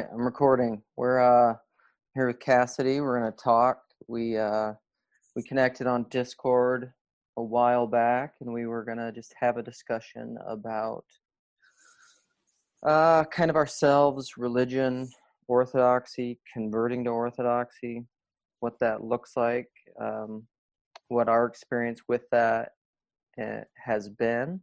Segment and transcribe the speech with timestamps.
[0.00, 0.82] right, I'm recording.
[0.96, 1.56] We're uh
[2.14, 3.00] here with Cassidy.
[3.00, 3.82] We're gonna talk.
[4.08, 4.72] We uh
[5.36, 6.90] we connected on Discord
[7.36, 11.04] a while back, and we were gonna just have a discussion about
[12.86, 15.10] uh kind of ourselves, religion,
[15.48, 18.06] orthodoxy, converting to orthodoxy,
[18.60, 19.68] what that looks like,
[20.00, 20.46] um,
[21.08, 22.70] what our experience with that
[23.38, 24.60] uh, has been,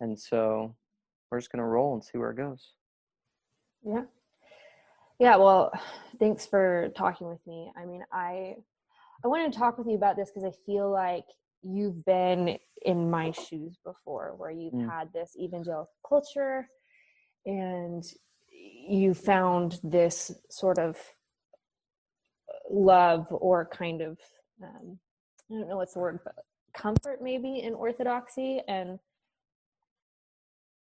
[0.00, 0.74] and so
[1.30, 2.72] we're just gonna roll and see where it goes.
[3.84, 4.04] Yeah.
[5.18, 5.72] Yeah, well,
[6.20, 7.70] thanks for talking with me.
[7.76, 8.56] I mean, I
[9.24, 11.24] I wanted to talk with you about this because I feel like
[11.62, 14.88] you've been in my shoes before where you've Mm.
[14.88, 16.68] had this evangelical culture
[17.46, 18.04] and
[18.50, 20.96] you found this sort of
[22.70, 24.18] love or kind of
[24.62, 24.98] um,
[25.50, 26.34] I don't know what's the word, but
[26.74, 28.98] comfort maybe in orthodoxy and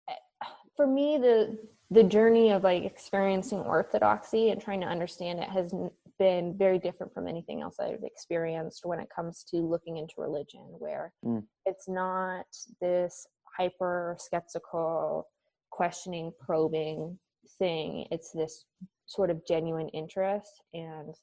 [0.08, 0.14] eh,
[0.76, 1.58] for me the
[1.91, 5.74] the journey of like experiencing orthodoxy and trying to understand it has
[6.19, 10.60] been very different from anything else I've experienced when it comes to looking into religion,
[10.78, 11.44] where Mm.
[11.66, 12.47] it's not
[12.80, 15.28] this hyper skeptical,
[15.70, 17.19] questioning, probing
[17.58, 18.06] thing.
[18.10, 18.64] It's this
[19.06, 21.14] sort of genuine interest and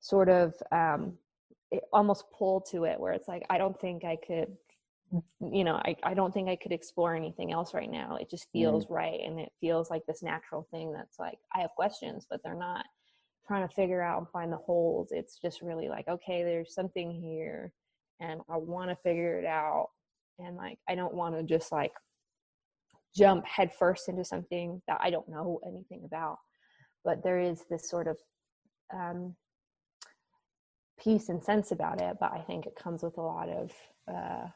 [0.00, 1.18] sort of um,
[1.92, 4.56] almost pull to it, where it's like, I don't think I could
[5.12, 8.16] you know I, I don't think i could explore anything else right now.
[8.16, 11.70] It just feels right and it feels like this natural thing that's like i have
[11.76, 12.84] questions but they're not
[13.46, 15.08] trying to figure out and find the holes.
[15.12, 17.72] It's just really like okay there's something here
[18.20, 19.88] and i want to figure it out
[20.38, 21.92] and like i don't want to just like
[23.14, 26.38] jump headfirst into something that i don't know anything about.
[27.04, 28.16] But there is this sort of
[28.92, 29.36] um
[30.98, 33.70] peace and sense about it but i think it comes with a lot of
[34.08, 34.46] uh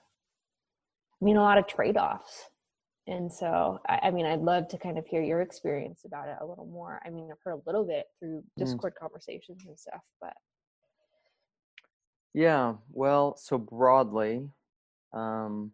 [1.24, 2.48] mean, a lot of trade offs.
[3.06, 6.36] And so, I, I mean, I'd love to kind of hear your experience about it
[6.40, 7.00] a little more.
[7.05, 10.34] I mean, I've heard a little bit through Discord conversations and stuff, but
[12.34, 14.48] Yeah, well, so broadly,
[15.12, 15.72] um,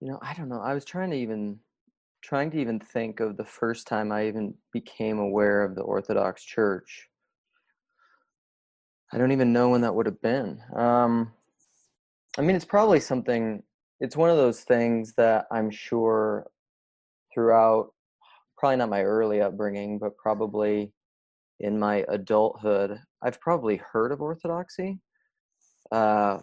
[0.00, 0.60] you know, I don't know.
[0.60, 1.58] I was trying to even
[2.22, 6.42] trying to even think of the first time I even became aware of the Orthodox
[6.42, 7.08] Church.
[9.12, 10.60] I don't even know when that would have been.
[10.74, 11.32] Um,
[12.36, 13.62] I mean, it's probably something.
[14.00, 16.46] It's one of those things that I'm sure
[17.32, 17.92] throughout,
[18.58, 20.92] probably not my early upbringing, but probably
[21.60, 24.98] in my adulthood, I've probably heard of Orthodoxy,
[25.90, 26.38] uh,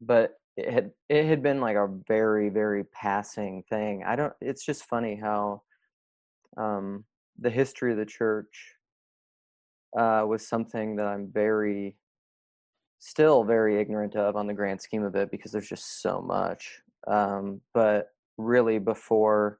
[0.00, 4.02] but it had it had been like a very very passing thing.
[4.04, 4.32] I don't.
[4.40, 5.62] It's just funny how
[6.56, 7.04] um,
[7.38, 8.74] the history of the church
[9.96, 11.96] uh, was something that I'm very
[13.00, 16.80] still very ignorant of on the grand scheme of it because there's just so much.
[17.08, 19.58] Um, but really, before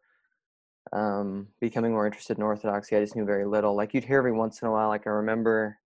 [0.93, 3.75] um, becoming more interested in Orthodoxy, I just knew very little.
[3.75, 4.89] Like you'd hear every once in a while.
[4.89, 5.79] Like I remember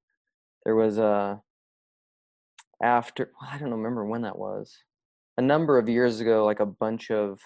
[0.64, 1.40] there was a
[2.82, 4.76] after I don't remember when that was.
[5.38, 7.40] A number of years ago, like a bunch of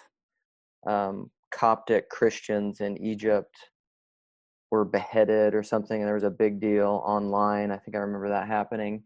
[0.86, 3.54] um, Coptic Christians in Egypt
[4.70, 7.70] were beheaded or something, and there was a big deal online.
[7.70, 9.04] I think I remember that happening,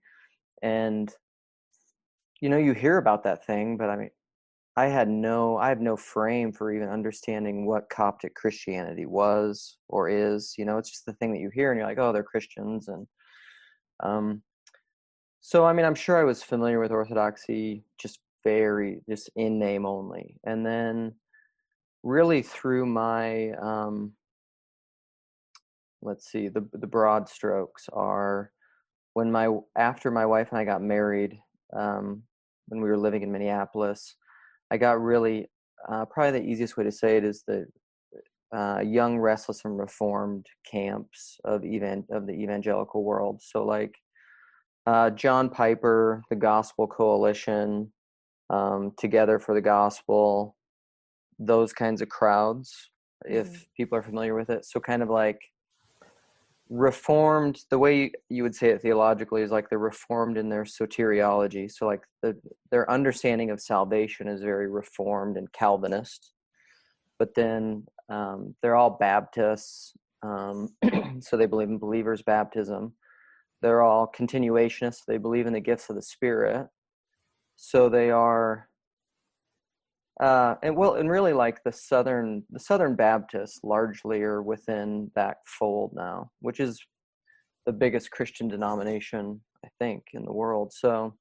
[0.62, 1.12] and
[2.41, 4.10] you know, you hear about that thing, but I mean,
[4.76, 10.09] I had no, I have no frame for even understanding what Coptic Christianity was or
[10.09, 10.54] is.
[10.56, 12.88] You know, it's just the thing that you hear, and you're like, oh, they're Christians,
[12.88, 13.06] and
[14.03, 14.43] um,
[15.41, 19.84] so I mean, I'm sure I was familiar with Orthodoxy, just very, just in name
[19.84, 21.15] only, and then
[22.03, 24.12] really through my, um,
[26.00, 28.53] let's see, the the broad strokes are
[29.15, 31.38] when my after my wife and I got married,
[31.76, 32.22] um,
[32.69, 34.16] when we were living in Minneapolis,
[34.71, 35.50] I got really
[35.88, 37.66] uh, probably the easiest way to say it is the
[38.54, 43.41] uh, young, restless, and reformed camps of evan of the evangelical world.
[43.43, 43.94] So like
[44.87, 47.93] uh, John Piper, the Gospel Coalition,
[48.50, 50.56] um, Together for the Gospel,
[51.38, 52.90] those kinds of crowds.
[53.25, 53.67] If Mhm.
[53.76, 55.40] people are familiar with it, so kind of like
[56.70, 61.70] reformed the way you would say it theologically is like they're reformed in their soteriology.
[61.70, 62.37] So like the,
[62.70, 66.32] their understanding of salvation is very reformed and calvinist.
[67.19, 70.69] But then um, they're all baptists um,
[71.20, 72.94] so they believe in believers baptism.
[73.62, 75.05] They're all continuationists.
[75.06, 76.69] They believe in the gifts of the spirit.
[77.56, 78.69] So they are
[80.20, 85.38] uh, and well, and really, like the southern the Southern Baptists largely are within that
[85.46, 86.78] fold now, which is
[87.67, 90.72] the biggest Christian denomination I think in the world.
[90.72, 91.14] So,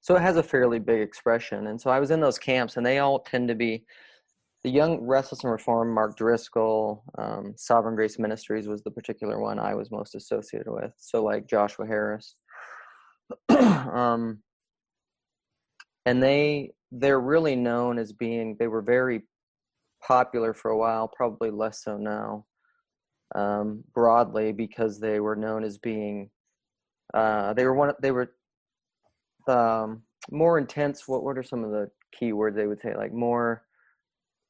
[0.00, 1.66] so it has a fairly big expression.
[1.68, 3.84] And so I was in those camps, and they all tend to be
[4.62, 9.58] the Young Restless and Reformed, Mark Driscoll, um, Sovereign Grace Ministries was the particular one
[9.58, 10.92] I was most associated with.
[10.96, 12.36] So like Joshua Harris,
[13.50, 14.38] um,
[16.06, 19.22] and they they're really known as being they were very
[20.06, 22.44] popular for a while, probably less so now,
[23.34, 26.30] um, broadly because they were known as being
[27.14, 28.32] uh, they were one they were
[29.48, 31.08] um, more intense.
[31.08, 32.94] What what are some of the key words they would say?
[32.96, 33.64] Like more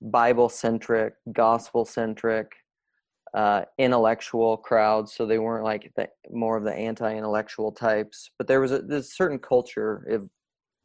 [0.01, 2.53] Bible centric, gospel centric,
[3.35, 5.15] uh, intellectual crowds.
[5.15, 8.81] So they weren't like the, more of the anti intellectual types, but there was a
[8.81, 10.21] this certain culture it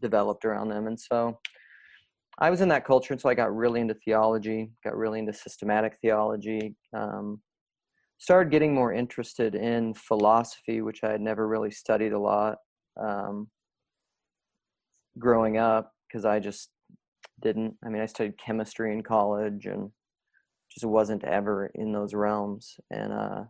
[0.02, 0.88] developed around them.
[0.88, 1.38] And so
[2.40, 3.14] I was in that culture.
[3.14, 7.42] And so I got really into theology, got really into systematic theology, um,
[8.18, 12.58] started getting more interested in philosophy, which I had never really studied a lot
[13.02, 13.50] um,
[15.18, 16.70] growing up because I just
[17.42, 17.76] didn't.
[17.86, 19.90] I mean, I studied chemistry in college and
[20.72, 22.76] just wasn't ever in those realms.
[22.92, 23.44] And uh,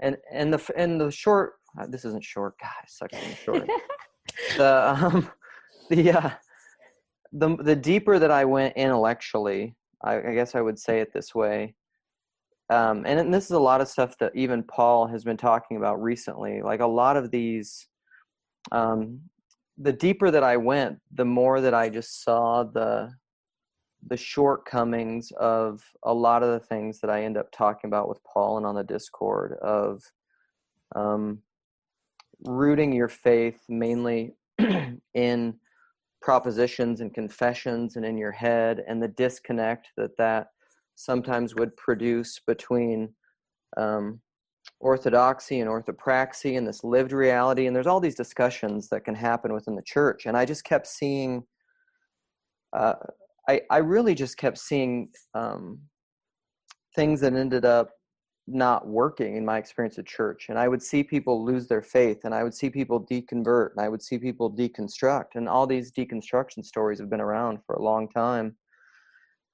[0.00, 1.54] and and the and the short.
[1.80, 2.70] Uh, this isn't short, guys.
[2.88, 3.10] Suck
[3.42, 3.66] short.
[4.58, 5.30] the um,
[5.90, 6.30] the uh,
[7.32, 11.34] the the deeper that I went intellectually, I, I guess I would say it this
[11.34, 11.74] way.
[12.70, 15.76] Um, and, and this is a lot of stuff that even Paul has been talking
[15.76, 16.62] about recently.
[16.62, 17.86] Like a lot of these
[18.70, 19.20] um,
[19.78, 23.12] the deeper that I went, the more that I just saw the
[24.08, 28.18] the shortcomings of a lot of the things that I end up talking about with
[28.24, 30.02] Paul and on the Discord of
[30.96, 31.38] um,
[32.44, 34.34] rooting your faith mainly
[35.14, 35.54] in
[36.22, 40.48] propositions and confessions and in your head, and the disconnect that that
[40.94, 43.12] sometimes would produce between
[43.76, 44.20] um,
[44.80, 47.66] orthodoxy and orthopraxy and this lived reality.
[47.66, 50.26] And there's all these discussions that can happen within the church.
[50.26, 51.42] And i just kept seeing
[52.72, 52.94] uh,
[53.48, 55.80] I, I really just kept seeing um,
[56.94, 57.90] things that ended up
[58.54, 62.20] not working in my experience at church and i would see people lose their faith
[62.24, 65.92] and i would see people deconvert and i would see people deconstruct and all these
[65.92, 68.56] deconstruction stories have been around for a long time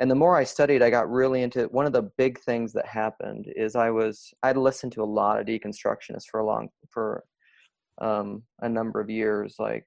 [0.00, 2.87] and the more I studied, I got really into one of the big things that
[2.87, 7.25] happened is I was I'd listened to a lot of deconstructionists for a long for
[8.00, 9.85] um, a number of years, like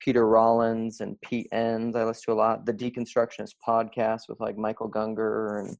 [0.00, 1.94] Peter Rollins and Pete Enns.
[1.94, 5.76] I listened to a lot the deconstructionist podcast with like Michael Gungor and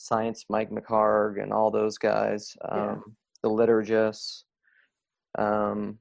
[0.00, 2.96] Science Mike McHargue and all those guys, um, yeah.
[3.42, 4.44] the liturgists,
[5.38, 5.98] um,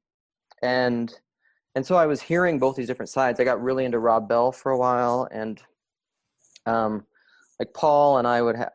[0.62, 1.14] and
[1.76, 3.40] and so I was hearing both these different sides.
[3.40, 5.62] I got really into Rob Bell for a while and
[6.66, 7.06] um,
[7.60, 8.72] like Paul and I would have.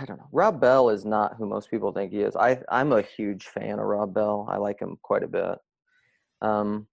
[0.00, 0.28] I don't know.
[0.30, 2.36] Rob Bell is not who most people think he is.
[2.36, 4.46] I I'm a huge fan of Rob Bell.
[4.48, 5.58] I like him quite a bit.
[6.42, 6.86] Um,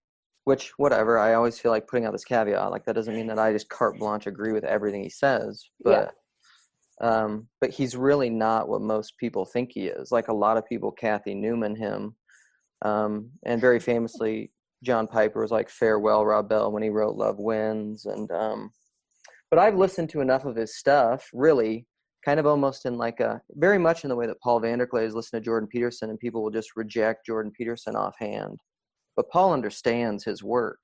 [0.45, 1.19] which whatever.
[1.19, 2.71] I always feel like putting out this caveat.
[2.71, 5.63] Like that doesn't mean that I just carte blanche agree with everything he says.
[5.83, 6.11] But yeah.
[7.01, 10.11] Um, but he's really not what most people think he is.
[10.11, 12.15] Like a lot of people, Cathy Newman him,
[12.83, 14.51] um, and very famously,
[14.83, 18.71] John Piper was like farewell Rob Bell when he wrote Love Wins, and um,
[19.49, 21.85] but I've listened to enough of his stuff, really,
[22.23, 25.15] kind of almost in like a very much in the way that Paul VanderKlay has
[25.15, 28.59] listened to Jordan Peterson, and people will just reject Jordan Peterson offhand.
[29.15, 30.79] But Paul understands his work.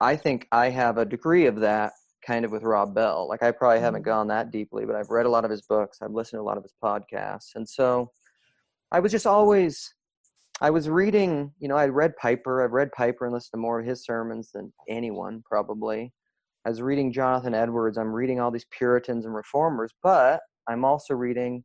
[0.00, 1.92] I think I have a degree of that
[2.26, 3.28] kind of with Rob Bell.
[3.28, 4.10] Like I probably haven't mm-hmm.
[4.10, 5.98] gone that deeply, but I've read a lot of his books.
[6.02, 7.54] I've listened to a lot of his podcasts.
[7.54, 8.10] And so
[8.92, 9.94] I was just always
[10.62, 12.62] I was reading, you know, I read Piper.
[12.62, 16.12] I've read Piper and listened to more of his sermons than anyone probably.
[16.66, 21.14] I was reading Jonathan Edwards, I'm reading all these Puritans and reformers, but I'm also
[21.14, 21.64] reading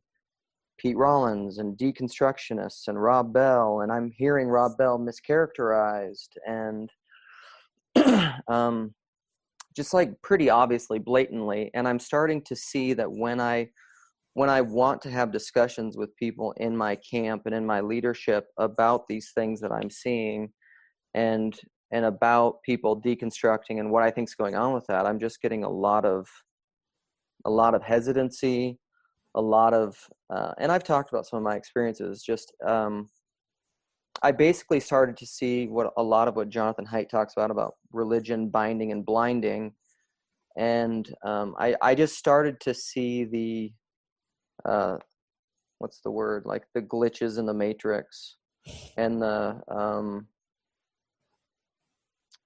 [0.78, 6.90] Pete Rollins and deconstructionists and Rob Bell, and I'm hearing Rob Bell mischaracterized and
[8.48, 8.94] um,
[9.76, 11.70] just like pretty obviously, blatantly.
[11.74, 13.68] And I'm starting to see that when I
[14.34, 18.48] when I want to have discussions with people in my camp and in my leadership
[18.58, 20.50] about these things that I'm seeing,
[21.14, 21.58] and
[21.92, 25.40] and about people deconstructing and what I think is going on with that, I'm just
[25.40, 26.26] getting a lot of
[27.44, 28.78] a lot of hesitancy,
[29.36, 29.96] a lot of,
[30.30, 32.22] uh, and I've talked about some of my experiences.
[32.22, 33.08] Just um,
[34.26, 37.76] I basically started to see what a lot of what Jonathan Haidt talks about about
[37.92, 39.72] religion binding and blinding,
[40.56, 43.72] and um, I I just started to see the
[44.68, 44.96] uh,
[45.78, 46.44] what's the word?
[46.44, 48.34] Like the glitches in the matrix
[48.96, 50.26] and the um,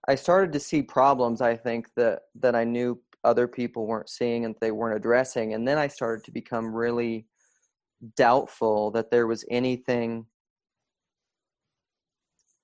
[0.06, 4.44] I started to see problems I think that that I knew other people weren't seeing
[4.44, 5.54] and they weren't addressing.
[5.54, 7.24] And then I started to become really
[8.18, 10.26] doubtful that there was anything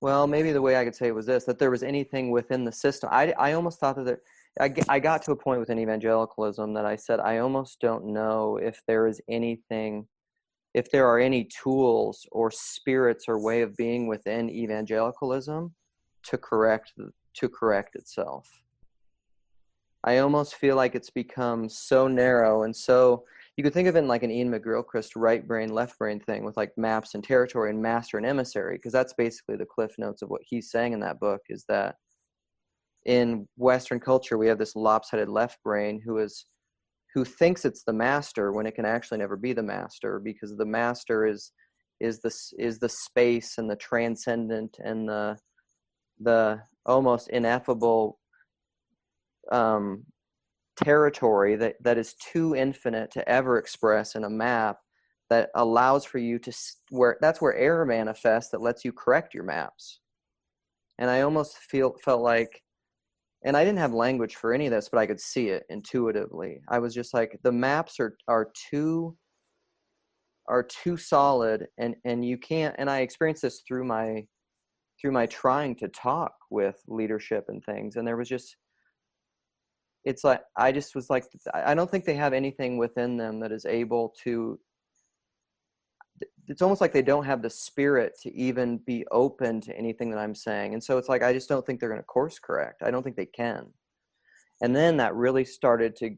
[0.01, 2.63] well maybe the way I could say it was this that there was anything within
[2.63, 4.21] the system I I almost thought that there
[4.59, 8.57] I, I got to a point within evangelicalism that I said I almost don't know
[8.57, 10.07] if there is anything,
[10.73, 15.73] if there are any tools or spirits or way of being within evangelicalism
[16.23, 16.93] to correct
[17.35, 18.49] to correct itself.
[20.03, 23.25] I almost feel like it's become so narrow and so
[23.57, 26.45] you could think of it in like an Iain McGilchrist right brain left brain thing
[26.45, 30.21] with like maps and territory and master and emissary because that's basically the cliff notes
[30.21, 31.95] of what he's saying in that book is that
[33.05, 36.45] in western culture we have this lopsided left brain who is
[37.13, 40.65] who thinks it's the master when it can actually never be the master because the
[40.65, 41.51] master is
[41.99, 45.35] is the is the space and the transcendent and the
[46.19, 48.19] the almost ineffable
[49.51, 50.03] um,
[50.83, 54.77] territory that, that is too infinite to ever express in a map
[55.29, 56.53] that allows for you to
[56.89, 59.99] where that's where error manifests that lets you correct your maps.
[60.99, 62.61] And i almost feel felt like
[63.43, 66.61] and i didn't have language for any of this but i could see it intuitively.
[66.69, 69.17] I was just like the maps are are too
[70.47, 74.23] are too solid and and you can't and i experienced this through my
[74.99, 78.55] through my trying to talk with leadership and things and there was just
[80.07, 83.51] it's like i just was like i don't think they have anything within them that
[83.51, 84.57] is able to
[86.47, 90.19] it's almost like they don't have the spirit to even be open to anything that
[90.19, 90.73] i'm saying.
[90.73, 92.81] And so it's like i just don't think they're going to course correct.
[92.83, 93.67] I don't think they can.
[94.61, 96.15] And then that really started to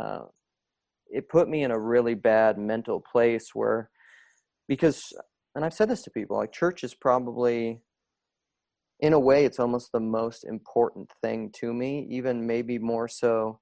[0.00, 0.24] uh,
[1.08, 3.90] it put me in a really bad mental place where
[4.68, 5.12] because
[5.54, 7.80] and i've said this to people like church is probably
[9.00, 13.58] in a way it's almost the most important thing to me even maybe more so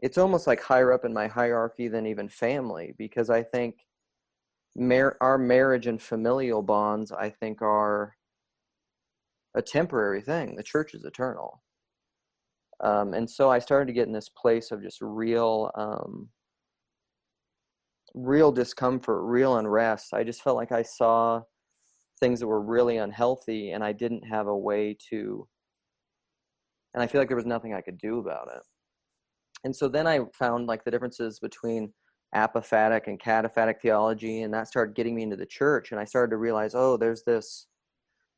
[0.00, 3.74] it's almost like higher up in my hierarchy than even family because i think
[4.76, 8.14] mar- our marriage and familial bonds i think are
[9.54, 10.56] a temporary thing.
[10.56, 11.62] The church is eternal.
[12.82, 16.30] Um, and so i started to get in this place of just real um,
[18.14, 20.14] real discomfort real unrest.
[20.14, 21.42] I just felt like i saw
[22.20, 25.46] things that were really unhealthy and I didn't have a way to
[26.94, 28.62] and I feel like there was nothing I could do about it.
[29.62, 31.92] And so then I found like the differences between
[32.34, 36.30] apophatic and cataphatic theology and that started getting me into the church and I started
[36.30, 37.66] to realize oh there's this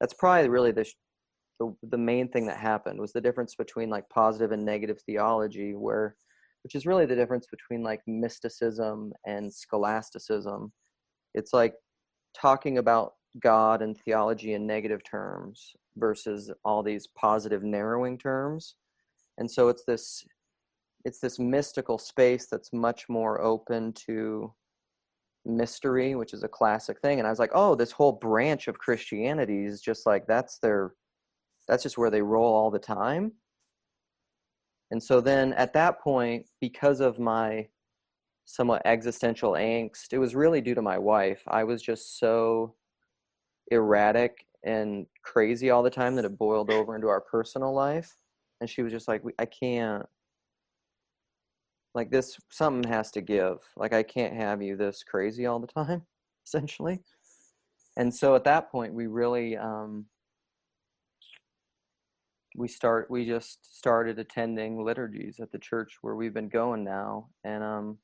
[0.01, 0.91] that's probably really the
[1.61, 5.75] the, the main thing that happened was the difference between like positive and negative theology
[5.75, 6.17] where
[6.65, 10.73] which is really the difference between like mysticism and scholasticism
[11.35, 11.75] it's like
[12.35, 18.75] talking about God and theology in negative terms versus all these positive narrowing terms.
[19.39, 20.25] And so it's this
[21.05, 24.53] it's this mystical space that's much more open to
[25.45, 27.19] mystery, which is a classic thing.
[27.19, 30.95] And I was like, oh, this whole branch of Christianity is just like that's their
[31.69, 33.33] that's just where they roll all the time.
[34.91, 37.67] And so then at that point, because of my
[38.45, 41.43] somewhat existential angst, it was really due to my wife.
[41.47, 42.75] I was just so
[43.73, 48.17] erratic and crazy all the time that it boiled over into our personal life.
[48.61, 50.07] And she was just like i can't.
[51.95, 53.59] Like this something has to give.
[53.77, 56.03] Like i can't have you this crazy all the time
[56.47, 57.01] essentially.
[57.97, 60.07] And so at that point we really um
[62.57, 67.29] we start we just started attending liturgies at the church where we've been going now.
[67.45, 67.99] And um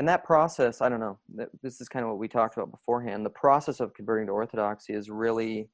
[0.00, 1.18] and that process i don't know
[1.62, 4.92] this is kind of what we talked about beforehand the process of converting to orthodoxy
[4.92, 5.68] is really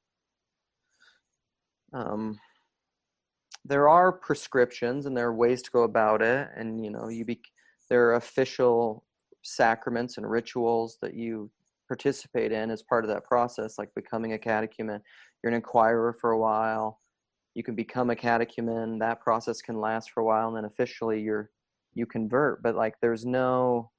[1.93, 2.39] um,
[3.67, 6.47] there are prescriptions and there are ways to go about it.
[6.55, 7.41] And you know you be
[7.89, 9.03] there are official
[9.43, 11.51] sacraments and rituals that you
[11.87, 15.01] participate in as part of that process like becoming a catechumen.
[15.41, 16.99] You're an inquirer for a while.
[17.55, 18.99] You can become a catechumen.
[18.99, 21.49] That process can last for a while and then officially you're
[21.93, 22.61] you convert.
[22.61, 23.91] But like there's no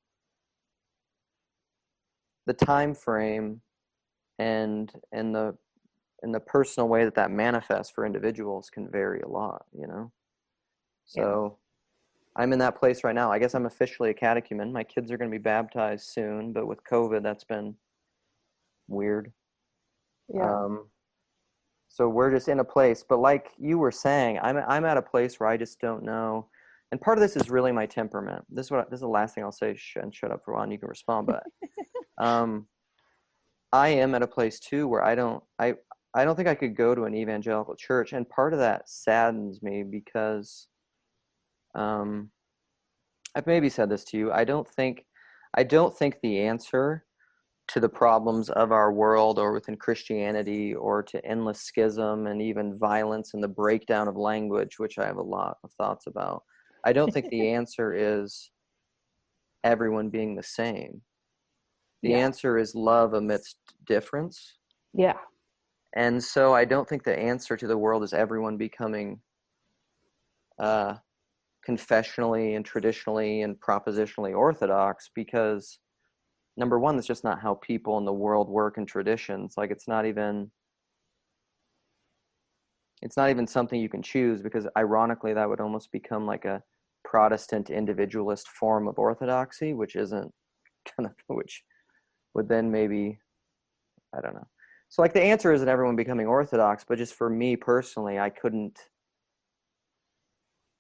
[2.49, 3.61] the time frame
[4.39, 5.55] and and the
[6.23, 10.11] and the personal way that that manifests for individuals can vary a lot you know?
[11.05, 11.59] So
[12.37, 12.43] yeah.
[12.43, 13.31] i'm in that place right now.
[13.31, 14.73] I guess i'm officially a catechumen.
[14.73, 17.75] My kids are going to be baptized soon but with covid that's been
[18.89, 19.31] weird.
[20.35, 20.51] Yeah.
[20.51, 20.87] um
[21.91, 25.03] so we're just in a place but like you were saying i'm i'm at a
[25.03, 26.47] place where i just don't know.
[26.91, 28.47] And part of this is really my temperament.
[28.49, 30.55] This is what this is the last thing i'll say and shut up for a
[30.55, 31.43] while and you can respond but
[32.19, 32.67] um,
[33.73, 35.75] I am at a place too where I don't I
[36.15, 39.63] I don't think I could go to an evangelical church, and part of that saddens
[39.63, 40.69] me because
[41.75, 42.31] um,
[43.35, 44.33] I've maybe said this to you.
[44.33, 45.05] I don't think
[45.55, 47.05] I don't think the answer
[47.69, 52.79] to the problems of our world or within Christianity or to endless schism and even
[52.79, 56.43] violence and the breakdown of language, which I have a lot of thoughts about.
[56.85, 58.51] I don't think the answer is
[59.65, 61.03] everyone being the same.
[62.03, 62.19] The Yeah.
[62.19, 64.59] answer is love amidst difference.
[64.93, 65.19] Yeah.
[65.95, 69.21] And so I don't think the answer to the world is everyone becoming
[70.59, 70.97] uh,
[71.65, 75.79] confessionally and traditionally and propositionally orthodox because
[76.57, 79.55] number one, that's just not how people in the world work and traditions.
[79.57, 80.51] Like it's not even
[83.01, 86.63] it's not even something you can choose because ironically that would almost become like a
[87.05, 90.33] Protestant individualist form of orthodoxy, which isn't
[90.97, 91.63] kind of which
[92.35, 93.19] would then maybe
[94.17, 94.47] I don't know.
[94.89, 98.79] So like the answer isn't everyone becoming orthodox, but just for me personally, I couldn't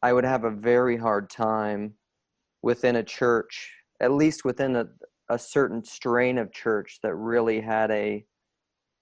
[0.02, 1.94] I would have a very hard time
[2.62, 4.86] within a church, at least within a,
[5.28, 8.24] a certain strain of church that really had a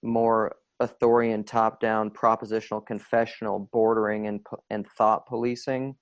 [0.03, 4.39] more authorian top-down propositional confessional bordering and
[4.69, 5.95] and thought policing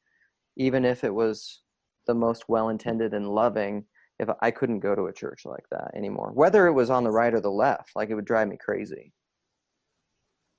[0.58, 1.62] even if it was
[2.08, 3.86] the most well-intended and loving
[4.20, 7.12] if I couldn't go to a church like that anymore whether it was on the
[7.12, 9.14] right or the left like it would drive me crazy.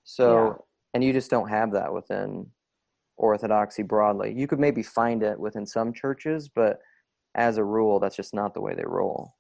[0.04, 0.54] So Yeah.
[0.94, 2.50] and you just don't have that within
[3.16, 4.32] orthodoxy broadly.
[4.34, 6.80] You could maybe find it within some churches but
[7.34, 9.34] as a rule that's just not the way they roll.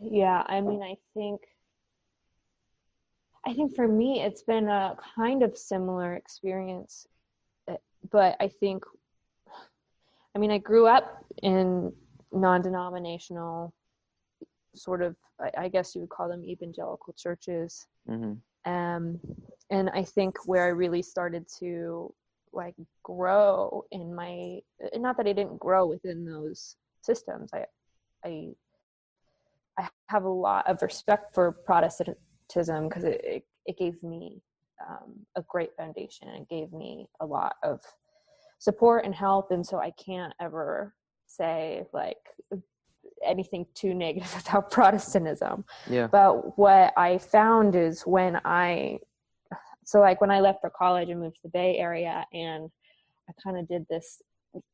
[0.00, 1.40] Yeah, I mean, I think,
[3.46, 7.06] I think for me, it's been a kind of similar experience,
[7.66, 7.76] uh,
[8.10, 8.84] but I think,
[10.36, 11.90] I mean, I grew up in
[12.30, 13.72] non-denominational,
[14.74, 15.16] sort of,
[15.56, 18.34] I, guess you would call them evangelical churches, hmm
[18.66, 19.20] um,
[19.70, 22.12] and I think where I really started to
[22.52, 22.74] like
[23.04, 24.58] grow in my,
[24.96, 27.64] not that I didn't grow within those systems, I,
[28.24, 28.48] I
[29.78, 34.42] I have a lot of respect for Protestantism because it, it, it gave me
[34.86, 36.28] um, a great foundation.
[36.28, 37.80] And it gave me a lot of
[38.58, 39.50] support and help.
[39.50, 40.94] And so I can't ever
[41.26, 42.16] say like
[43.24, 45.64] anything too negative about Protestantism.
[45.90, 48.98] yeah But what I found is when I,
[49.84, 52.68] so like when I left for college and moved to the Bay Area, and
[53.28, 54.20] I kind of did this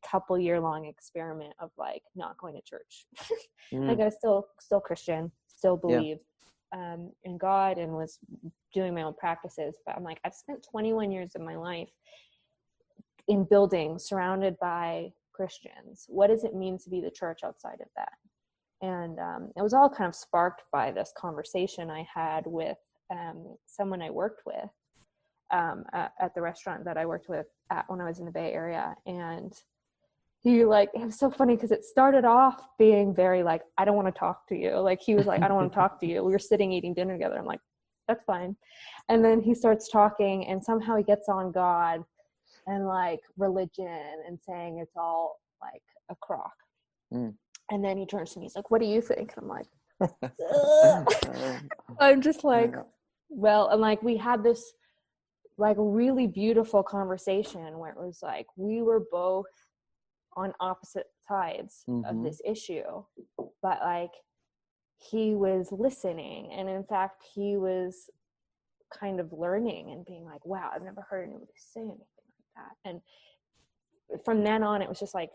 [0.05, 3.05] couple year long experiment of like not going to church.
[3.73, 3.87] Mm.
[3.87, 5.95] like I was still still Christian, still Yeah.
[5.97, 6.19] believed
[6.75, 8.19] um, in God, and was
[8.71, 9.79] doing my own practices.
[9.83, 11.89] But I'm like, I've spent 21 years of my life
[13.27, 16.05] in buildings surrounded by Christians.
[16.07, 18.13] What does it mean to be the church outside of that?
[18.81, 22.77] And um, it was all kind of sparked by this conversation I had with
[23.11, 24.69] um, someone I worked with
[25.51, 28.31] um, at, at the restaurant that I worked with at when I was in the
[28.31, 29.53] Bay Area, and
[30.41, 33.95] he like it was so funny because it started off being very like I don't
[33.95, 34.77] want to talk to you.
[34.79, 36.23] Like he was like I don't want to talk to you.
[36.23, 37.37] We were sitting eating dinner together.
[37.37, 37.61] I'm like
[38.07, 38.55] that's fine,
[39.09, 42.03] and then he starts talking, and somehow he gets on God
[42.67, 43.87] and like religion
[44.27, 46.53] and saying it's all like a crock.
[47.13, 47.33] Mm.
[47.71, 48.45] And then he turns to me.
[48.45, 49.67] He's like, "What do you think?" And I'm like,
[51.99, 52.73] I'm just like,
[53.29, 54.73] well, and like we had this
[55.57, 59.45] like really beautiful conversation where it was like we were both
[60.35, 62.23] on opposite sides of Mhm.
[62.23, 63.03] this issue,
[63.61, 64.11] but like
[64.97, 68.09] he was listening, and in fact, he was
[68.91, 72.05] kind of learning and being like, wow, I've never heard anybody say anything
[72.55, 72.89] that.
[72.89, 73.01] And
[74.23, 75.31] from then on, it was just like,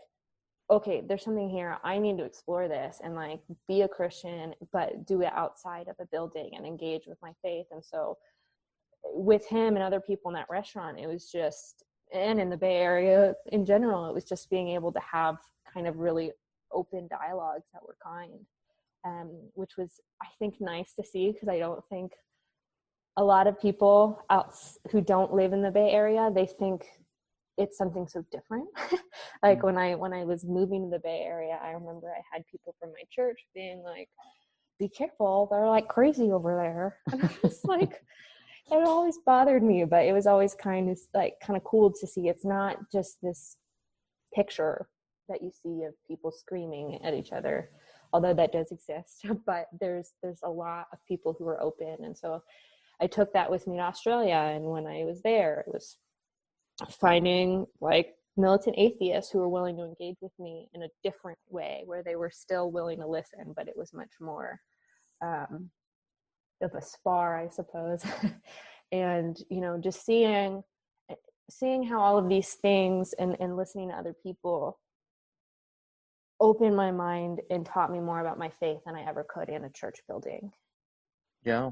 [0.71, 1.77] okay, there's something here.
[1.83, 5.95] I need to explore this and like be a Christian, but do it outside of
[5.99, 7.65] a building and engage with my faith.
[7.71, 8.17] And so,
[9.03, 12.77] with him and other people in that restaurant, it was just, and in the Bay
[12.77, 15.37] Area in general, it was just being able to have
[15.73, 16.31] kind of really
[16.71, 18.45] open dialogues that were kind,
[19.05, 22.11] um, which was, I think, nice to see because I don't think
[23.17, 24.53] a lot of people out
[24.91, 26.85] who don't live in the Bay Area, they think
[27.59, 28.67] it's something so different.
[29.43, 29.63] like Mm.
[29.63, 32.73] when I when I was moving to the Bay Area, I remember I had people
[32.79, 34.09] from my church being like,
[34.79, 38.01] "Be careful, they're like crazy over there." And I was like,
[38.71, 42.07] it always bothered me, but it was always kind of like kind of cool to
[42.07, 42.27] see.
[42.29, 43.57] It's not just this
[44.33, 44.87] picture
[45.27, 47.69] that you see of people screaming at each other,
[48.13, 49.25] although that does exist.
[49.45, 52.41] But there's there's a lot of people who are open, and so
[53.01, 54.35] I took that with me to Australia.
[54.55, 55.97] And when I was there, it was
[56.99, 61.83] finding like militant atheists who were willing to engage with me in a different way,
[61.85, 64.59] where they were still willing to listen, but it was much more
[65.21, 65.69] um,
[66.61, 68.03] of a spar, I suppose.
[68.91, 70.63] and you know, just seeing
[71.49, 74.79] seeing how all of these things and, and listening to other people
[76.39, 79.65] opened my mind and taught me more about my faith than I ever could in
[79.65, 80.51] a church building.
[81.43, 81.71] Yeah.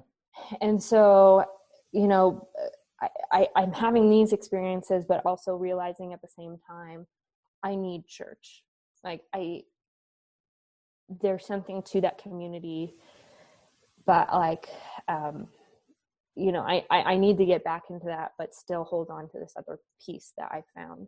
[0.62, 1.46] And so,
[1.91, 2.48] you know,
[3.01, 7.05] I, I, I'm having these experiences, but also realizing at the same time,
[7.63, 8.63] I need church.
[9.03, 9.62] Like I,
[11.21, 12.95] there's something to that community,
[14.05, 14.69] but like,
[15.07, 15.47] um,
[16.36, 19.29] you know, I, I, I need to get back into that, but still hold on
[19.29, 21.07] to this other piece that I found.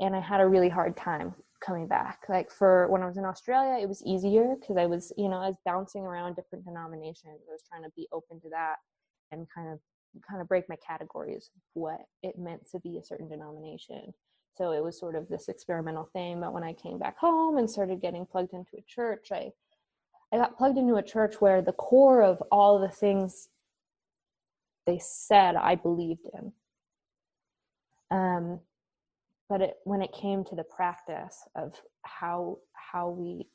[0.00, 2.20] And I had a really hard time coming back.
[2.28, 5.36] Like for when I was in Australia, it was easier because I was, you know,
[5.36, 7.40] I was bouncing around different denominations.
[7.48, 8.76] I was trying to be open to that
[9.32, 9.80] and kind of
[10.28, 14.12] kind of break my categories of what it meant to be a certain denomination.
[14.56, 16.40] So it was sort of this experimental thing.
[16.40, 19.52] But when I came back home and started getting plugged into a church, I
[20.32, 23.48] I got plugged into a church where the core of all the things
[24.84, 26.52] they said I believed in.
[28.10, 28.60] Um,
[29.48, 33.46] but it, when it came to the practice of how how we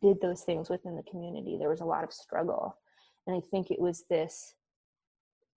[0.00, 2.76] did those things within the community, there was a lot of struggle,
[3.26, 4.54] and I think it was this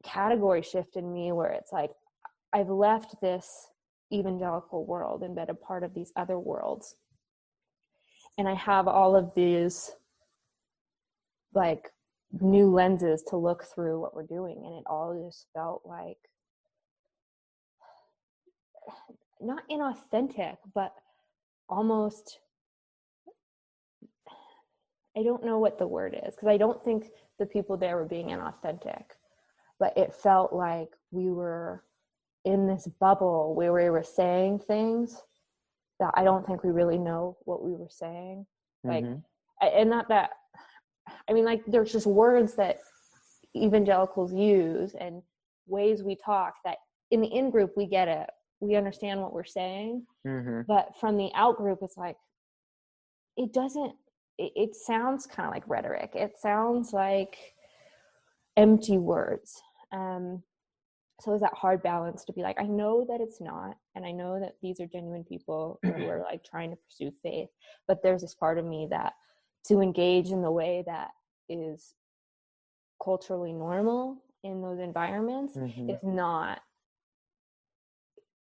[0.03, 1.91] category shift in me where it's like
[2.53, 3.67] I've left this
[4.13, 6.95] evangelical world and been a part of these other worlds,
[8.37, 9.91] and I have all of these
[11.53, 11.89] like
[12.39, 14.61] new lenses to look through what we're doing.
[14.65, 16.17] And it all just felt like
[19.41, 20.93] not inauthentic but
[21.67, 22.39] almost
[25.17, 27.07] i don't know what the word is because i don't think
[27.39, 29.03] the people there were being inauthentic
[29.81, 31.83] but it felt like we were
[32.45, 35.21] in this bubble where we were saying things
[35.99, 38.45] that i don't think we really know what we were saying
[38.85, 39.21] like Mhm.
[39.61, 40.29] and not that
[41.27, 42.77] I mean, like there's just words that
[43.55, 45.21] evangelicals use and
[45.67, 46.77] ways we talk that
[47.09, 50.65] in the in group we get it, we understand what we're saying, Mhm.
[50.67, 52.17] but from the out group it's like
[53.35, 53.93] it doesn't.
[54.37, 56.11] It, it sounds kind of like rhetoric.
[56.15, 57.37] It sounds like
[58.57, 59.61] empty words.
[59.91, 60.43] Um,
[61.19, 64.11] so is that hard balance to be like, I know that it's not, and I
[64.11, 67.49] know that these are genuine people who are like trying to pursue faith,
[67.87, 69.13] but there's this part of me that
[69.67, 71.09] to engage in the way that
[71.47, 71.93] is
[73.03, 75.89] culturally normal in those environments Mhm.
[75.91, 76.61] is not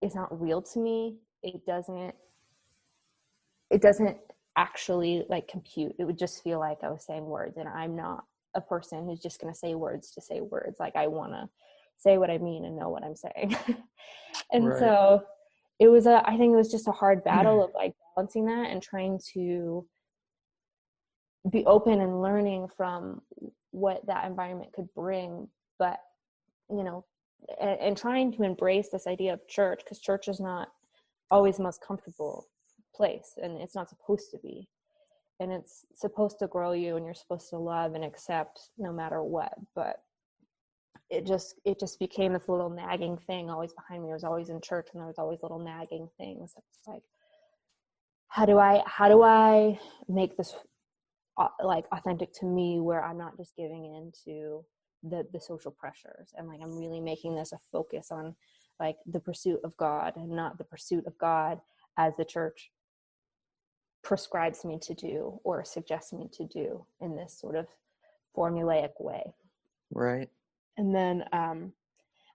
[0.02, 2.14] is not real to me it doesn't
[3.70, 4.18] it doesn't
[4.58, 8.26] actually like compute it would just feel like i was saying words and i'm not
[8.58, 11.48] a person who's just going to say words to say words like i want to
[11.98, 13.56] say what i mean and know what i'm saying.
[14.52, 14.80] And Right.
[14.80, 15.24] so
[15.80, 17.70] it was a i think it was just a hard battle mm-hmm.
[17.70, 19.86] of like balancing that and trying to
[21.50, 23.22] be open and learning from
[23.72, 25.48] what that environment could bring
[25.80, 26.00] but
[26.70, 27.06] you know
[27.62, 30.70] and, and trying to embrace this idea of church because church is not
[31.32, 32.48] always the most comfortable
[32.96, 34.68] place and it's not supposed to be
[35.40, 39.24] and it's supposed to grow you and you're supposed to love and accept no matter
[39.24, 39.98] what but
[41.10, 44.10] it just it just became this little nagging thing always behind me.
[44.10, 46.54] I was always in church and there was always little nagging things.
[46.58, 47.04] It's like
[48.28, 50.56] how do i how do i make this
[51.38, 54.64] uh, like authentic to me where i'm not just giving in to
[55.04, 58.36] the the social pressures and like i'm really making this a focus on
[58.80, 61.60] like the pursuit of god and not the pursuit of god
[61.98, 62.70] as the church
[64.08, 67.68] prescribes me to do or suggests me to do in this sort of
[68.34, 69.34] formulaic way.
[69.92, 70.30] Right.
[70.78, 71.74] and then um,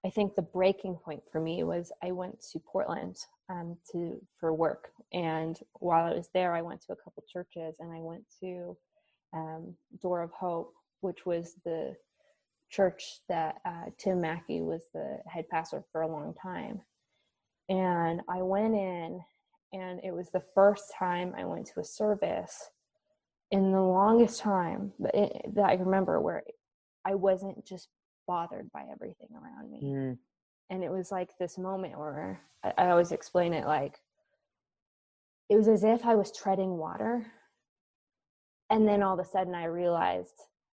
[0.04, 3.16] I think the breaking point for me was I went to Portland
[3.48, 7.76] um, to for work, and while I was there, I went to a couple churches,
[7.80, 8.76] and I went to
[9.32, 11.96] um, Door of Hope, which was the
[12.68, 16.82] church that uh, Tim Mackie was the head pastor for a long time,
[17.70, 19.22] and I went in,
[19.72, 22.70] and it was the first time I went to a service
[23.50, 26.42] in the longest time that, it, that I remember where
[27.04, 27.88] I wasn't just
[28.26, 29.80] bothered by everything around me.
[29.82, 30.18] Mm.
[30.70, 33.98] And it was like this moment where I, I always explain it like
[35.50, 37.26] it was as if I was treading water.
[38.70, 40.34] And then all of a sudden I realized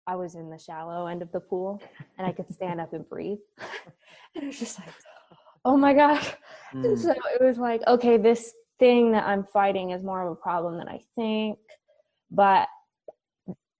[0.08, 1.82] I was in the shallow end of the pool
[2.18, 3.38] and I could stand up and breathe.
[4.36, 4.94] and it was just like,
[5.64, 6.34] oh my gosh.
[6.74, 7.02] And Mm.
[7.02, 10.78] so it was like, okay, this thing that I'm fighting is more of a problem
[10.78, 11.60] than I think.
[12.32, 12.68] But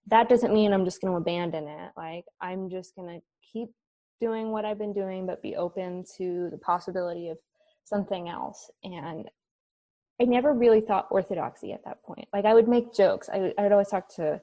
[0.06, 1.90] that doesn't mean I'm just going to abandon it.
[1.96, 3.68] Like, I'm just going to keep
[4.20, 7.38] doing what I've been doing, but be open to the possibility of
[7.84, 8.70] something else.
[8.84, 9.28] And
[10.20, 12.26] I never really thought orthodoxy at that point.
[12.32, 13.28] Like, I would make jokes.
[13.28, 14.40] I, I would always talk to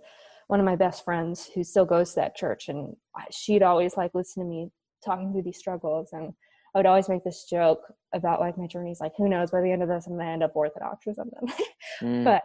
[0.47, 2.95] one of my best friends who still goes to that church, and
[3.31, 4.69] she'd always like listen to me
[5.03, 6.09] talking through these struggles.
[6.11, 6.33] And
[6.73, 7.81] I would always make this joke
[8.13, 10.43] about like my journeys, like, who knows, by the end of this, I'm to end
[10.43, 11.47] up Orthodox or something.
[12.01, 12.23] Mm.
[12.23, 12.41] but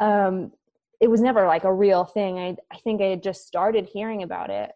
[0.00, 0.50] um,
[1.00, 2.38] it was never like a real thing.
[2.38, 4.70] I I think I had just started hearing about it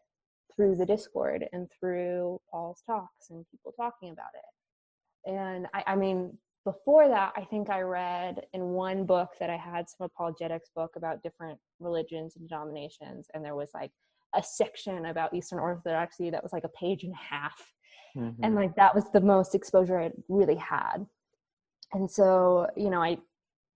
[0.55, 5.33] through the Discord and through Paul's talks and people talking about it.
[5.33, 9.57] And I, I mean, before that, I think I read in one book that I
[9.57, 13.91] had some apologetics book about different religions and denominations, and there was like
[14.35, 17.55] a section about Eastern Orthodoxy that was like a page and a half.
[18.17, 18.45] Mm-hmm.
[18.45, 21.07] And like that was the most exposure I really had.
[21.93, 23.19] And so, you know, I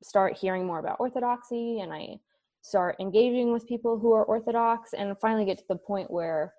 [0.03, 2.18] start hearing more about Orthodoxy and I
[2.62, 6.53] start engaging with people who are Orthodox and finally get to the point where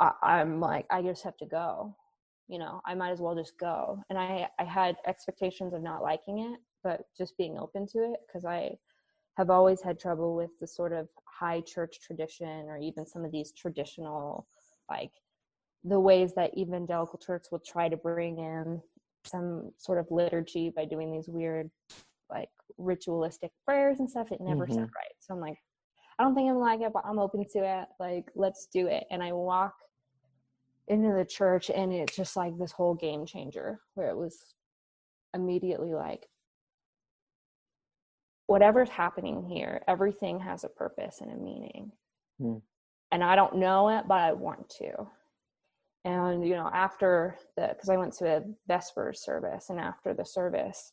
[0.00, 1.96] I, I'm like, I just have to go.
[2.48, 4.02] You know, I might as well just go.
[4.08, 8.20] And I, I had expectations of not liking it, but just being open to it
[8.26, 8.76] because I
[9.36, 13.32] have always had trouble with the sort of high church tradition or even some of
[13.32, 14.46] these traditional,
[14.90, 15.12] like
[15.84, 18.80] the ways that evangelical church will try to bring in
[19.24, 21.70] some sort of liturgy by doing these weird
[22.30, 24.80] like ritualistic prayers and stuff it never mm-hmm.
[24.80, 25.14] right.
[25.20, 25.58] So i'm like
[26.18, 27.88] i don't think i'm like it but i'm open to it.
[28.00, 29.04] Like let's do it.
[29.10, 29.74] And i walk
[30.88, 34.54] into the church and it's just like this whole game changer where it was
[35.34, 36.26] immediately like
[38.46, 41.92] whatever's happening here everything has a purpose and a meaning.
[42.40, 42.62] Mm.
[43.12, 45.06] and i don't know it but i want to
[46.08, 50.24] and you know after the because i went to a vespers service and after the
[50.24, 50.92] service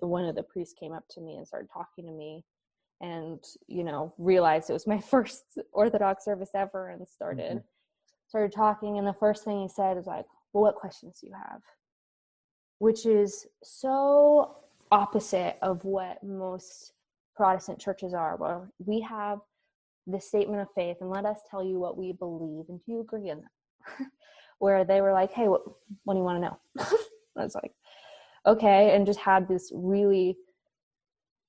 [0.00, 2.44] one of the priests came up to me and started talking to me
[3.00, 7.66] and you know realized it was my first orthodox service ever and started mm-hmm.
[8.28, 8.98] started talking.
[8.98, 11.60] And the first thing he said is like well what questions do you have?
[12.78, 14.56] Which is so
[14.90, 16.92] opposite of what most
[17.34, 18.36] protestant churches are.
[18.36, 19.38] Where we have
[20.06, 23.00] the statement of faith and let us tell you what we believe and do you
[23.00, 23.50] agree in that
[24.58, 25.62] where they were like hey what,
[26.04, 26.58] what do you want to know?
[27.36, 27.72] I was like
[28.46, 30.36] okay and just had this really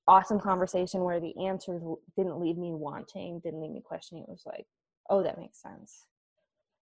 [0.08, 1.82] awesome conversation where the answers
[2.18, 4.24] didn't leave me wanting didn't leave me questioning.
[4.24, 4.66] It was like
[5.10, 6.06] oh that makes sense.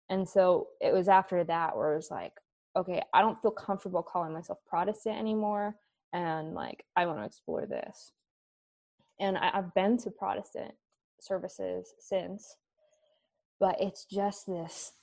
[0.09, 2.33] And so it was after that where it was like
[2.75, 5.75] okay i don't feel comfortable calling myself protestant anymore
[6.13, 8.11] and like i want to explore this.
[9.19, 10.73] And I, i've been to protestant
[11.19, 12.55] services since
[13.59, 14.93] but it's just this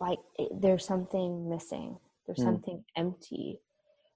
[0.00, 0.18] like
[0.60, 2.44] there's something missing there's mm.
[2.44, 3.60] something empty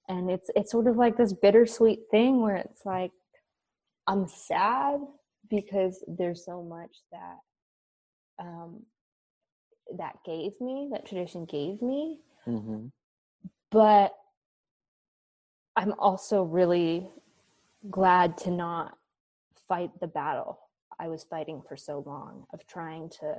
[0.09, 3.13] and it's it's sort of like this bittersweet thing where it's like
[4.07, 5.01] i'm sad
[5.51, 8.83] because there's so much that um
[9.97, 12.87] that gave me that tradition gave me mm-hmm.
[13.71, 14.13] but
[15.77, 17.09] i'm also really
[17.91, 18.97] glad to not
[19.69, 20.59] fight the battle
[20.99, 23.35] i was fighting for so long of trying to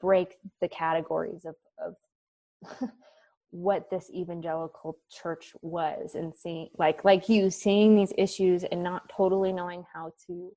[0.00, 2.90] break the categories of of
[3.50, 9.08] what this evangelical church was and seeing like like you seeing these issues and not
[9.14, 10.52] totally knowing how to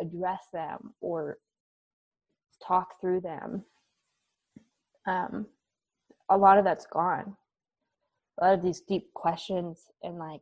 [0.00, 1.38] address them or
[2.66, 3.64] talk through them
[5.06, 5.46] um
[6.30, 7.36] a lot of that's gone.
[8.38, 10.40] A lot of these deep questions and like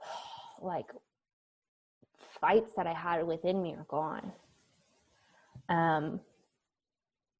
[0.62, 0.86] like
[2.40, 4.32] fights that i had within me are gone
[5.70, 6.20] um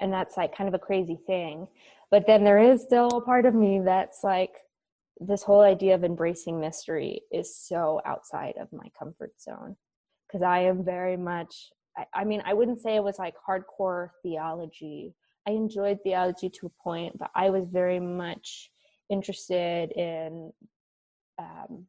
[0.01, 1.69] and that's like kind of a crazy thing.
[2.11, 4.55] But then there is still a part of me that's like
[5.21, 9.77] this whole idea of embracing mystery is so outside of my comfort zone.
[10.27, 14.11] Because i am very much I, I, mean i wouldn't say it was like hardcore
[14.23, 15.15] theology.
[15.47, 18.71] I enjoyed theology to a point but i was very much
[19.11, 20.53] interested in
[21.39, 21.87] um,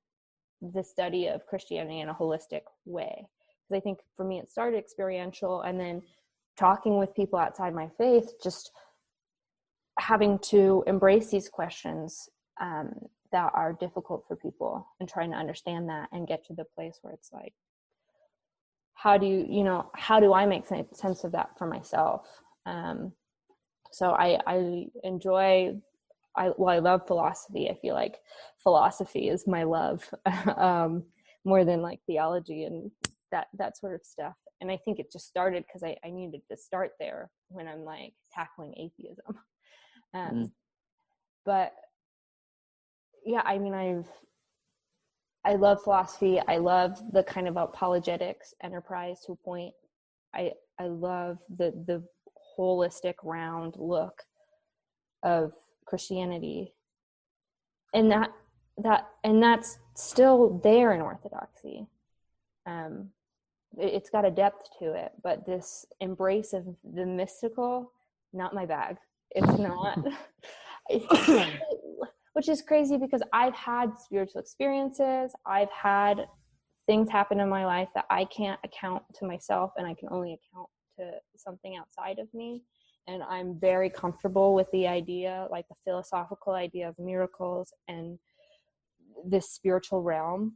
[0.73, 3.27] the study of christianity in a holistic way.
[3.69, 6.01] Because i think for me it started experiential and then
[6.57, 8.71] talking with people outside my faith, just
[9.99, 12.93] having to embrace these questions um,
[13.31, 16.99] that are difficult for people and trying to understand that and get to the place
[17.01, 17.53] where it's like,
[18.93, 22.27] how do you, you know, how do I make sense of that for myself?
[22.65, 23.13] Um,
[23.91, 25.75] so I, I enjoy
[26.35, 27.69] I well, I love philosophy.
[27.69, 28.19] I feel like
[28.63, 30.09] philosophy is my love
[30.57, 31.03] um,
[31.43, 32.91] more than like theology and
[33.31, 36.41] that that sort of stuff and i think it just started because I, I needed
[36.49, 39.25] to start there when i'm like tackling atheism.
[40.13, 40.51] Um, mm.
[41.45, 41.71] but
[43.25, 44.09] yeah i mean i've
[45.45, 46.39] i love philosophy.
[46.47, 49.73] I love the kind of apologetics enterprise to a point.
[50.33, 52.03] I i love the the
[52.57, 54.21] holistic round look
[55.23, 55.53] of
[55.85, 56.73] christianity.
[57.93, 58.31] And that
[58.77, 61.87] that and that's still there in orthodoxy.
[62.65, 63.09] Um
[63.77, 67.91] it's got a depth to it but this embrace of the mystical
[68.33, 68.97] not my bag
[69.31, 69.97] it's not
[72.33, 75.33] which is crazy because I've had spiritual experiences.
[75.45, 76.25] I've had
[76.87, 80.33] things happen in my life that I can't account to myself and I can only
[80.33, 82.63] account to something outside of me.
[83.07, 88.17] And I'm very comfortable with the idea, like the philosophical idea of miracles and
[89.25, 90.55] this spiritual realm.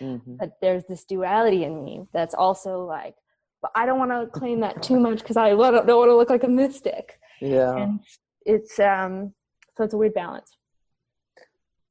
[0.00, 0.36] Mm-hmm.
[0.36, 3.14] But there's this duality in me that's also like,
[3.60, 6.30] but I don't want to claim that too much because I don't want to look
[6.30, 7.18] like a mystic.
[7.40, 7.76] Yeah.
[7.76, 8.00] And
[8.44, 9.32] it's um
[9.76, 10.56] so it's a weird balance.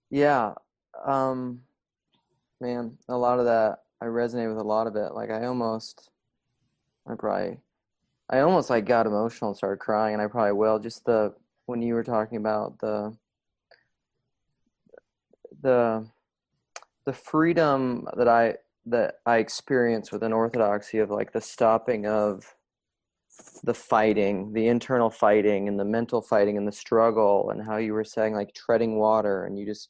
[0.09, 0.53] Yeah.
[1.05, 1.61] Um
[2.59, 5.13] man, a lot of that I resonate with a lot of it.
[5.13, 6.09] Like I almost
[7.07, 7.57] I probably
[8.29, 10.79] I almost like got emotional and started crying and I probably will.
[10.79, 11.33] Just the
[11.65, 13.15] when you were talking about the
[15.61, 16.05] the
[17.05, 18.55] the freedom that I
[18.87, 22.43] that I experience within orthodoxy of like the stopping of
[23.63, 27.93] the fighting, the internal fighting and the mental fighting and the struggle and how you
[27.93, 29.89] were saying like treading water and you just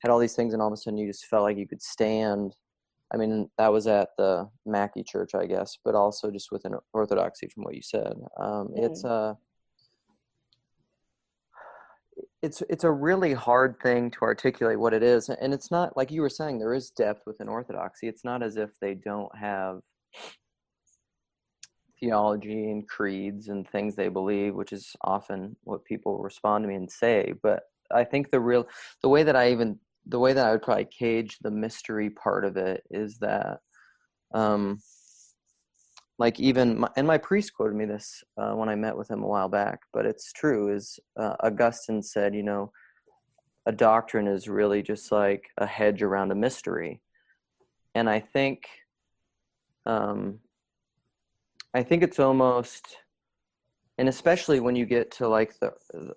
[0.00, 1.82] had all these things and all of a sudden you just felt like you could
[1.82, 2.54] stand.
[3.12, 7.48] I mean, that was at the Mackey Church, I guess, but also just within Orthodoxy
[7.48, 8.14] from what you said.
[8.38, 8.76] Um, mm.
[8.76, 9.36] It's a
[12.42, 16.10] it's it's a really hard thing to articulate what it is, and it's not like
[16.10, 16.58] you were saying.
[16.58, 18.08] There is depth within Orthodoxy.
[18.08, 19.80] It's not as if they don't have
[22.00, 26.74] theology and creeds and things they believe, which is often what people respond to me
[26.74, 27.34] and say.
[27.42, 28.66] But I think the real,
[29.02, 32.46] the way that I even, the way that I would probably cage the mystery part
[32.46, 33.58] of it is that,
[34.34, 34.78] um,
[36.20, 39.22] like even, my, and my priest quoted me this uh, when I met with him
[39.22, 40.72] a while back, but it's true.
[40.72, 42.70] Is uh, Augustine said, you know,
[43.64, 47.00] a doctrine is really just like a hedge around a mystery,
[47.94, 48.68] and I think.
[49.86, 50.40] Um,
[51.72, 52.98] I think it's almost,
[53.96, 55.72] and especially when you get to like the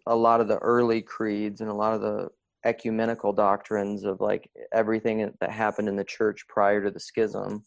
[0.08, 2.30] a lot of the early creeds and a lot of the
[2.66, 7.64] ecumenical doctrines of like everything that happened in the church prior to the schism.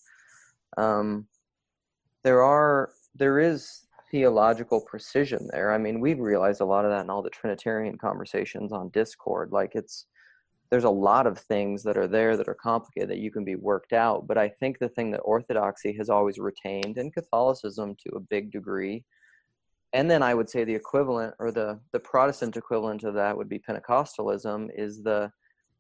[0.77, 1.27] Um,
[2.27, 5.73] there are there is theological precision there.
[5.73, 9.53] I mean, we've realized a lot of that in all the Trinitarian conversations on Discord.
[9.53, 10.07] Like it's
[10.69, 13.55] there's a lot of things that are there that are complicated that you can be
[13.55, 14.27] worked out.
[14.27, 18.51] But I think the thing that Orthodoxy has always retained, and Catholicism to a big
[18.51, 19.05] degree,
[19.93, 23.49] and then I would say the equivalent or the the Protestant equivalent of that would
[23.49, 25.31] be Pentecostalism, is the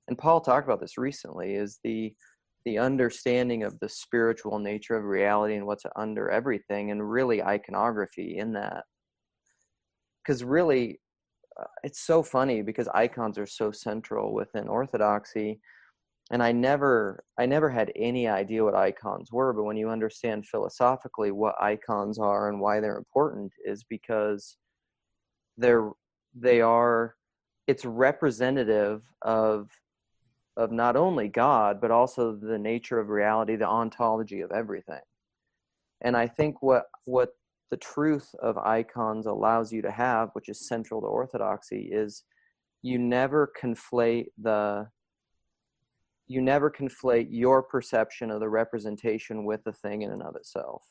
[0.07, 2.15] and Paul talked about this recently, is the
[2.67, 8.37] the understanding of the spiritual nature of reality and what's under everything, and really iconography
[8.37, 8.83] in that.
[10.23, 11.01] Because really,
[11.59, 15.59] uh, it's so funny because icons are so central within orthodoxy
[16.31, 20.47] and i never i never had any idea what icons were but when you understand
[20.47, 24.57] philosophically what icons are and why they're important is because
[25.57, 25.91] they're
[26.35, 27.15] they are
[27.67, 29.71] it's representative of
[30.57, 35.01] of not only god but also the nature of reality the ontology of everything
[36.03, 37.31] and i think what what
[37.71, 42.25] the truth of icons allows you to have, which is central to orthodoxy, is
[42.83, 44.89] you never conflate the
[46.29, 50.83] you never conflate your perception of the representation with the thing in and of itself.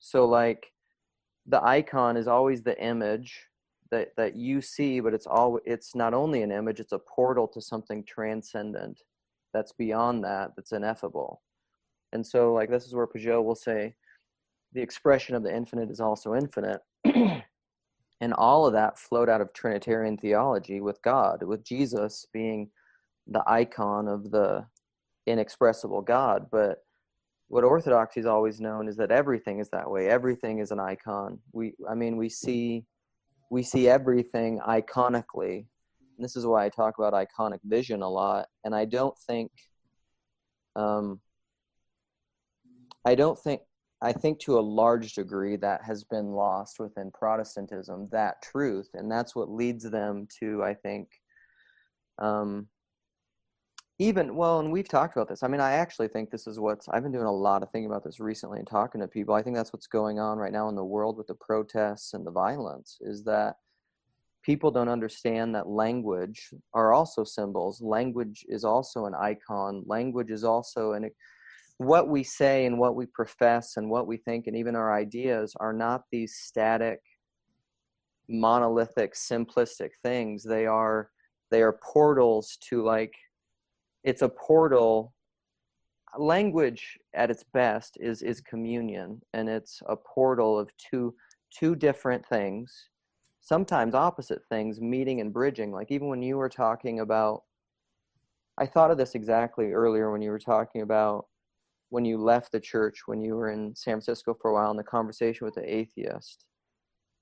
[0.00, 0.66] So like
[1.46, 3.46] the icon is always the image
[3.90, 7.48] that that you see, but it's all it's not only an image, it's a portal
[7.48, 9.02] to something transcendent
[9.52, 11.42] that's beyond that, that's ineffable.
[12.12, 13.94] And so like this is where Pageau will say,
[14.72, 16.80] the expression of the infinite is also infinite.
[17.04, 22.70] and all of that flowed out of Trinitarian theology with God, with Jesus being
[23.26, 24.66] the icon of the
[25.26, 26.46] inexpressible God.
[26.50, 26.78] But
[27.48, 30.08] what Orthodoxy is always known is that everything is that way.
[30.08, 31.38] Everything is an icon.
[31.52, 32.84] We, I mean, we see,
[33.50, 35.66] we see everything iconically.
[36.16, 38.46] And this is why I talk about iconic vision a lot.
[38.64, 39.50] And I don't think,
[40.76, 41.20] um,
[43.04, 43.60] I don't think
[44.04, 48.90] I think to a large degree that has been lost within Protestantism, that truth.
[48.92, 51.08] And that's what leads them to, I think,
[52.18, 52.68] um,
[53.98, 55.42] even, well, and we've talked about this.
[55.42, 57.90] I mean, I actually think this is what's, I've been doing a lot of thinking
[57.90, 59.34] about this recently and talking to people.
[59.34, 62.26] I think that's what's going on right now in the world with the protests and
[62.26, 63.54] the violence is that
[64.42, 67.80] people don't understand that language are also symbols.
[67.80, 69.84] Language is also an icon.
[69.86, 71.08] Language is also an,
[71.78, 75.54] what we say and what we profess and what we think and even our ideas
[75.60, 77.00] are not these static
[78.28, 81.10] monolithic simplistic things they are
[81.50, 83.12] they are portals to like
[84.04, 85.12] it's a portal.
[86.16, 91.12] Language at its best is is communion and it's a portal of two
[91.52, 92.88] two different things
[93.40, 95.70] sometimes opposite things meeting and bridging.
[95.70, 97.42] Like even when you were talking about
[98.58, 101.26] i thought of this exactly earlier when you were talking about
[101.90, 104.76] when you left the church when you were in san francisco for a while in
[104.76, 106.44] the conversation with the atheist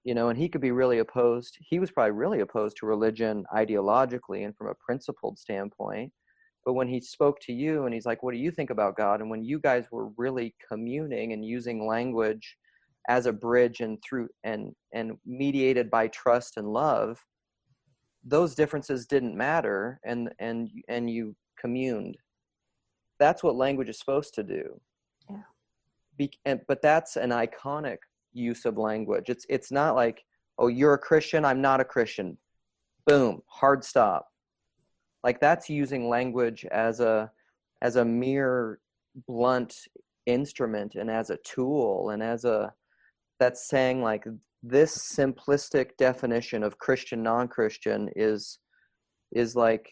[0.04, 3.44] you know and he could be really opposed he was probably really opposed to religion
[3.54, 6.12] ideologically and from a principled standpoint
[6.64, 9.20] but when he spoke to you and he's like what do you think about god?
[9.20, 12.56] and when you guys were really communing and using language
[13.08, 17.18] as a bridge and through and and mediated by trust and love
[18.24, 22.16] those differences didn't matter and and and you communed.
[23.18, 24.80] That's what language is supposed to do.
[25.30, 25.36] Yeah.
[26.16, 27.98] Be, and, but that's an iconic
[28.32, 29.28] use of language.
[29.28, 30.22] It's it's not like
[30.58, 32.36] oh you're a christian i'm not a christian.
[33.06, 34.28] Boom hard stop
[35.24, 37.30] like that's using language as a
[37.82, 38.78] as a mere
[39.26, 39.74] blunt
[40.26, 42.72] instrument and as a tool and as a
[43.40, 44.24] that's saying like
[44.62, 48.58] this simplistic definition of christian non-christian is
[49.32, 49.90] is like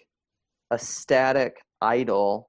[0.70, 2.49] a static idol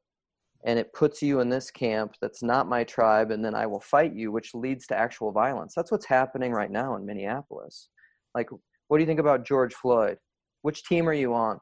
[0.65, 3.79] and it puts you in this camp that's not my tribe and then i will
[3.81, 5.73] fight you which leads to actual violence.
[5.75, 7.89] That's what's happening right now in minneapolis.
[8.35, 8.49] Like
[8.87, 10.17] what do you think about george floyd?
[10.61, 11.59] Which team are you on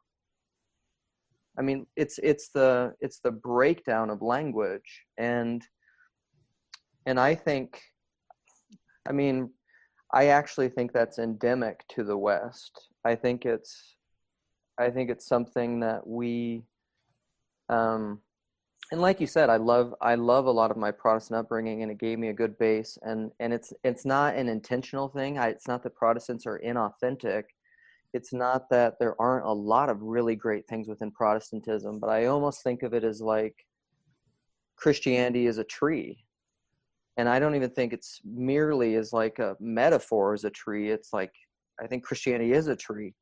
[1.59, 5.67] i mean it's it's the it's the breakdown of language and
[7.05, 7.81] and i think
[9.07, 9.49] i mean
[10.13, 12.87] i actually think that's endemic to the west.
[13.05, 13.95] I think it's
[14.79, 16.63] i think it's something that we
[17.69, 18.19] um
[18.91, 21.91] and like you said i love i love a lot of my protestant upbringing and
[21.91, 25.37] it gave me a good base and and it's it's not an intentional thing.
[25.37, 27.43] I, it's not that protestants are inauthentic
[28.13, 32.25] it's not that there aren't a lot of really great things within protestantism but i
[32.25, 33.55] almost think of it as like
[34.77, 36.23] christianity is a tree.
[37.17, 41.11] And i don't even think it's merely as like a metaphor as a tree it's
[41.11, 41.33] like
[41.81, 43.13] i think christianity is a tree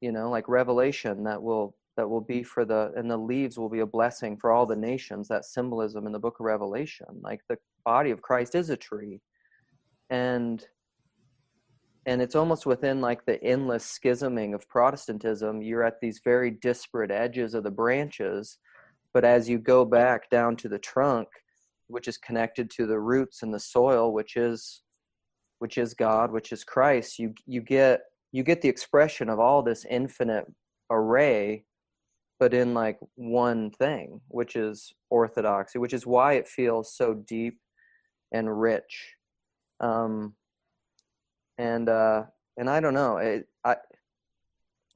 [0.00, 3.68] you know like revelation that will that will be for the and the leaves will
[3.68, 7.40] be a blessing for all the nations that symbolism in the book of revelation like
[7.48, 9.20] the body of christ is a tree.
[10.10, 10.64] And
[12.06, 17.10] and it's almost within like the endless schisming of protestantism you're at these very disparate
[17.10, 18.58] edges of the branches
[19.14, 21.28] but as you go back down to the trunk
[21.88, 24.82] which is connected to the roots and the soil which is
[25.58, 28.00] which is god which is christ you you get
[28.32, 30.46] you get the expression of all this infinite
[30.90, 31.64] array
[32.40, 37.58] but in like one thing which is orthodoxy which is why it feels so deep
[38.32, 39.14] and rich.
[39.80, 40.34] Um
[41.58, 42.22] and uh
[42.56, 43.76] and i don't know it i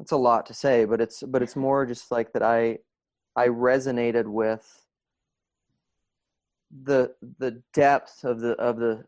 [0.00, 2.78] it's a lot to say but it's but it's more just like that i
[3.34, 4.86] i resonated with
[6.84, 9.04] the the depth of the of the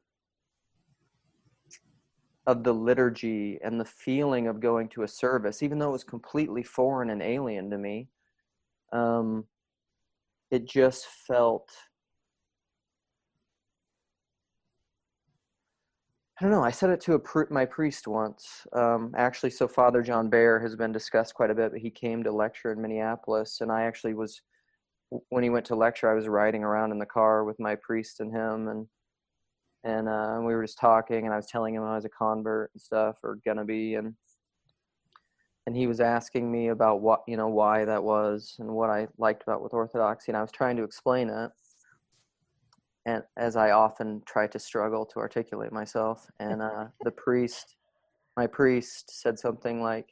[2.46, 6.04] of the liturgy and the feeling of going to a service even though it was
[6.04, 8.08] completely foreign and alien to me
[8.92, 9.44] um
[10.50, 11.70] it just felt
[16.38, 16.62] I don't know.
[16.62, 18.64] I said it to pr- my priest once.
[18.72, 22.22] Um, actually, so Father John Behr has been discussed quite a bit, but he came
[22.22, 24.40] to lecture in Minneapolis, and I actually was
[25.30, 26.08] when he went to lecture.
[26.08, 28.86] I was riding around in the car with my priest and him, and
[29.82, 32.70] and uh, we were just talking, and I was telling him I was a convert
[32.72, 34.14] and stuff, or gonna be, and
[35.66, 39.08] and he was asking me about what you know why that was and what I
[39.18, 41.50] liked about with Orthodoxy, and I was trying to explain it
[43.08, 46.30] and as I often try to struggle to articulate myself.
[46.40, 47.76] And uh, the priest,
[48.36, 50.10] my priest, said something like,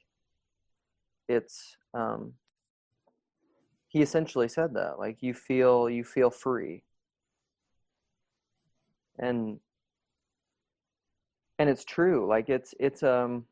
[1.29, 2.33] "It's." Um,
[3.89, 6.85] he essentially said that, like you feel you feel free,
[9.19, 9.61] and
[11.59, 12.27] and it's true.
[12.27, 13.45] Like it's it's um,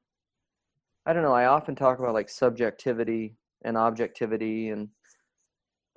[1.05, 1.35] I don't know.
[1.35, 4.89] I often talk about like subjectivity and objectivity and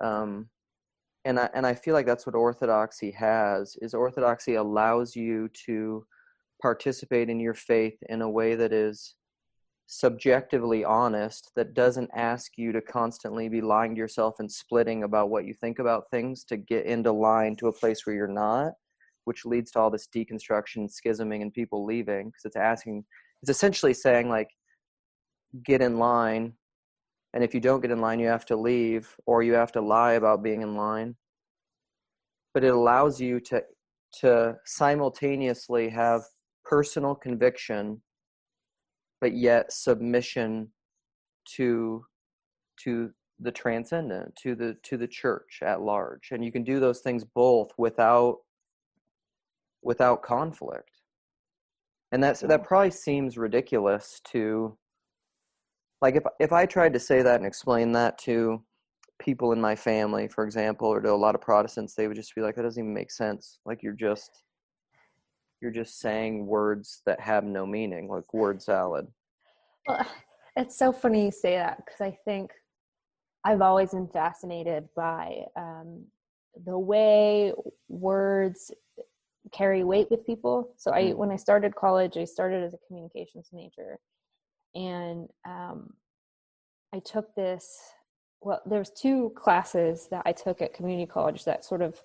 [0.02, 0.50] um
[1.24, 6.06] and I, and I feel like that's what orthodoxy has is orthodoxy allows you to
[6.60, 9.14] participate in your faith in a way that is
[9.86, 15.30] subjectively honest that doesn't ask you to constantly be lying to yourself and splitting about
[15.30, 18.72] what you think about things to get into line to a place where you're not
[19.24, 23.02] which leads to all this deconstruction schisming and people leaving because it's asking
[23.42, 24.48] it's essentially saying like
[25.64, 26.52] get in line
[27.38, 29.80] and if you don't get in line you have to leave or you have to
[29.80, 31.14] lie about being in line.
[32.52, 33.62] But it allows you to
[34.20, 36.22] to simultaneously have
[36.64, 38.02] personal conviction
[39.20, 40.72] but yet submission
[41.54, 42.04] to
[42.82, 46.30] to the transcendent to the to the church at large.
[46.32, 48.38] And you can do those things both without
[49.84, 50.90] without conflict.
[52.10, 54.76] And that's that probably seems ridiculous to
[56.02, 58.62] like if if i tried to say that and explain that to
[59.18, 62.34] people in my family for example or to a lot of protestants they would just
[62.34, 64.44] be like that doesn't even make sense like you're just
[65.60, 69.06] you're just saying words that have no meaning like word salad
[69.86, 70.06] Well,
[70.56, 72.52] it's so funny you say that because I think
[73.44, 76.04] I've always been fascinated by um,
[76.66, 77.52] the way
[77.88, 78.70] words
[79.52, 80.74] carry weight with people.
[80.76, 81.16] So I, Mm.
[81.16, 83.98] when I started college, I started as a communications major,
[84.74, 85.94] and um,
[86.94, 87.78] I took this.
[88.40, 92.00] Well, there was two classes that I took at community college that sort of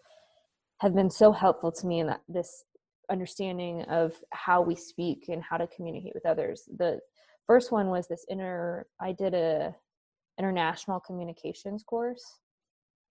[0.80, 2.66] have been so helpful to me in that this
[3.12, 6.68] understanding of how we speak and how to communicate with others.
[6.78, 7.00] The
[7.48, 9.76] first one was this inner i did a
[10.40, 12.40] international communications course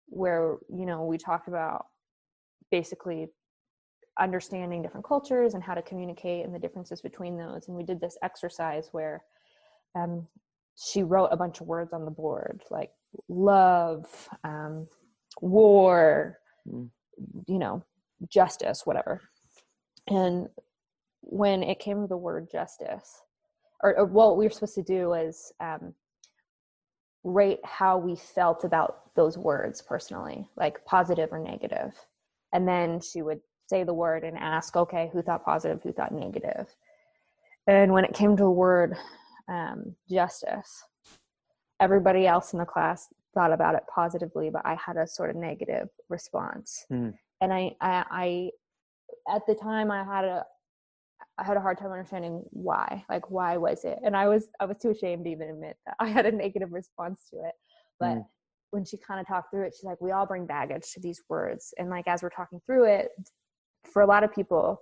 [0.06, 1.86] where you know we talked about
[2.70, 3.28] basically
[4.18, 8.00] understanding different cultures and how to communicate and the differences between those and we did
[8.00, 9.22] this exercise where
[9.94, 10.26] um,
[10.76, 12.90] she wrote a bunch of words on the board like
[13.28, 14.06] love
[14.44, 14.86] um,
[15.40, 16.38] war
[16.68, 16.90] Mm.
[17.48, 17.84] you know
[18.28, 19.20] justice whatever
[20.06, 20.46] and
[21.22, 23.20] when it came to the word justice
[23.82, 25.92] or, or what we were supposed to do was um,
[27.24, 31.94] rate how we felt about those words personally, like positive or negative.
[32.52, 36.12] And then she would say the word and ask, okay, who thought positive, who thought
[36.12, 36.66] negative?
[37.66, 38.96] And when it came to the word
[39.48, 40.84] um, justice,
[41.80, 45.36] everybody else in the class thought about it positively, but I had a sort of
[45.36, 46.84] negative response.
[46.92, 47.14] Mm.
[47.40, 50.44] And I, I, I, at the time, I had a,
[51.38, 53.04] I had a hard time understanding why.
[53.08, 53.98] Like, why was it?
[54.04, 56.72] And I was, I was too ashamed to even admit that I had a negative
[56.72, 57.54] response to it.
[57.98, 58.26] But Mm.
[58.70, 61.22] when she kind of talked through it, she's like, we all bring baggage to these
[61.28, 61.72] words.
[61.78, 63.10] And like, as we're talking through it,
[63.84, 64.80] for a lot of people,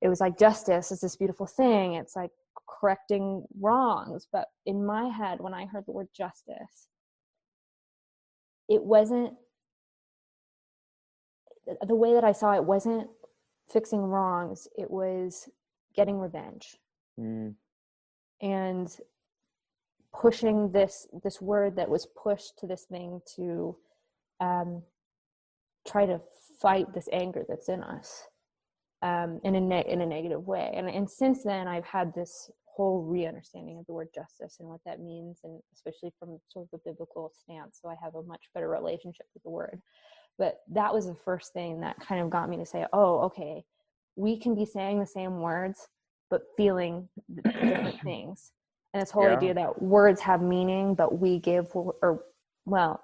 [0.00, 1.94] it was like justice is this beautiful thing.
[1.94, 2.30] It's like
[2.68, 4.26] correcting wrongs.
[4.32, 6.88] But in my head, when I heard the word justice,
[8.68, 9.32] it wasn't
[11.86, 13.08] the way that I saw it wasn't
[13.70, 14.68] fixing wrongs.
[14.76, 15.48] It was
[15.94, 16.76] getting revenge
[17.18, 17.56] Mm.
[18.40, 18.96] and
[20.14, 23.76] pushing this this word that was pushed to this thing to
[24.40, 24.82] um,
[25.86, 26.20] try to
[26.60, 28.22] fight this anger that's in us
[29.02, 30.72] um, in a ne- in a negative way.
[30.74, 34.80] And and since then, I've had this whole re-understanding of the word justice and what
[34.86, 37.78] that means, and especially from sort of a biblical stance.
[37.82, 39.80] So I have a much better relationship with the word.
[40.38, 43.64] But that was the first thing that kind of got me to say, "Oh, okay,
[44.16, 45.88] we can be saying the same words,
[46.30, 47.08] but feeling
[47.44, 48.52] different things."
[48.94, 49.36] And this whole Yeah.
[49.36, 52.24] idea that words have meaning, but we give or
[52.64, 53.02] well,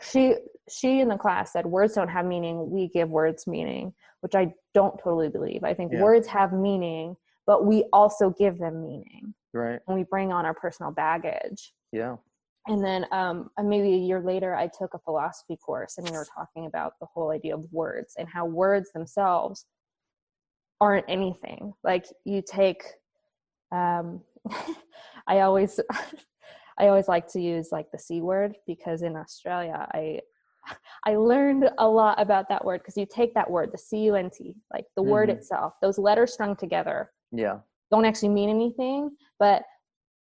[0.00, 0.34] she
[0.70, 4.52] she in the class said words don't have meaning we give words meaning which i
[4.74, 6.02] don't totally believe i think Yeah.
[6.02, 7.16] words have meaning
[7.46, 9.80] but we also give them meaning Right.
[9.86, 12.16] and we bring on our personal baggage Yeah.
[12.66, 16.16] and then um, uh, maybe a year later i took a philosophy course and we
[16.16, 19.66] were talking about the whole idea of words and how words themselves
[20.80, 22.82] aren't anything like you take
[23.72, 24.20] um,
[25.26, 25.80] i always
[26.78, 30.20] i always like to use like the c word because in australia i
[31.04, 34.84] i learned a lot about that word because you take that word the c-u-n-t like
[34.96, 35.32] the word Mhm.
[35.36, 37.58] itself those letters strung together Yeah.
[37.90, 39.62] don't actually mean anything but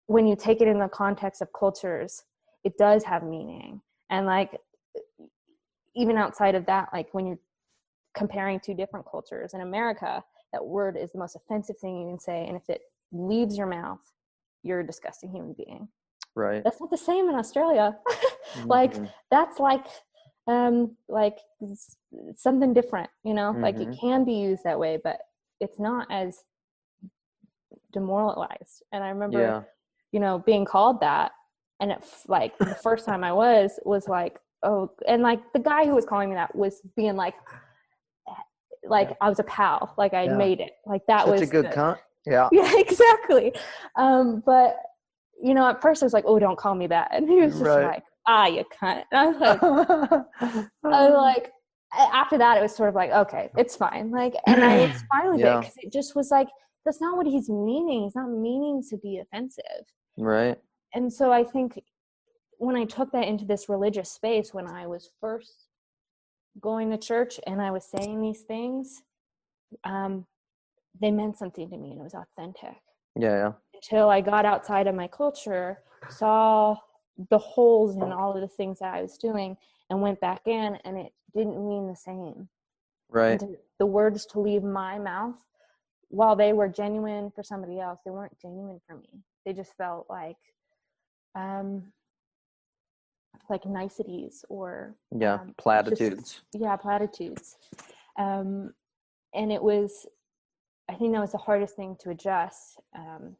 [0.06, 2.24] when you take it in the context of cultures
[2.64, 3.80] it does have meaning
[4.10, 4.60] and like
[5.94, 7.38] even outside of that like when you're
[8.14, 10.22] comparing two different cultures in america
[10.52, 12.82] that word is the most offensive thing you can say and if it
[13.12, 14.00] leaves your mouth
[14.62, 15.88] you're a disgusting human being
[16.36, 16.64] Right.
[16.64, 17.96] that's not the same in australia
[18.66, 19.10] like Mhm.
[19.30, 19.86] that's like
[20.46, 21.38] um like
[22.36, 23.98] something different you know like it Mhm.
[24.00, 25.18] can be used that way but
[25.60, 26.44] it's not as
[27.92, 29.62] demoralized and i remember Yeah.
[30.12, 31.32] you know being called that
[31.80, 35.86] and it like the first time i was was like oh and like the guy
[35.86, 37.34] who was calling me that was being like
[38.86, 39.16] like Yeah.
[39.22, 40.36] i was a pal like i Yeah.
[40.36, 41.96] made it like that Such was a good the- con.
[42.26, 42.48] Yeah.
[42.52, 43.54] yeah exactly
[43.96, 44.76] um but
[45.42, 47.52] you know at first i was like oh don't call me that and he was
[47.52, 47.84] just Right.
[47.86, 51.52] like ah you cunt and i was like I was like
[51.92, 55.30] after that it was sort of like okay it's fine like and i was fine
[55.32, 55.58] with Yeah.
[55.58, 56.48] it because it just was like
[56.84, 59.84] that's not what he's meaning he's not meaning to be offensive
[60.18, 60.58] right.
[60.94, 61.80] and so i think
[62.58, 65.68] when i took that into this religious space when i was first
[66.60, 69.02] going to church and i was saying these things
[69.84, 70.24] um,
[71.00, 72.76] they meant something to me and it was authentic
[73.16, 73.36] Yeah.
[73.36, 73.52] Yeah.
[73.74, 76.76] until i got outside of my culture saw
[77.30, 79.56] the holes in all of the things that i was doing
[79.90, 82.48] and went back in and it didn't mean the same
[83.10, 83.40] Right.
[83.40, 85.36] and to- the words to leave my mouth
[86.08, 89.08] while they were genuine for somebody else, they weren't genuine for me.
[89.44, 90.36] They just felt like
[91.34, 91.92] um
[93.50, 97.56] like niceties or yeah um, just- platitudes yeah platitudes
[98.18, 98.72] um
[99.34, 100.06] and it was
[100.88, 103.36] i think that was the hardest thing to adjust um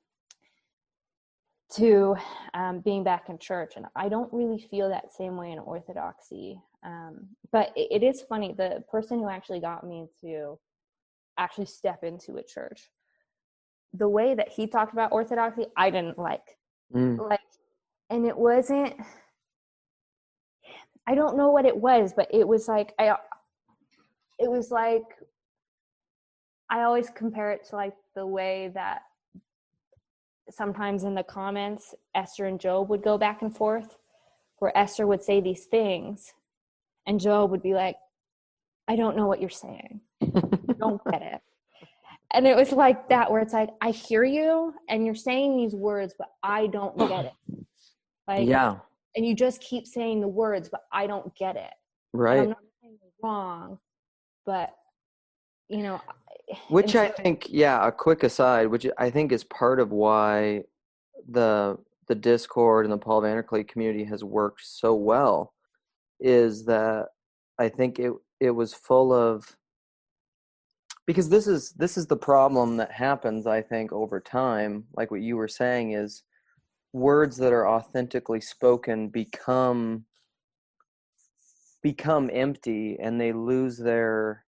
[1.73, 2.15] to
[2.53, 6.61] um, being back in church and i don't really feel that same way in orthodoxy
[6.85, 10.59] um but it, it is funny the person who actually got me to
[11.39, 12.91] actually step into a church
[13.95, 16.59] the way that he talked about orthodoxy i didn't like.
[16.95, 17.41] Mm, like
[18.11, 18.95] and it wasn't
[21.07, 23.17] i don't know what it was but it was like i
[24.39, 25.03] it was like
[26.71, 29.03] i always compare it to like the way that
[30.51, 33.97] sometimes in the comments esther and job would go back and forth
[34.59, 36.33] where esther would say these things
[37.07, 37.97] and job would be like
[38.89, 40.01] i don't know what you're saying.
[40.79, 41.41] Don't get it.
[42.33, 45.75] And it was like that where it's like i hear you and you're saying these
[45.75, 47.33] words but i don't get it.
[48.27, 48.77] Like yeah.
[49.17, 51.75] and you just keep saying the words but i don't get it.
[52.15, 52.49] Right.
[52.49, 53.79] not saying wrong
[54.47, 54.71] but
[55.69, 56.01] you know
[56.69, 60.63] which and i think yeah a quick aside which i think is part of why
[61.29, 61.77] the
[62.09, 65.55] the discord and the paul vanderklay community has worked so well
[66.21, 67.07] is that
[67.59, 69.57] i think it it was full of
[71.07, 75.23] because this is this is the problem that happens i think over time like what
[75.23, 76.25] you were saying is
[76.93, 80.05] words that are authentically spoken become
[81.83, 84.45] become empty and they lose their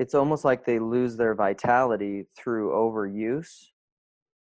[0.00, 3.66] it's almost like they lose their vitality through overuse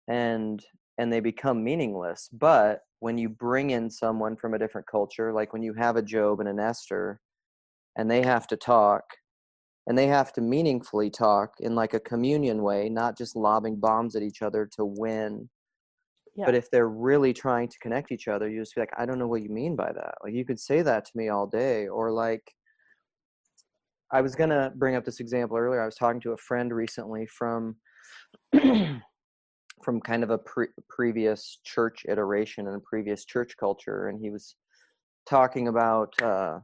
[0.08, 0.64] and
[1.00, 5.52] and they become meaningless but when you bring in someone from a different culture like
[5.52, 7.20] when you have a job and an esther
[7.98, 9.04] and they have to talk
[9.88, 14.16] and they have to meaningfully talk in like a communion way not just lobbing bombs
[14.16, 15.50] at each other to win
[16.36, 16.46] yeah.
[16.46, 19.18] but if they're really trying to connect each other you just be like i don't
[19.18, 21.88] know what you mean by that like you could say that to me all day
[21.88, 22.54] or like
[24.12, 27.26] i was to bring up this example earlier i was talking to a friend recently
[27.28, 27.76] from
[29.84, 34.30] from kind of a pre- previous church iteration and a previous church culture and he
[34.30, 34.56] was
[35.30, 36.60] talking about uh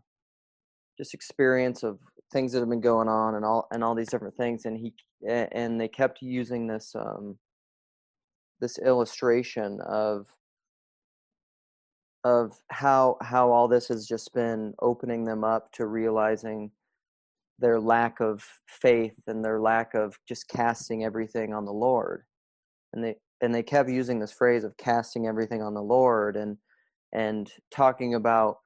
[0.98, 2.00] just experience of
[2.32, 4.94] things that have been going on and all and all these different things and he
[5.28, 7.38] and they kept using this um
[8.60, 10.28] this illustration of
[12.24, 16.72] of how how all this has just been opening them up to realizing
[17.64, 22.24] their lack of faith and their lack of just casting everything on the lord.
[22.91, 26.57] And they and they kept using this phrase of casting everything on the lord and
[27.14, 28.57] and talking about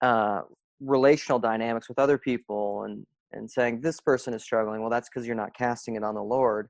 [0.00, 0.40] uh
[0.80, 4.80] relational dynamics with other people and and saying this person is struggling.
[4.80, 6.68] Well that's because you're not casting it on the lord.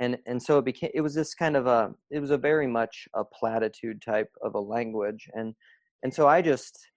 [0.00, 2.66] And and so it became it was this kind of a it was a very
[2.66, 5.28] much a platitude type of a language.
[5.34, 5.54] And
[6.02, 6.88] and so i just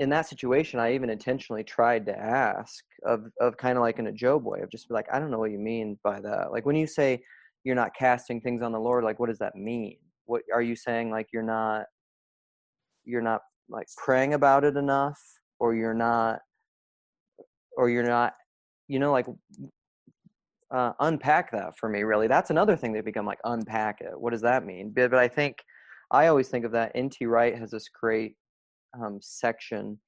[0.00, 4.06] in that situation i even intentionally tried to ask of of kind of like in
[4.08, 6.50] a job way of just be like i don't know what you mean by that.
[6.50, 7.22] Like when you say
[7.64, 9.98] you're not casting things on the lord like what does that mean?
[10.24, 11.84] What are you saying like you're not
[13.04, 15.20] you're not like praying about it enough
[15.58, 16.40] or you're not
[17.76, 18.34] or you're not
[18.88, 19.26] you know like
[20.74, 22.26] uh, unpack that for me really?
[22.26, 24.18] That's another thing they become like unpack it.
[24.18, 24.92] What does that mean?
[24.94, 25.58] But, but i think
[26.10, 28.34] i always think of that nt wright has this great
[28.98, 29.98] um, section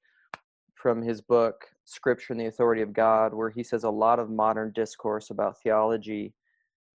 [0.75, 4.29] from his book scripture and the authority of god where he says a lot of
[4.29, 6.33] modern discourse about theology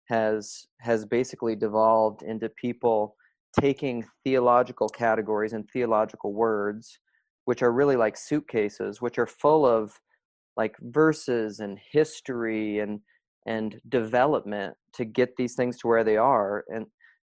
[0.07, 3.15] has has basically devolved into people
[3.59, 6.99] taking theological categories and theological words
[7.45, 9.93] which are really like suitcases which are full of
[10.59, 13.01] like verses and history and
[13.47, 16.65] and development to get these things to where they are.
[16.69, 16.85] And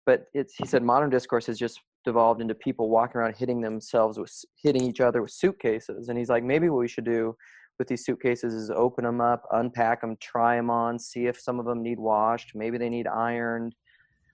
[0.05, 4.17] but it's he said modern discourse has just devolved into people walking around hitting themselves
[4.17, 4.33] with
[4.63, 6.07] hitting each other with suitcases.
[6.07, 7.35] And he's like maybe what we should do
[7.77, 11.59] with these suitcases is open them up unpack them try them on see if some
[11.59, 13.75] of them need washed maybe they need ironed.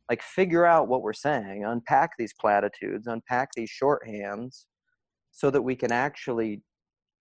[0.07, 1.65] Like figure out what we're saying.
[1.65, 4.65] Unpack these platitudes unpack these shorthands
[5.31, 6.61] so that we can actually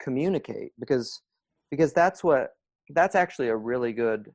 [0.03, 0.73] communicate.
[0.79, 1.23] Because
[1.71, 2.51] because that's what
[2.91, 4.29] that's actually a really good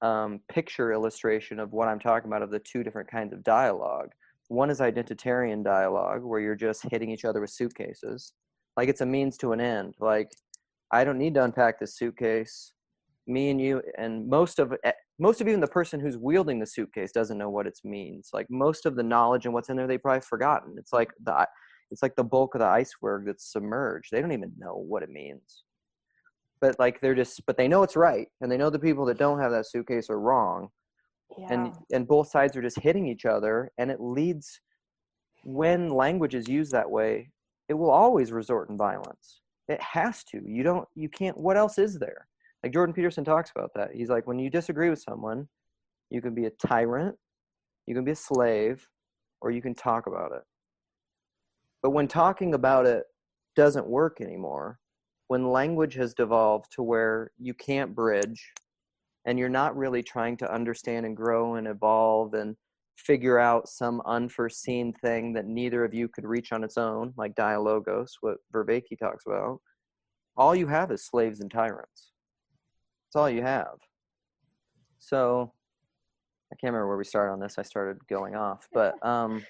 [0.00, 4.08] um, picture illustration of what I'm talking about of the two different kinds of dialogue.
[4.52, 8.34] One is identitarian dialogue, where you're just hitting each other with suitcases,
[8.76, 9.94] like it's a means to an end.
[9.98, 10.30] Like
[10.92, 12.74] I don't need to unpack this suitcase.
[13.26, 16.66] Me and you, and most of eh, most of even the person who's wielding the
[16.66, 18.28] suitcase doesn't know what it means.
[18.34, 20.74] Like most of the knowledge and what's in there, they probably forgotten.
[20.76, 21.46] It's like the
[21.90, 24.10] it's like the bulk of the iceberg that's submerged.
[24.12, 25.64] They don't even know what it means
[26.60, 29.18] but like they're just but they know it's right and they know the people that
[29.18, 30.68] don't have that suitcase are wrong
[31.38, 31.72] Yeah.
[31.92, 34.60] and both sides are just hitting each other and it leads
[35.44, 37.30] when language is used that way
[37.68, 39.40] it will always resort in violence.
[39.68, 40.42] It has to.
[40.44, 42.26] You don't you can't what else is there?
[42.62, 43.90] Like jordan peterson talks about that.
[43.94, 45.48] He's like when you disagree with someone
[46.10, 47.16] you can be a tyrant
[47.86, 48.86] you can be a slave
[49.40, 50.42] or you can talk about it.
[51.82, 53.04] But when talking about it
[53.56, 54.78] doesn't work anymore
[55.28, 58.52] when language has devolved to where you can't bridge
[59.24, 62.56] and you're not really trying to understand and grow and evolve and
[62.96, 67.34] figure out some unforeseen thing that neither of you could reach on its own, like
[67.34, 69.60] dialogos, what Vervaeke talks about,
[70.36, 72.12] all you have is slaves and tyrants.
[73.06, 73.78] That's all you have.
[74.98, 75.52] So
[76.52, 77.58] I can't remember where we started on this.
[77.58, 79.44] I started going off, but um,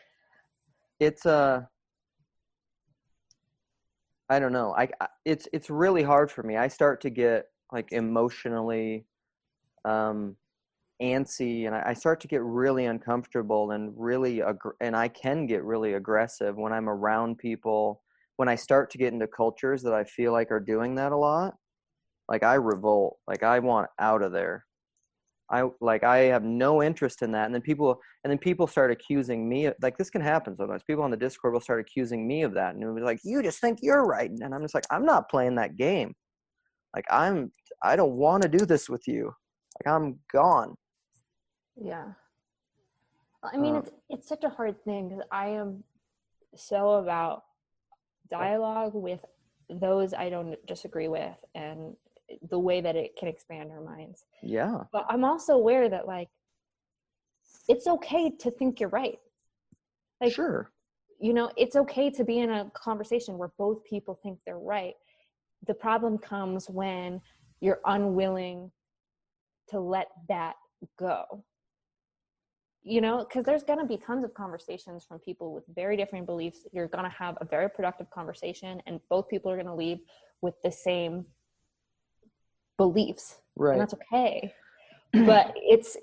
[1.01, 1.63] it's uh,
[4.29, 4.75] I don't know.
[4.77, 4.89] I
[5.25, 6.57] it's it's really hard for me.
[6.57, 9.07] I start to get like emotionally
[9.85, 10.37] um
[11.03, 14.43] antsy and I, I start to get really uncomfortable and really
[14.81, 18.03] and I can get really aggressive when I'm around people
[18.37, 21.17] when I start to get into cultures that I feel like are doing that a
[21.17, 21.55] lot
[22.29, 24.65] like I revolt like I want out of there.
[25.51, 28.91] I like I have no interest in that and then people and then people start
[28.91, 30.83] accusing me of- like this can happen sometimes.
[30.85, 33.43] People on the discord will start accusing me of that and it'll be like you
[33.43, 36.15] just think you're right and I'm just like I'm not playing that game.
[36.95, 37.53] Like I'm
[37.83, 39.35] I don't want to do this with you
[39.79, 40.75] like I'm gone
[41.77, 42.13] Yeah.
[43.43, 45.83] I mean, Uh, it's it's such a hard thing because I am
[46.55, 47.45] so about
[48.31, 49.25] dialogue with
[49.69, 51.97] those I don't disagree with and
[52.51, 54.25] the way that it can expand our minds.
[54.43, 56.29] yeah But I'm also aware that like
[57.69, 59.19] it's okay to think you're right.
[60.21, 60.71] Like sure
[61.19, 64.95] you know, it's okay to be in a conversation where both people think they're right.
[65.69, 67.21] The problem comes when
[67.61, 68.73] you're unwilling
[69.73, 70.55] to let that
[70.99, 71.45] go.
[72.85, 76.27] You know, because there's going to be tons of conversations from people with very different
[76.27, 76.67] beliefs.
[76.73, 79.99] You're going to have a very productive conversation, and both people are going to leave
[80.41, 81.25] with the same
[82.77, 83.39] beliefs.
[83.57, 84.53] right And that's okay.
[85.13, 85.97] but it's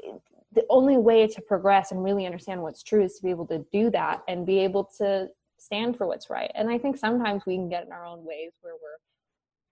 [0.53, 3.65] the only way to progress and really understand what's true is to be able to
[3.71, 6.51] do that and be able to stand for what's right.
[6.55, 8.97] And I think sometimes we can get in our own ways where we're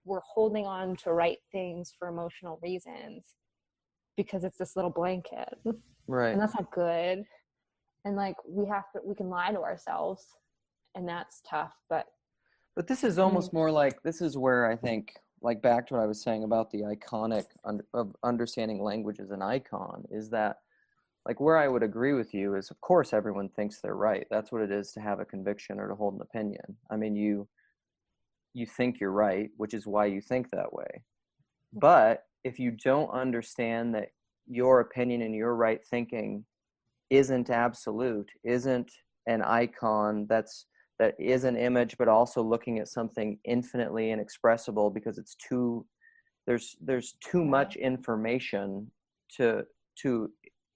[0.06, 3.36] we're holding on to right things for emotional reasons
[4.18, 5.54] because it's this little blanket.
[6.08, 7.24] right And that's not good.
[8.04, 10.26] And like we have to we can lie to ourselves
[10.96, 12.08] and that's tough, but
[12.76, 16.04] But this is almost more like this is where I think, like back to what
[16.04, 20.58] I was saying about the iconic un- of understanding language as an icon, is that
[21.28, 24.26] like where I would agree with you is, of course, everyone thinks they're right.
[24.32, 26.78] That's what it is to have a conviction or to hold an opinion.
[26.90, 27.48] I mean, you
[28.54, 31.04] you think you're right, which is why you think that way.
[31.74, 34.08] But if you don't understand that
[34.48, 36.46] your opinion and your right thinking
[37.10, 38.92] isn't absolute, isn't
[39.28, 40.66] an icon that's
[41.00, 45.86] that is an image but also looking at something infinitely inexpressible because it's too
[46.48, 48.90] there's there's too much information
[49.36, 49.64] to
[50.02, 50.32] to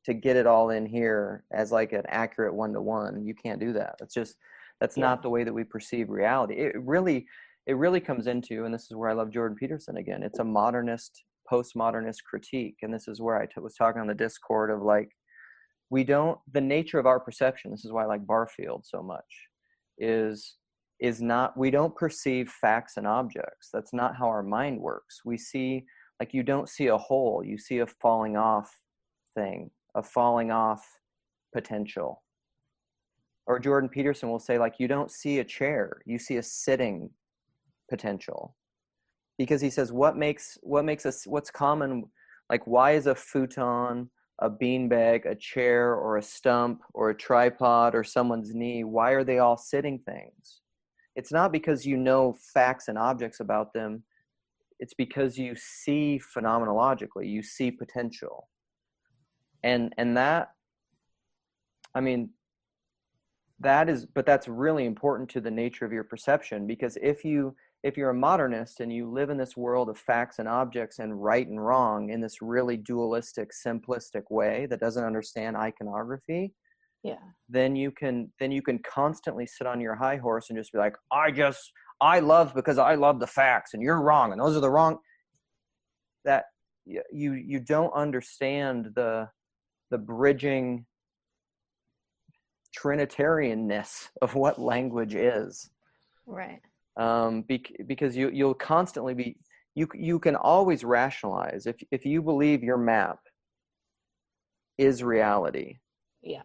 [0.05, 3.59] to get it all in here as like an accurate one to one you can't
[3.61, 3.95] do that.
[3.99, 4.35] That's just
[4.81, 5.05] that's Yeah.
[5.05, 6.55] not the way that we perceive reality.
[6.55, 7.25] It really
[7.67, 10.43] it really comes into and this is where i love jordan peterson again it's a
[10.43, 14.81] modernist postmodernist critique and this is where I t- was talking on the discord of
[14.81, 15.09] like
[15.89, 19.25] we don't the nature of our perception this is why i like barfield so much
[19.97, 20.55] is
[21.01, 23.69] is not we don't perceive facts and objects.
[23.73, 25.21] That's not how our mind works.
[25.25, 25.83] We see
[26.19, 28.71] like you don't see a hole you see a falling off
[29.35, 30.85] thing a falling off
[31.53, 32.21] potential.
[33.47, 37.09] Or jordan peterson will say like you don't see a chair you see a sitting
[37.89, 38.55] potential
[39.37, 42.03] because he says what makes what makes us what's common
[42.49, 44.09] like why is a futon
[44.39, 49.23] a beanbag a chair or a stump or a tripod or someone's knee why are
[49.23, 50.61] they all sitting things?
[51.15, 54.03] It's not because you know facts and objects about them.
[54.79, 58.47] It's because you see phenomenologically you see potential.
[59.63, 60.49] And and that
[61.93, 62.29] i mean
[63.59, 67.55] that is but that's really important to the nature of your perception because if you
[67.83, 71.23] if you're a modernist and you live in this world of facts and objects and
[71.23, 76.53] right and wrong in this really dualistic simplistic way that doesn't understand iconography
[77.03, 77.15] yeah.
[77.49, 80.77] then you can then you can constantly sit on your high horse and just be
[80.77, 84.55] like i just i love because i love the facts and you're wrong and those
[84.55, 84.97] are the wrong
[86.23, 86.45] that
[86.85, 89.27] you you don't understand the
[89.89, 90.85] the bridging
[92.77, 95.71] trinitarianness of what language is
[96.27, 96.61] Right.
[96.97, 99.37] Um, bec- because you you'll constantly be
[99.75, 103.19] you you can always rationalize if if you believe your map
[104.77, 105.77] is reality.
[106.21, 106.41] Yeah.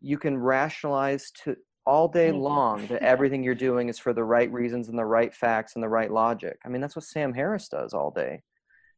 [0.00, 1.56] You can rationalize to
[1.86, 5.34] all day long that everything you're doing is for the right reasons and the right
[5.34, 6.58] facts and the right logic.
[6.64, 8.42] I mean, that's what Sam Harris does all day.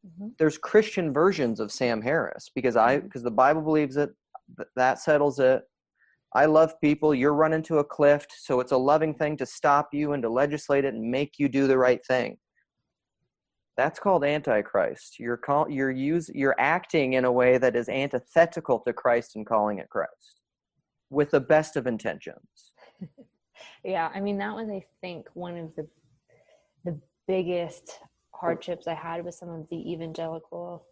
[0.06, 0.32] Mhm.
[0.38, 3.04] There's Christian versions of Sam Harris because I Mhm.
[3.04, 4.10] because the Bible believes it
[4.76, 5.66] that settles it.
[6.34, 7.14] I love people.
[7.14, 10.28] You're running to a cliff, so it's a loving thing to stop you and to
[10.28, 12.38] legislate it and make you do the right thing.
[13.76, 15.18] That's called antichrist.
[15.18, 19.46] You're call, you're use you're acting in a way that is antithetical to Christ and
[19.46, 20.40] calling it Christ,
[21.10, 22.72] with the best of intentions.
[23.84, 25.86] Yeah, I mean that was I think one of the
[26.84, 27.98] the biggest
[28.32, 30.86] hardships I had with some of the evangelical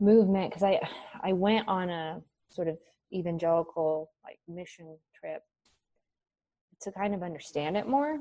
[0.00, 0.80] movement because I
[1.22, 2.20] I went on a
[2.50, 2.76] sort of
[3.12, 5.42] evangelical like mission trip
[6.80, 8.18] to kind of understand it more.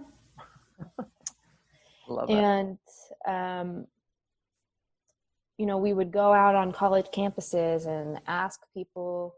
[2.08, 2.78] Love and
[3.28, 3.88] um
[5.58, 9.34] you know we would go out on college campuses and ask people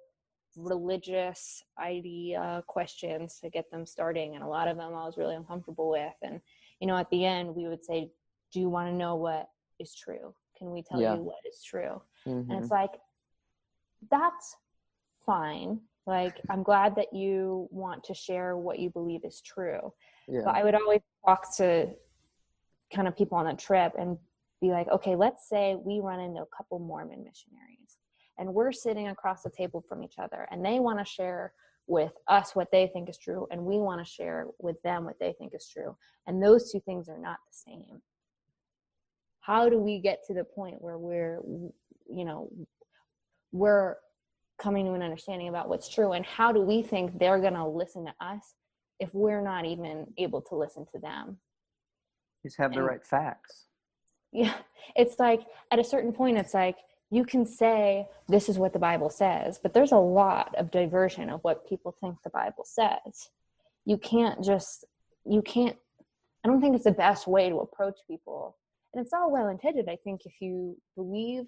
[0.57, 5.35] religious idea questions to get them starting and a lot of them i was really
[5.35, 6.13] uncomfortable with.
[6.23, 6.41] And
[6.79, 8.09] you know at the end we would say
[8.51, 10.33] do you want to know what is true?
[10.57, 11.15] Can we tell Yeah.
[11.15, 12.01] you what is true?
[12.25, 12.49] Mhm.
[12.49, 12.93] and it's like
[14.09, 14.55] that's
[15.27, 19.93] fine like i'm glad that you want to share what you believe is true
[20.27, 20.41] Yeah.
[20.45, 21.89] but I would always talk to
[22.93, 24.17] kind of people on a trip and
[24.61, 27.97] be like, okay, let's say we run into a couple Mormon missionaries
[28.37, 31.53] and we're sitting across the table from each other and they want to share
[31.87, 35.19] with us what they think is true and we want to share with them what
[35.19, 35.95] they think is true.
[36.25, 38.01] And those two things are not the same.
[39.41, 41.39] How do we get to the point where we're,
[42.09, 42.49] you know,
[43.51, 43.95] we're
[44.57, 47.65] coming to an understanding about what's true and how do we think they're going to
[47.67, 48.55] listen to us
[48.99, 51.37] if we're not even able to listen to them?
[52.43, 53.65] Just have the right facts.
[54.31, 54.55] yeah
[54.95, 55.41] it's like
[55.71, 56.77] at a certain point it's like
[57.09, 61.29] you can say this is what the bible says but there's a lot of diversion
[61.29, 63.29] of what people think the bible says.
[63.85, 64.85] You can't just
[65.25, 65.77] you can't
[66.43, 68.57] i don't think it's the best way to approach people.
[68.93, 71.45] And it's all well intended i think if you believe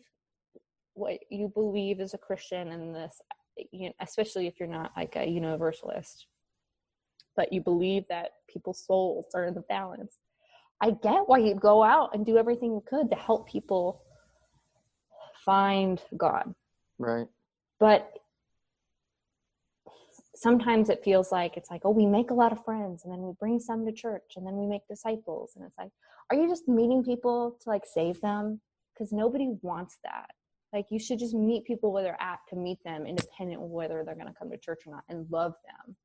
[1.00, 3.22] what you believe as a christian and this
[3.72, 6.28] you know, especially if you're not like a universalist
[7.36, 10.20] but you believe that people's souls are in the balance
[10.82, 14.02] I get why you'd go out and do everything you could to help people
[15.44, 16.54] find God.
[16.98, 17.28] Right.
[17.80, 18.12] But
[20.36, 23.22] sometimes it feels like it's like, oh, we make a lot of friends and then
[23.22, 25.54] we bring some to church and then we make disciples.
[25.56, 25.92] And it's like,
[26.30, 28.62] are you just meeting people to like save them?
[28.94, 30.30] Because nobody wants that.
[30.74, 34.04] Like, you should just meet people where they're at to meet them, independent of whether
[34.04, 35.96] they're going to come to church or not, and love them.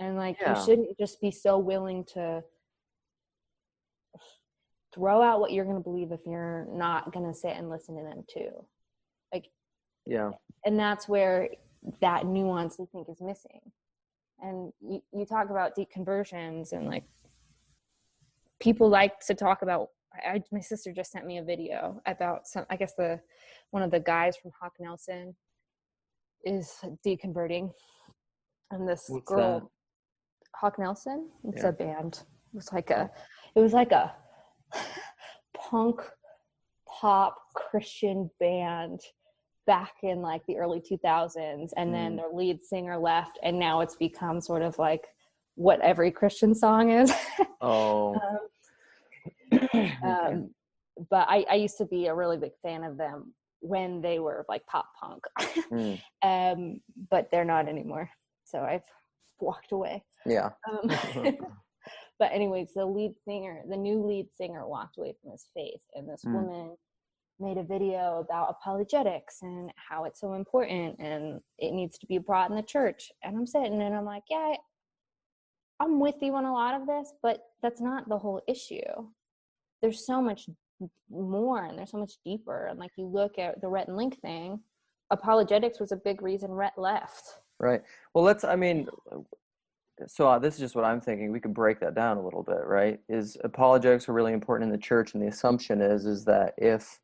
[0.00, 0.58] And like, Yeah.
[0.58, 2.42] you shouldn't just be so willing to
[4.94, 7.96] throw out what you're going to believe if you're not going to sit and listen
[7.96, 8.50] to them too
[9.32, 9.46] Like,
[10.04, 10.32] Yeah.
[10.66, 11.48] and that's where
[12.00, 13.60] that nuance i think is missing
[14.40, 17.04] and you, you talk about deconversions and like
[18.60, 19.88] people like to talk about
[20.26, 23.20] I, my sister just sent me a video about some i guess the
[23.70, 25.34] one of the guys from hawk nelson
[26.44, 26.74] is
[27.06, 27.70] deconverting
[28.70, 30.56] and this What's girl that?
[30.56, 31.68] hawk nelson it's Yeah.
[31.70, 32.20] a band
[32.52, 33.10] it was like a
[33.54, 34.14] it was like a
[35.56, 36.00] punk
[36.88, 39.00] pop christian band
[39.66, 42.16] back in like the early 2000s and then Mm.
[42.16, 45.06] their lead singer left and now it's become sort of like
[45.54, 47.12] what every christian song is
[47.60, 48.16] Oh.
[49.74, 50.32] Okay.
[50.34, 50.50] um,
[51.10, 54.44] but I, I used to be a really big fan of them when they were
[54.48, 55.22] like pop punk
[55.72, 56.80] Mm, um,
[57.10, 58.10] but they're not anymore
[58.44, 58.82] so i've
[59.40, 60.50] walked away yeah.
[60.70, 60.90] um,
[62.18, 66.08] but anyways the lead singer the new lead singer walked away from his faith and
[66.08, 66.34] this Mm.
[66.34, 66.76] woman
[67.40, 72.18] made a video about apologetics and how it's so important and it needs to be
[72.18, 74.58] brought in the church and i'm sitting and i'm like yeah I-
[75.80, 79.08] i'm with you on a lot of this but that's not the whole issue
[79.82, 80.48] there's so much
[81.10, 84.20] more and there's so much deeper and like you look at the Rhett and Link
[84.20, 84.60] thing
[85.10, 87.80] apologetics was a big reason Rhett left Right.
[88.12, 88.42] Well, let's.
[88.42, 88.88] I mean,
[90.08, 91.30] so uh, this is just what I'm thinking.
[91.30, 92.98] We could break that down a little bit, right?
[93.08, 96.98] Is apologetics are really important in the church, and the assumption is is that if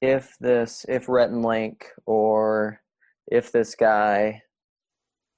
[0.00, 2.80] if this if Rhett and Link or
[3.26, 4.40] if this guy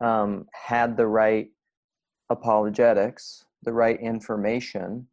[0.00, 1.48] um, had the right
[2.30, 5.08] apologetics, the right information,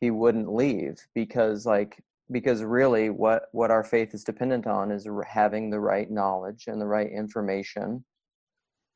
[0.00, 5.06] he wouldn't leave because like because really what what our faith is dependent on is
[5.26, 8.04] having the right knowledge and the right information.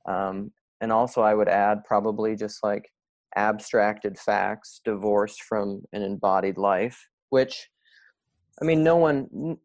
[0.06, 2.90] Um, and also i would add probably just like
[3.36, 7.68] abstracted facts divorced from an embodied life which
[8.60, 9.56] i mean no one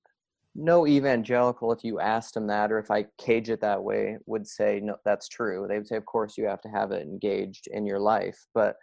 [0.55, 4.47] no evangelical if you asked them that or if i cage it that way would
[4.47, 5.65] say no that's true.
[5.67, 8.45] They would say of course you have to have it engaged in your life.
[8.53, 8.75] But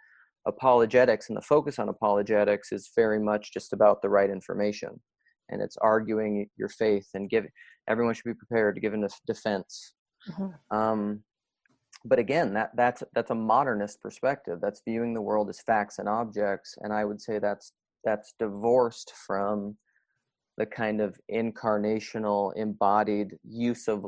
[0.47, 4.99] apologetics and the focus on apologetics is very much just about the right information.
[5.49, 7.45] And it's arguing your faith and give
[7.87, 9.93] everyone should be prepared to give a defense.
[10.29, 10.77] Mm-hmm.
[10.77, 11.23] um,
[12.03, 14.59] but again that that's that's a modernist perspective.
[14.61, 16.75] That's viewing the world as facts and objects.
[16.81, 17.71] And i would say that's
[18.03, 19.77] that's divorced from
[20.57, 24.05] the kind of incarnational embodied use of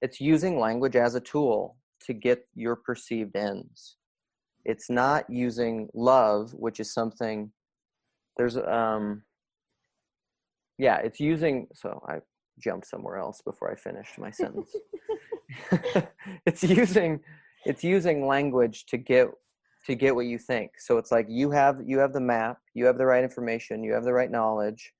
[0.00, 1.76] it's using language as a tool
[2.06, 3.96] to get your perceived ends
[4.64, 7.50] it's not using love which is something
[8.36, 9.22] there's um
[10.78, 12.18] yeah it's using so i
[12.60, 14.74] jumped somewhere else before i finished my sentence.
[16.46, 17.20] It's using
[17.66, 19.28] it's using language to get
[19.86, 20.72] to get what you think.
[20.78, 23.92] So it's like you have you have the map you have the right information you
[23.92, 24.92] have the right knowledge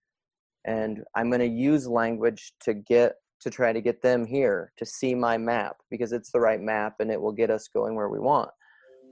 [0.65, 4.87] and i'm going to use language to get to try to get them here to
[4.87, 8.09] see my map because it's the right map and it will get us going where
[8.09, 8.51] we want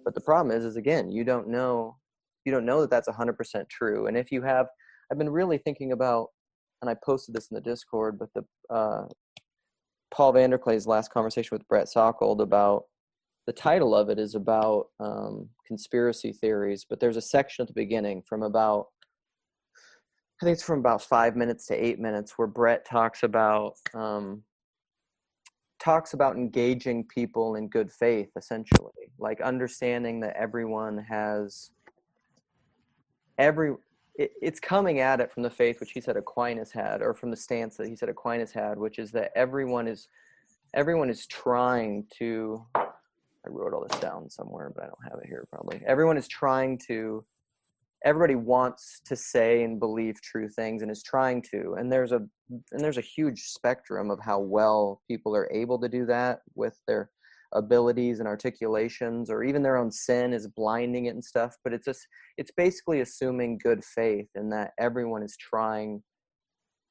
[0.05, 1.96] but the problem is is again you don't know
[2.44, 4.07] you don't know that that's 100% true.
[4.07, 4.66] And if you have
[5.11, 6.28] i've been really thinking about
[6.82, 9.07] and i posted this in the discord but the uh,
[10.12, 12.84] paul vanderklay's last conversation with brett salkeld about
[13.46, 17.74] the title of it is about um, conspiracy theories but there's a section at the
[17.74, 18.86] beginning from about
[20.40, 24.42] I think it's from about five minutes to eight minutes where Brett talks about um,
[25.80, 31.71] talks about engaging people in good faith, essentially, like understanding that everyone has
[33.39, 33.75] every
[34.16, 37.31] it, it's coming at it from the faith which he said Aquinas had, or from
[37.31, 40.09] the stance that he said Aquinas had, which is that everyone is
[40.75, 42.64] everyone is trying to.
[42.77, 45.47] I wrote all this down somewhere, but I don't have it here.
[45.51, 47.25] Probably everyone is trying to
[48.05, 52.21] everybody wants to say and believe true things and is trying to and there's a
[52.73, 56.79] and there's a huge spectrum of how well people are able to do that with
[56.87, 57.11] their
[57.53, 61.84] abilities and articulations or even their own sin is blinding it and stuff but it's
[61.84, 62.07] just
[62.38, 66.03] it's basically assuming good faith and that everyone is trying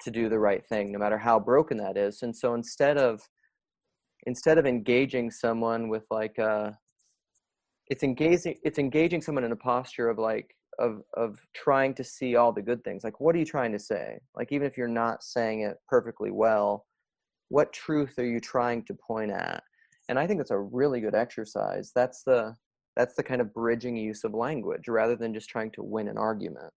[0.01, 2.21] to do the right thing no matter how broken that is.
[2.21, 3.21] And so instead of
[4.25, 6.71] instead of engaging someone with like uh
[7.87, 12.35] it's engaging it's engaging someone in a posture of like of of trying to see
[12.35, 13.03] all the good things.
[13.03, 14.19] Like what are you trying to say?
[14.35, 16.85] Like even if you're not saying it perfectly well
[17.51, 19.63] what truth are you trying to point at
[20.09, 22.53] and i think it's a really good exercise that's the
[22.97, 26.17] that's the kind of bridging use of language rather than just trying to win an
[26.17, 26.73] argument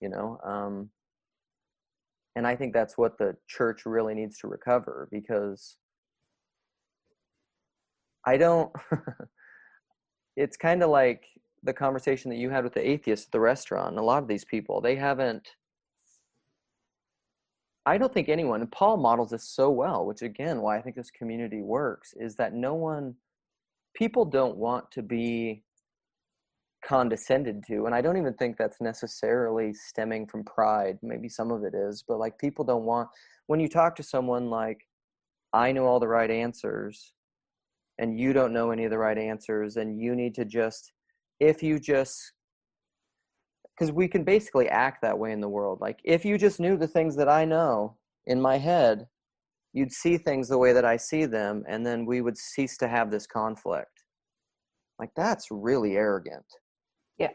[0.00, 0.90] you know um
[2.34, 5.76] and i think that's what the church really needs to recover because
[8.26, 8.72] i don't
[10.36, 11.22] it's kind of like
[11.62, 13.98] the conversation that you had with the atheist at the restaurant.
[13.98, 15.48] A lot of these people, they haven't.
[17.90, 20.94] I don't think anyone, and Paul models this so well, which again, why I think
[20.94, 23.16] this community works, is that no one,
[23.94, 25.64] people don't want to be
[26.84, 27.86] condescended to.
[27.86, 30.98] And I don't even think that's necessarily stemming from pride.
[31.02, 33.08] Maybe some of it is, but like people don't want,
[33.48, 34.86] when you talk to someone like,
[35.52, 37.12] I know all the right answers,
[37.98, 40.92] and you don't know any of the right answers, and you need to just
[41.40, 42.14] if you just
[43.80, 45.80] because we can basically act that way in the world.
[45.80, 49.06] Like if you just knew the things that i know in my head
[49.72, 52.88] you'd see things the way that i see them and then we would cease to
[52.88, 54.04] have this conflict.
[54.98, 56.44] Like that's really arrogant.
[57.16, 57.30] Yeah.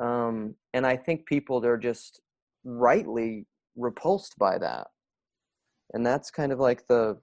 [0.00, 2.20] Um and i think people they're just
[2.64, 3.46] rightly
[3.76, 4.88] repulsed by that.
[5.92, 7.18] And that's kind of like the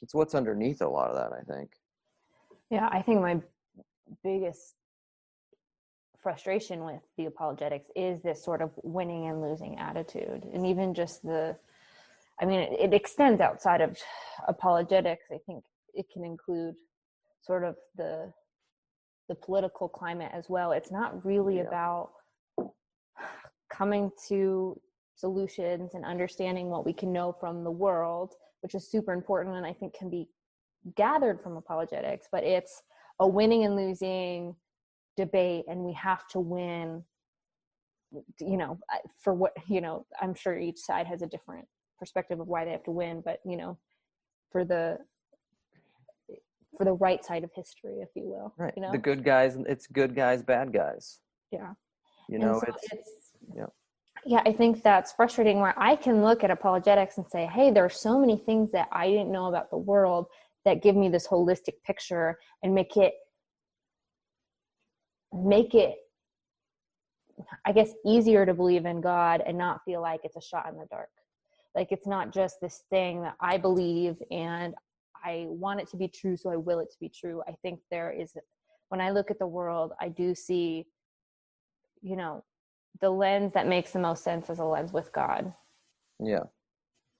[0.00, 1.70] it's what's underneath a lot of that i think.
[2.70, 3.40] Yeah i think my
[4.22, 4.76] biggest
[6.22, 10.48] frustration with the apologetics is this sort of winning and losing attitude.
[10.52, 11.56] And even just the
[12.40, 13.96] i mean it, it, extends outside of
[14.48, 15.26] apologetics.
[15.32, 15.64] I think
[15.94, 16.74] it can include
[17.42, 18.32] sort of the
[19.28, 20.72] the political climate as well.
[20.72, 21.68] It's not really yeah.
[21.68, 22.10] about
[23.70, 24.80] coming to
[25.16, 29.66] solutions and understanding what we can know from the world which is super important and
[29.66, 30.26] i think can be
[30.96, 32.82] gathered from apologetics but it's
[33.20, 34.54] a winning and losing
[35.16, 37.02] debate and we have to win
[38.40, 38.78] you know
[39.22, 41.66] for what you know i'm sure each side has a different
[41.98, 43.78] perspective of why they have to win but you know
[44.50, 44.98] for the
[46.76, 48.72] for the right side of history if you will right.
[48.76, 48.92] you know?
[48.92, 51.20] the good guys it's good guys bad guys.
[51.50, 51.72] Yeah.
[52.28, 53.10] You know so it's, it's
[53.54, 53.66] yeah.
[54.24, 57.84] Yeah i think that's frustrating where i can look at apologetics and say hey there
[57.84, 60.26] are so many things that i didn't know about the world
[60.64, 63.14] that give me this holistic picture and make it
[65.32, 65.96] make it
[67.64, 70.78] i guess easier to believe in god and not feel like it's a shot in
[70.78, 71.08] the dark.
[71.74, 74.74] Like it's not just this thing that i believe and
[75.24, 77.42] i want it to be true so i will it to be true.
[77.48, 78.34] I think there is
[78.90, 80.86] when i look at the world i do see
[82.02, 82.44] you know
[83.00, 85.52] the lens that makes the most sense is a lens with god.
[86.20, 86.44] Yeah.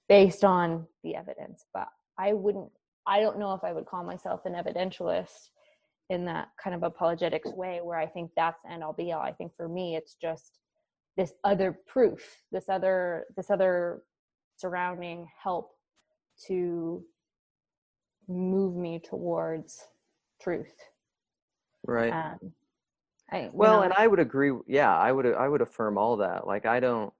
[0.07, 1.87] Based on the evidence but
[2.19, 2.69] i wouldn't
[3.07, 5.49] i don't know if i would call myself an evidentialist
[6.09, 9.21] in that kind of apologetics way where i think that's end all be all.
[9.21, 10.59] I think for me it's just
[11.17, 14.03] this other proof this other this other
[14.57, 15.71] surrounding help
[16.47, 17.03] to
[18.27, 19.85] move me towards
[20.41, 20.73] truth.
[21.85, 22.11] Right.
[22.11, 22.53] Um,
[23.31, 26.45] I, well and i would agree yeah i would i would affirm all that.
[26.45, 27.13] Like i don't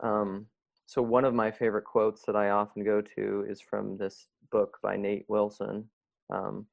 [0.00, 0.46] um
[0.86, 4.78] so one of my favorite quotes that i often go to is from this book
[4.82, 5.84] by nate wilson
[6.32, 6.66] um,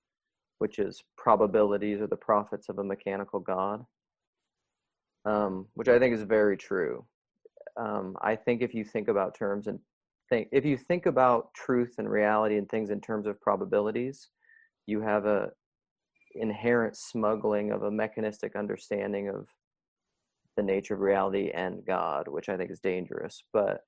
[0.59, 3.83] which is probabilities are the prophets of a mechanical god
[5.25, 7.03] um, which i think is very true
[7.77, 9.79] um, i think if you think about terms and
[10.29, 14.29] think if you think about truth and reality and things in terms of probabilities
[14.85, 15.49] you have a
[16.35, 19.47] inherent smuggling of a mechanistic understanding of
[20.55, 23.43] the nature of reality and God, which I think is dangerous.
[23.53, 23.81] But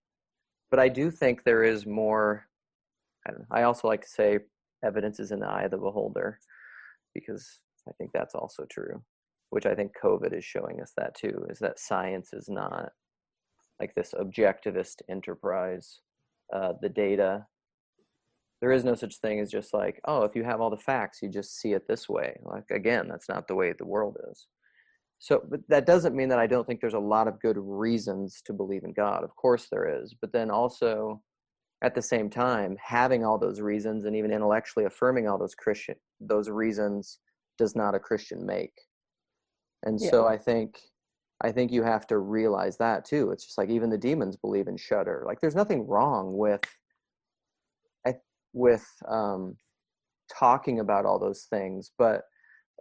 [0.69, 2.45] but I do think there is more.
[3.28, 4.39] I, know, I also like to say
[4.84, 6.39] evidence is in the eye of the beholder,
[7.14, 9.01] because I think that's also true.
[9.49, 12.89] Which I think COVID is showing us that too, is that science is not
[13.80, 15.99] like this objectivist enterprise.
[16.53, 17.45] Uh, the data
[18.62, 21.20] there is no such thing as just like oh if you have all the facts
[21.22, 24.47] you just see it this way like again that's not the way the world is
[25.20, 28.41] so but that doesn't mean that i don't think there's a lot of good reasons
[28.45, 31.22] to believe in god of course there is but then also
[31.84, 35.95] at the same time having all those reasons and even intellectually affirming all those christian
[36.22, 37.19] those reasons
[37.57, 38.74] does not a christian make
[39.84, 40.09] and yeah.
[40.09, 40.80] so i think
[41.41, 44.67] i think you have to realize that too it's just like even the demons believe
[44.67, 46.61] in shudder like there's nothing wrong with
[48.53, 49.57] with um,
[50.32, 51.91] talking about all those things.
[51.97, 52.24] But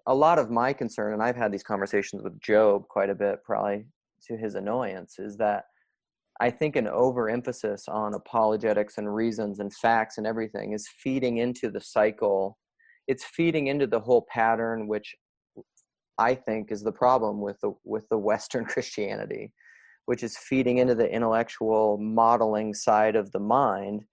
[0.06, 3.42] a lot of my concern, and I've had these conversations with Job quite a bit,
[3.44, 3.86] probably
[4.26, 5.64] to his annoyance, is that
[6.40, 11.70] I think an overemphasis on apologetics and reasons and facts and everything is feeding into
[11.70, 12.58] the cycle.
[13.10, 15.16] It's feeding into the whole pattern, which
[16.16, 19.52] I think is the problem with the with the Western Christianity,
[20.06, 24.04] which is feeding into the intellectual modeling side of the mind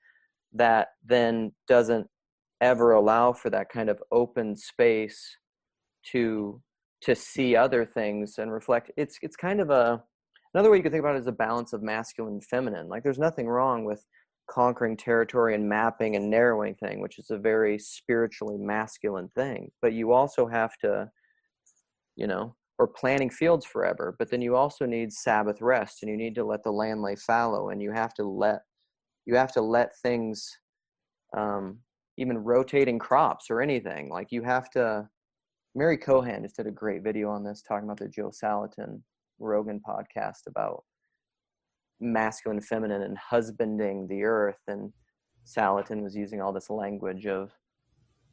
[0.53, 2.07] that then doesn't
[2.59, 5.37] ever allow for that kind of open space
[6.11, 6.59] to
[7.01, 8.89] to see other things and reflect.
[8.97, 10.01] It's it's kind of a
[10.55, 12.87] another way you could think about it is a balance of masculine and feminine.
[12.87, 14.03] Like there's nothing wrong with
[14.49, 19.71] conquering territory and mapping and narrowing thing which is a very spiritually masculine thing.
[19.81, 21.09] But you also have to
[22.15, 26.17] you know or planting fields forever but then you also need sabbath rest and you
[26.17, 28.61] need to let the land lay fallow and you have to let
[29.25, 30.49] you have to let things
[31.35, 31.79] um,
[32.17, 34.09] even rotating crops or anything.
[34.09, 35.07] Like you have to
[35.75, 38.99] mary cohan just did a great video on this talking about the joel salatin
[39.37, 40.83] rogan podcast about
[41.99, 44.93] masculine feminine and husbanding the earth and
[45.45, 47.51] salatin was using all this language of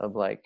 [0.00, 0.44] of like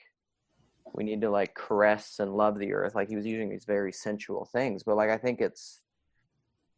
[0.94, 2.94] we need to like caress and love the earth.
[2.94, 5.82] Like he was using these very sensual things but like i think it's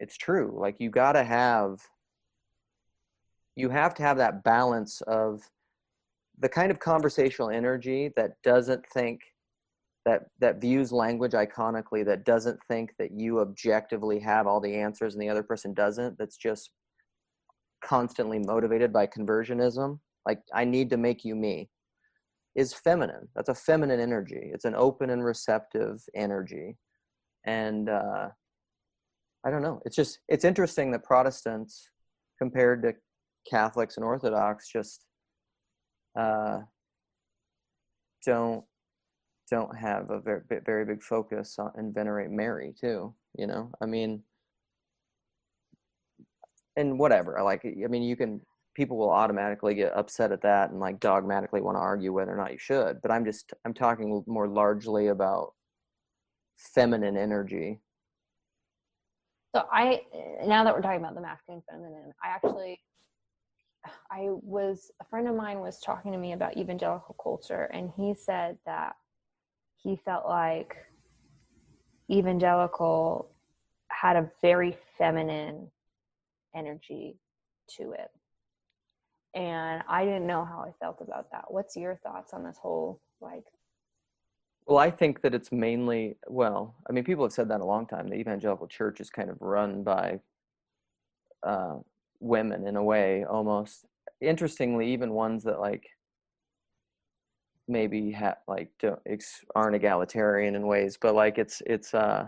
[0.01, 0.53] it's true.
[0.59, 1.80] Like you got to have
[3.55, 5.43] you have to have that balance of
[6.38, 9.21] the kind of conversational energy that doesn't think
[10.06, 15.14] that that views language iconically that doesn't think that you objectively have all the answers
[15.14, 16.70] and the other person doesn't that's just
[17.84, 19.98] constantly motivated by conversionism?
[20.26, 21.68] Like i need to make you me
[22.56, 23.28] is feminine.
[23.36, 24.50] That's a feminine energy.
[24.52, 26.76] It's an open and receptive energy.
[27.44, 28.28] And uh
[29.44, 29.80] i don't know.
[29.84, 31.90] It's just it's interesting that protestants
[32.38, 32.94] compared to
[33.48, 35.04] Catholics and Orthodox just
[36.18, 36.60] uh,
[38.24, 38.64] don't
[39.50, 43.14] don't have a very very big focus on and venerate Mary too.
[43.36, 44.22] You know, I mean,
[46.76, 47.38] and whatever.
[47.38, 47.64] I like.
[47.64, 48.40] I mean, you can.
[48.74, 52.36] People will automatically get upset at that and like dogmatically want to argue whether or
[52.36, 53.02] not you should.
[53.02, 55.54] But I'm just I'm talking more largely about
[56.56, 57.80] feminine energy.
[59.54, 60.02] So I
[60.46, 62.80] now that we're talking about the masculine feminine, I actually
[64.10, 68.14] I was a friend of mine was talking to me about evangelical culture, and he
[68.14, 68.94] said that
[69.82, 70.76] he felt like
[72.11, 73.30] evangelical
[73.88, 75.70] had a very feminine
[76.54, 77.16] energy
[77.76, 78.11] to it.
[79.34, 81.44] And I didn't know how I felt about that.
[81.48, 83.44] What's your thoughts on this whole like
[84.66, 86.76] well, I think that it's mainly well.
[86.88, 88.08] I mean, people have said that a long time.
[88.08, 90.20] The evangelical church is kind of run by
[91.42, 91.78] uh,
[92.20, 93.86] women in a way almost
[94.20, 95.88] interestingly even ones that like
[97.71, 98.71] maybe have like
[99.07, 102.26] ex- aren't egalitarian in ways but like it's it's uh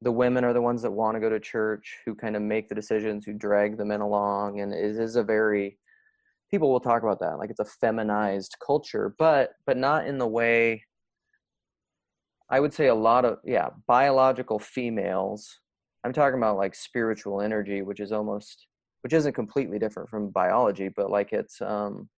[0.00, 2.68] the women are the ones that want to go to church who kind of make
[2.68, 5.78] the decisions who drag the men along and it is a very
[6.50, 10.26] people will talk about that like it's a feminized culture but but not in the
[10.26, 10.82] way
[12.50, 15.60] i would say a lot of yeah biological females
[16.04, 18.66] i'm talking about like spiritual energy which is almost
[19.02, 22.08] which isn't completely different from biology but like it's um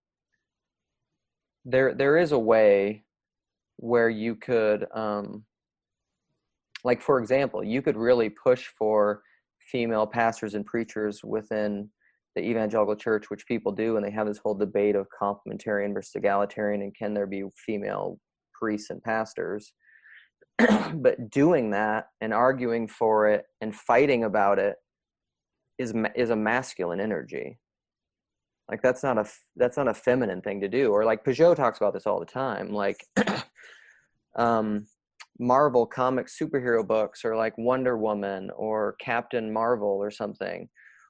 [1.64, 3.04] there there is a way
[3.76, 5.44] where you could um
[6.84, 9.22] like for example you could really push for
[9.58, 11.88] female pastors and preachers within
[12.36, 16.12] the evangelical church which people do and they have this whole debate of complementarian versus
[16.14, 18.18] egalitarian and can there be female
[18.64, 19.72] priests and pastors?
[20.94, 24.76] But doing that and arguing for it and fighting about it
[25.78, 27.58] is is a masculine energy
[28.70, 29.26] like that's not a
[29.56, 32.26] that's not a feminine thing to do or like pageau talks about this all the
[32.26, 33.06] time like
[34.36, 34.86] um
[35.38, 40.68] Marvel comic superhero books or like Wonder Woman or Captain Marvel or something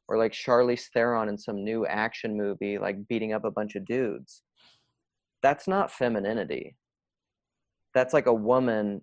[0.08, 3.84] or like Charlize Theron in some new action movie like beating up a bunch of
[3.84, 4.42] dudes.
[5.42, 6.76] That's not femininity.
[7.92, 9.02] That's like a woman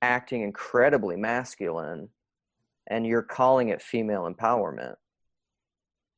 [0.00, 2.08] acting incredibly masculine
[2.88, 4.94] and you're calling it female empowerment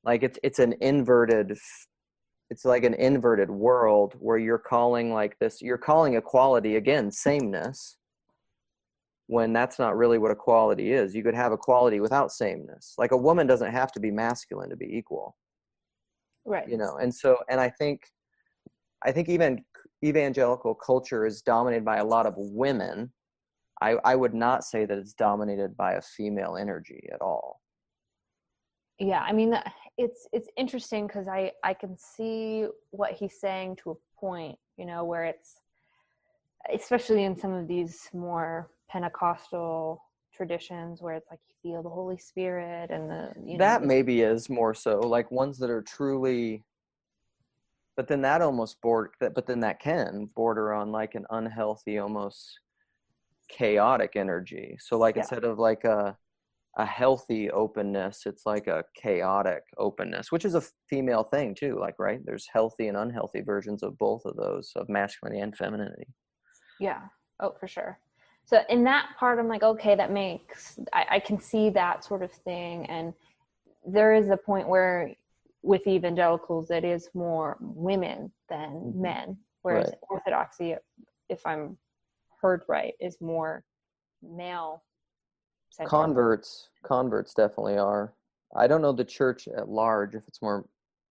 [0.04, 1.56] like it's it's an inverted
[2.50, 7.98] it's like an inverted world where you're calling like this you're calling equality again sameness
[9.28, 11.14] when that's not really what equality is.
[11.14, 12.94] You could have equality without sameness.
[12.96, 15.36] Like a woman doesn't have to be masculine to be equal.
[16.44, 16.68] Right.
[16.68, 18.00] You know and so and i think
[19.04, 19.62] i think even
[20.02, 23.12] evangelical culture is dominated by a lot of women.
[23.82, 27.60] I i would not say that it's dominated by a female energy at all.
[28.98, 29.54] Yeah i mean
[29.98, 34.86] it's it's interesting because i i can see what he's saying to a point you
[34.86, 35.60] know where it's
[36.72, 40.02] especially in some of these more pentecostal
[40.32, 44.22] traditions where it's like you feel the holy spirit and the you know that maybe
[44.22, 46.64] is more so like ones that are truly
[47.96, 52.60] but then that almost border but then that can border on like an unhealthy almost
[53.48, 55.22] chaotic energy so like Yeah.
[55.22, 56.16] instead of like a
[56.76, 61.94] a healthy openness it's like a chaotic openness which is a female thing too like
[61.98, 66.06] right there's healthy and unhealthy versions of both of those of masculinity and femininity
[66.78, 67.00] yeah
[67.40, 67.98] oh for sure
[68.44, 72.22] so in that part i'm like okay that makes I, I can see that sort
[72.22, 73.12] of thing and
[73.86, 75.12] there is a point where
[75.62, 79.00] with evangelicals it is more women than Mhm.
[79.00, 79.98] men whereas Right.
[80.10, 80.76] orthodoxy
[81.28, 81.76] if i'm
[82.40, 83.64] heard right is more
[84.22, 84.84] male.
[85.86, 88.14] Converts converts definitely are.
[88.56, 90.66] I don't know the church at large if it's more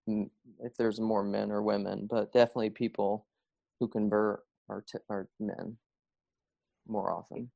[0.07, 3.27] if there's more men or women but definitely people
[3.79, 5.77] who convert are t- are men
[6.87, 7.49] more often.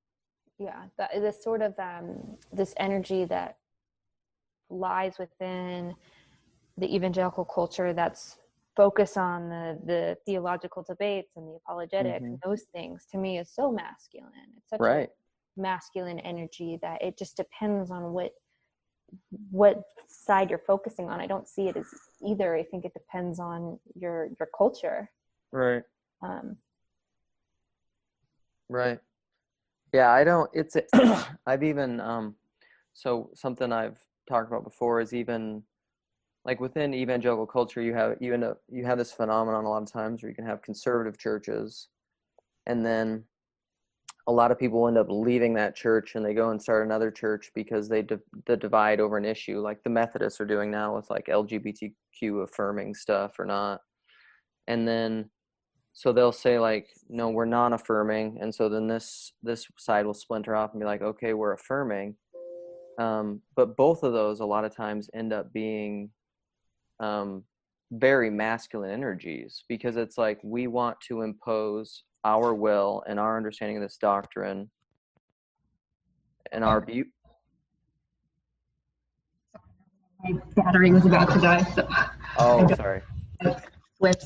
[0.59, 3.57] Yeah that this sort of um this energy that
[4.69, 5.95] lies within
[6.77, 8.37] the evangelical culture that's
[8.75, 13.49] focused on the the theological debates and the apologetics and those things to me is
[13.49, 14.31] so masculine.
[14.57, 15.09] It's such right
[15.57, 18.31] masculine energy that it just depends on what
[19.49, 21.19] what side you're focusing on.
[21.19, 21.87] I don't see it as
[22.25, 22.55] either.
[22.55, 25.09] I think it depends on your your culture.
[25.51, 25.83] Right.
[26.21, 26.57] Um
[28.69, 28.99] right.
[29.93, 30.77] Yeah i don't it's
[31.45, 32.35] i've even um
[32.93, 35.63] so something i've talked about before is even
[36.45, 39.83] like within evangelical culture you have you end up you have this phenomenon a lot
[39.83, 41.89] of times where you can have conservative churches
[42.67, 43.23] and then
[44.31, 47.11] a lot of people end up leaving that church and they go and start another
[47.11, 50.95] church because they di- the divide over an issue like the methodists are doing now
[50.95, 51.93] with like lgbtq
[52.43, 53.81] affirming stuff or not.
[54.67, 55.29] And then
[55.91, 58.37] so they'll say like no we're non-affirming.
[58.39, 62.15] And so then this this side will splinter off and be like okay we're affirming.
[62.97, 66.09] Um, but both of those a lot of times end up being
[67.01, 67.43] um,
[67.91, 73.77] very masculine energies because it's like we want to impose our will and our understanding
[73.77, 74.69] of this doctrine
[76.51, 77.05] and our view
[80.23, 81.87] My battery was about to die, so
[82.37, 83.01] oh sorry
[84.01, 84.23] switch.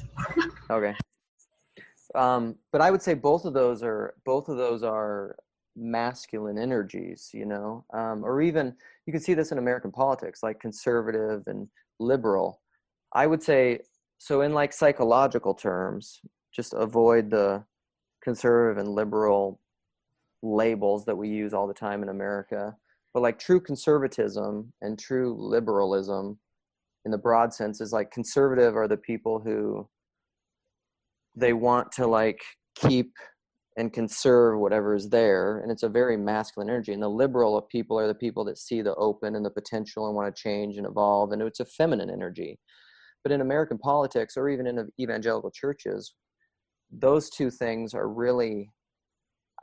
[0.70, 0.96] Okay.
[2.16, 5.36] Um, but I would say both of those are both of those are
[5.76, 8.74] masculine energies, you know, um, or even
[9.06, 11.68] you can see this in American politics, like conservative and
[12.00, 12.62] liberal.
[13.14, 13.80] I would say
[14.18, 16.22] so in like psychological terms,
[16.54, 17.64] just avoid the
[18.26, 19.62] conservative and liberal
[20.44, 22.76] labels that we use all the time in America.
[23.14, 26.38] But like true conservatism and true liberalism
[27.06, 29.88] in the broad sense is like conservative are the people who
[31.36, 32.42] they want to like
[32.76, 33.14] keep
[33.78, 37.68] and conserve whatever is there and it's a very masculine energy and the liberal of
[37.68, 40.78] people are the people that see the open and the potential and want to change
[40.78, 42.58] and evolve and it's a feminine energy
[43.22, 46.14] but in american politics or even in evangelical churches
[46.92, 48.72] those two things are really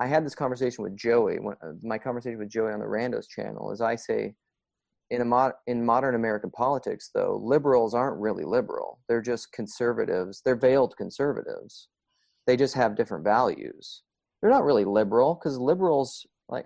[0.00, 3.28] i had this conversation with joey when, uh, my conversation with joey on the randos
[3.28, 4.34] channel is i say
[5.12, 8.98] in a mod, in modern American politics, though, liberals aren't really liberal.
[9.08, 10.40] They're just conservatives.
[10.42, 11.88] They're veiled conservatives.
[12.46, 14.02] They just have different values.
[14.40, 16.64] They're not really liberal because liberals, like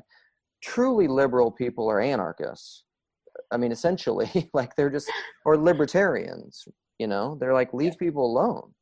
[0.63, 2.85] truly liberal people, are anarchists.
[3.51, 5.11] I mean, essentially, like they're just
[5.45, 6.69] or libertarians.
[7.01, 8.73] You know, they're like leave people alone.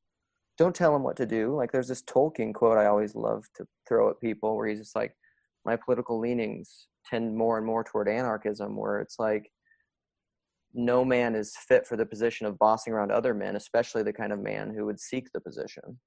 [0.56, 1.54] Don't tell them what to do.
[1.54, 4.96] Like there's this Tolkien quote I always love to throw at people where he's just
[4.96, 5.12] like,
[5.64, 9.50] my political leanings tend more and more toward anarchism, where it's like
[10.74, 14.32] no man is fit for the position of bossing around other men, especially the kind
[14.32, 15.98] of man who would seek the position.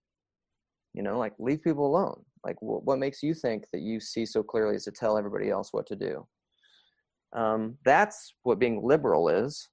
[0.93, 2.23] You know, like leave people alone.
[2.43, 5.49] Like, wh- what makes you think that you see so clearly is to tell everybody
[5.49, 6.27] else what to do?
[7.33, 9.67] Um, that's what being liberal is.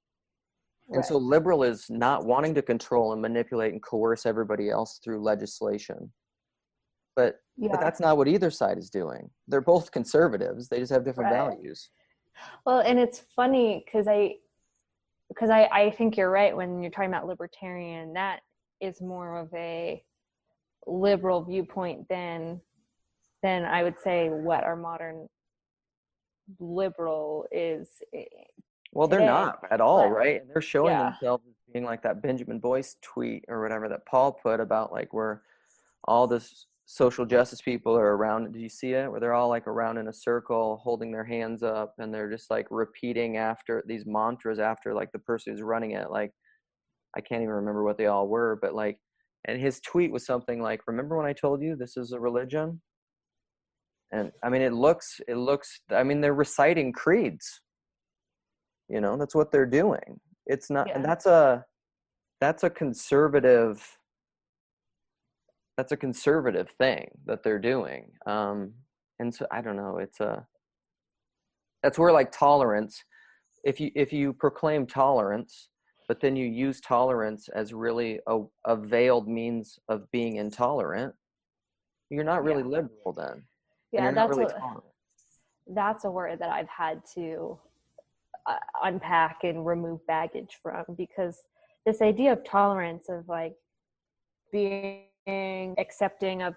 [0.89, 1.05] And Right.
[1.05, 6.13] so, liberal is not wanting to control and manipulate and coerce everybody else through legislation.
[7.17, 7.71] But yeah.
[7.71, 9.31] but that's not what either side is doing.
[9.49, 10.69] They're both conservatives.
[10.69, 11.39] They just have different Right.
[11.39, 11.91] values.
[12.67, 14.37] Well, and it's funny because I,
[15.29, 18.13] because I, I think you're right when you're talking about libertarian.
[18.13, 18.41] That
[18.81, 20.03] is more of a
[20.87, 22.61] liberal viewpoint than,
[23.43, 25.29] than I would say what our modern
[26.59, 27.89] liberal is.
[28.13, 28.25] Eh,
[28.95, 30.41] Well, they're not at all, right?
[30.41, 31.11] And they're showing yeah.
[31.11, 35.13] themselves as being like that Benjamin Boyce tweet or whatever that Paul put about like
[35.13, 35.43] where
[36.05, 38.53] all this social justice people are around.
[38.53, 39.11] Did you see it?
[39.11, 42.53] Where they're all like around in a circle, holding their hands up, and they're just
[42.53, 46.11] like repeating after these mantras after like the person who's running it.
[46.11, 46.31] Like
[47.17, 48.99] I can't even remember what they all were, but like,
[49.47, 52.81] and his tweet was something like, "Remember when I told you this is a religion?"
[54.13, 55.81] And I mean, it looks, it looks.
[55.91, 57.61] I mean, they're reciting creeds
[58.89, 60.21] you know that's what they're doing.
[60.47, 61.65] It's not and that's a
[62.41, 63.99] that's a conservative
[65.77, 68.11] that's a conservative thing that they're doing.
[68.27, 68.75] Um
[69.21, 70.47] and so i don't know it's a
[71.83, 73.03] that's where like tolerance
[73.65, 75.69] if you if you proclaim tolerance
[76.09, 81.15] but then you use tolerance as really a, a veiled means of being intolerant
[82.11, 83.43] you're not really liberal then
[83.93, 84.85] Yeah, that's really a, tolerant.
[85.69, 87.59] that's a word that I've had to
[88.83, 91.43] unpack and remove baggage from because
[91.87, 93.55] this idea of tolerance of like
[94.53, 96.55] being accepting of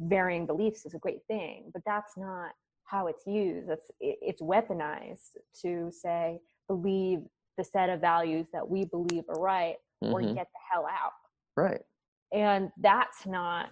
[0.00, 2.52] varying beliefs is a great thing but that's not
[2.86, 3.70] how it's used.
[3.70, 6.38] It's it's weaponized to say
[6.68, 7.20] believe
[7.56, 10.34] the set of values that we believe are right or Mhm.
[10.34, 11.12] get the hell out.
[11.56, 11.82] Right.
[12.32, 13.70] And that's not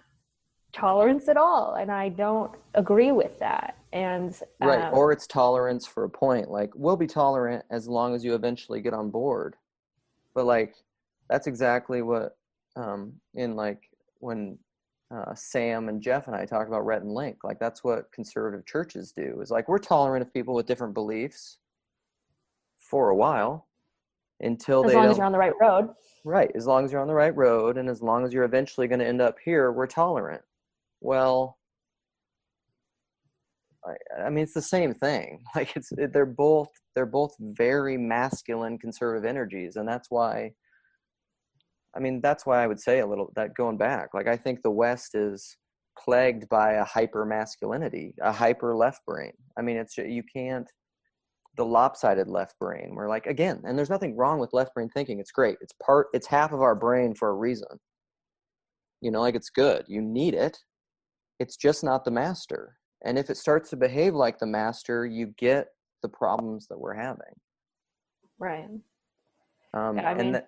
[0.73, 5.85] tolerance at all and i don't agree with that and right um, or it's tolerance
[5.85, 9.55] for a point like we'll be tolerant as long as you eventually get on board
[10.33, 10.75] but like
[11.29, 12.37] that's exactly what
[12.75, 13.89] um in like
[14.19, 14.57] when
[15.15, 18.65] uh, sam and jeff and i talk about rhett and link like that's what conservative
[18.65, 21.59] churches do is like we're tolerant of people with different beliefs
[22.79, 23.67] for a while
[24.39, 25.89] until as they long as you're on the right road
[26.23, 26.51] Right.
[26.55, 28.99] As long as you're on the right road and as long as you're eventually going
[28.99, 30.41] to end up here, we're tolerant.
[31.03, 31.57] Well,
[33.85, 35.43] I, I mean, it's the same thing.
[35.55, 40.53] Like it's it, they're both they're both very masculine conservative energies, and that's why.
[41.95, 44.09] I mean, that's why I would say a little that going back.
[44.15, 45.57] Like I think the West is
[45.99, 49.33] plagued by a hyper masculinity, a hyper left brain.
[49.59, 50.67] I mean, it's you can't
[51.55, 55.19] the lopsided left brain we're like again and there's nothing wrong with left brain thinking
[55.19, 57.67] it's great it's part it's half of our brain for a reason
[59.01, 60.57] you know like it's good you need it
[61.39, 62.77] it's just not the master.
[63.05, 65.67] And if it starts to behave like the master you get
[66.01, 67.35] the problems that we're having.
[68.39, 68.69] Right.
[69.73, 70.41] Um Yeah, I mean-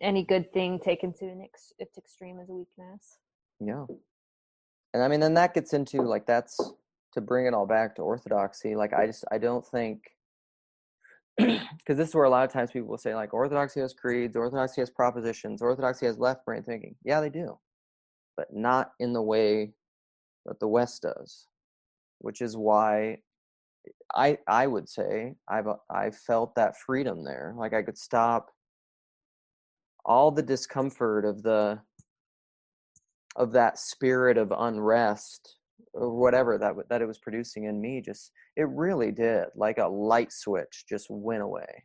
[0.00, 3.18] any good thing taken to an ex- its extreme is a weakness.
[3.60, 3.86] Yeah.
[4.94, 6.58] And i mean then that gets into like that's
[7.12, 10.02] to bring it all back to orthodoxy like i just i don't think
[11.36, 14.36] because this is where a lot of times people will say like orthodoxy has creeds
[14.36, 16.94] orthodoxy has propositions orthodoxy has left brain thinking.
[17.04, 17.58] Yeah they do.
[18.36, 19.72] But not in the way
[20.46, 21.46] that the west does
[22.18, 23.16] which is why
[24.14, 28.50] i i would say i've uh, i felt that freedom there like i could stop
[30.04, 31.78] all the discomfort of the
[33.36, 35.56] of that spirit of unrest
[35.94, 39.86] or whatever that that it was producing in me just it really did like a
[39.86, 41.84] light switch just went away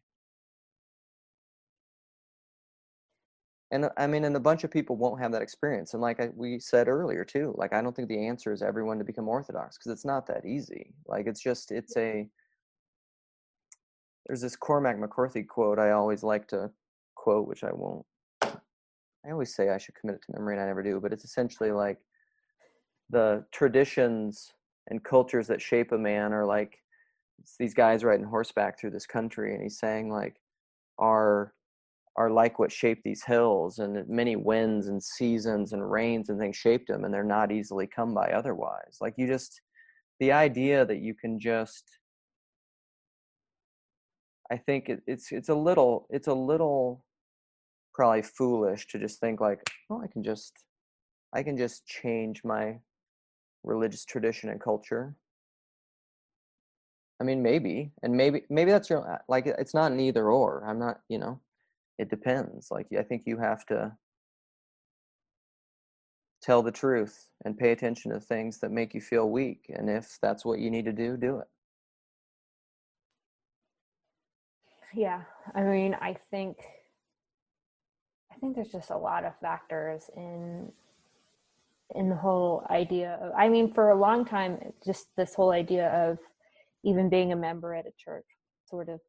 [3.72, 6.20] and uh, i mean and a bunch of people won't have that experience and like
[6.20, 9.28] I, we said earlier too like i don't think the answer is everyone to become
[9.28, 10.94] orthodox because it's not that easy.
[11.06, 12.28] Like it's just it's a
[14.26, 16.70] there's this cormac mccarthy quote i always like to
[17.16, 18.06] quote which i won't
[18.44, 21.24] i always say i should commit it to memory and i never do but it's
[21.24, 21.98] essentially like
[23.10, 24.52] the traditions
[24.90, 26.80] and cultures that shape a man are like
[27.40, 30.36] it's these guys riding horseback through this country and he's saying like
[31.00, 31.54] are
[32.18, 36.56] are like what shaped these hills and many winds and seasons and rains and things
[36.56, 38.98] shaped them and they're not easily come by otherwise.
[39.00, 39.62] Like you just
[40.20, 41.84] the idea that you can just
[44.52, 47.04] i think it, it's it's a little it's a little
[47.94, 50.54] probably foolish to just think like well i can just
[51.34, 52.78] i can just change my
[53.64, 55.14] religious tradition and culture.
[57.20, 60.64] I mean maybe and maybe maybe that's your uh, like it's not an either or
[60.68, 61.42] i'm not you know
[61.98, 63.92] it depends like i think you have to
[66.42, 70.18] tell the truth and pay attention to things that make you feel weak and if
[70.22, 71.48] that's what you need to do do it.
[74.94, 75.22] Yeah
[75.56, 76.58] i mean i think
[78.32, 80.72] i think there's just a lot of factors in
[81.96, 85.90] in the whole idea of i mean for a long time just this whole idea
[85.90, 86.18] of
[86.84, 88.26] even being a member at a church
[88.70, 89.00] sort of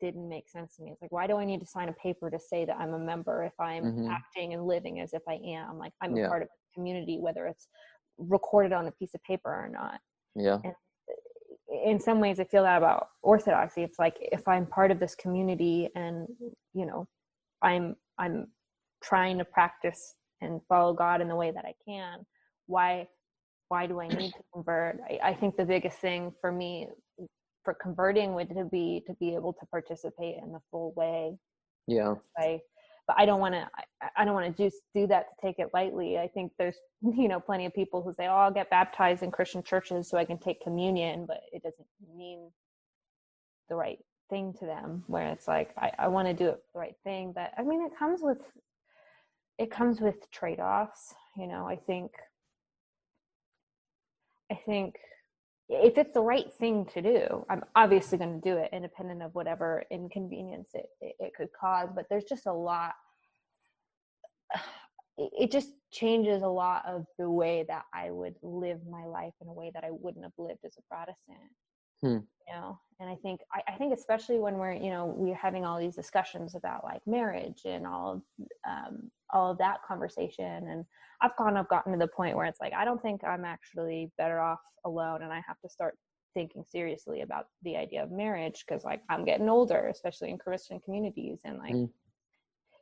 [0.00, 0.90] didn't make sense to me.
[0.92, 2.98] It's like, why do I need to sign a paper to say that I'm a
[2.98, 4.10] member if I'm Mhm.
[4.10, 5.78] acting and living as if I am?
[5.78, 7.68] Like, I'm a part of the community, whether it's
[8.18, 10.00] recorded on a piece of paper or not.
[10.34, 10.58] yeah
[11.84, 13.82] In some ways, I feel that about Orthodoxy.
[13.82, 16.28] It's like if I'm part of this community and
[16.74, 17.06] you know,
[17.62, 18.48] I'm I'm
[19.02, 22.26] trying to practice and follow God in the way that I can.
[22.66, 23.08] Why
[23.68, 25.00] why do I need to convert?
[25.08, 26.88] I, I think the biggest thing for me
[27.64, 31.36] for converting would to be to be able to participate in the full way
[31.86, 32.60] yeah I,
[33.10, 33.68] but I don't want to.
[34.00, 36.16] I, I don't want to just do that to take it lightly.
[36.18, 39.32] I think there's, you know, plenty of people who say, "Oh, I'll get baptized in
[39.32, 42.50] Christian churches so I can take communion," but it doesn't mean
[43.68, 45.02] the right thing to them.
[45.08, 47.84] Where it's like, I, I want to do it the right thing, but I mean,
[47.84, 48.38] it comes with,
[49.58, 51.12] it comes with trade-offs.
[51.36, 52.12] You know, I think,
[54.52, 54.94] I think
[55.70, 59.34] if it's the right thing to do, I'm obviously going to do it, independent of
[59.34, 61.90] whatever inconvenience it, it, it could cause.
[61.94, 62.94] But there's just a lot.
[65.18, 69.34] It it just changes a lot of the way that I would live my life
[69.42, 71.50] in a way that I wouldn't have lived as a Protestant.
[72.02, 72.18] Hmm.
[72.46, 75.64] You know, and I think I, I think especially when we're you know we're having
[75.64, 78.22] all these discussions about like marriage and all of
[78.68, 80.84] um, all of that conversation, and
[81.20, 84.10] I've kind of gotten to the point where it's like I don't think I'm actually
[84.18, 85.96] better off alone, and I have to start
[86.34, 90.80] thinking seriously about the idea of marriage because like I'm getting older, especially in Christian
[90.80, 91.90] communities, and like Mm.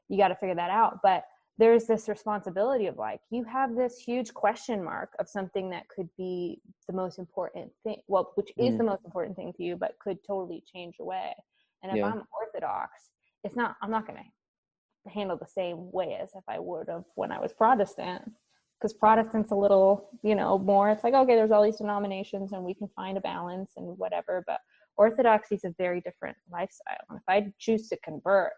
[0.09, 1.01] you got to figure that out.
[1.03, 1.24] But
[1.59, 6.09] there's this responsibility of like you have this huge question mark of something that could
[6.16, 8.78] be the most important thing, well, which is Mm.
[8.78, 11.35] the most important thing to you, but could totally change your way.
[11.82, 12.06] And if Yeah.
[12.12, 13.10] I'm Orthodox,
[13.44, 13.76] it's not.
[13.82, 17.40] I'm not going to handle the same way as if I would have when I
[17.40, 18.32] was Protestant.
[18.78, 20.90] Because Protestant's a little, you know, more.
[20.90, 24.44] It's like okay, there's all these denominations, and we can find a balance and whatever.
[24.47, 24.60] But
[24.97, 27.05] Orthodoxy is a very different lifestyle.
[27.10, 28.52] And if I choose to convert,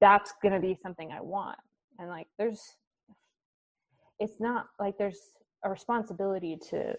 [0.00, 1.58] that's going to be something I want.
[1.98, 2.60] And like, there's,
[4.18, 5.20] it's not like there's
[5.64, 6.94] a responsibility to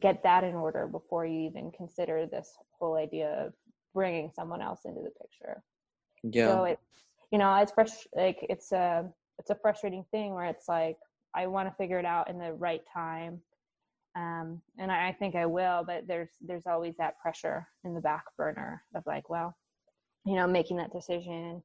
[0.00, 3.52] get that in order before you even consider this whole idea of
[3.94, 5.62] bringing someone else into the picture.
[6.22, 6.82] yeah So it's,
[7.30, 9.08] you know, it's fresh, like it's a,
[9.38, 10.96] it's a frustrating thing where it's like,
[11.34, 13.40] I want to figure it out in the right time.
[14.16, 18.00] Um, and I, I think I will, but there's, there's always that pressure in the
[18.00, 19.54] back burner of like, well,
[20.24, 21.62] you know, making that decision,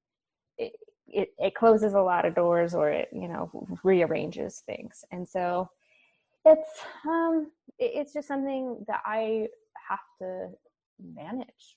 [0.61, 0.73] it,
[1.07, 3.51] it, it closes a lot of doors or it, you know,
[3.83, 5.03] rearranges things.
[5.11, 5.69] And so
[6.45, 6.69] it's,
[7.05, 9.47] um, it, it's just something that I
[9.89, 10.49] have to
[11.15, 11.75] manage.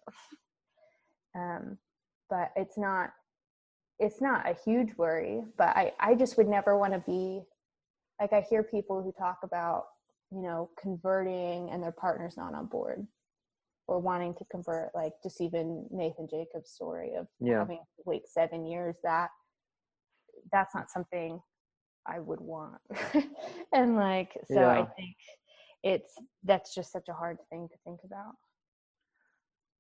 [1.35, 1.79] um,
[2.31, 3.11] but it's not,
[3.99, 7.43] it's not a huge worry, but I, I just would never want to be
[8.21, 9.87] like, I hear people who talk about,
[10.31, 13.07] you know, converting and their partner's not on board
[13.87, 17.61] or wanting to convert, like just even Nathan Jacobs' story of Yeah.
[17.61, 18.97] having to wait seven years.
[19.03, 19.31] That
[20.53, 21.41] that's not something
[22.07, 22.81] I would want.
[23.73, 25.17] and like, so I think
[25.83, 28.35] it's that's just such a hard thing to think about.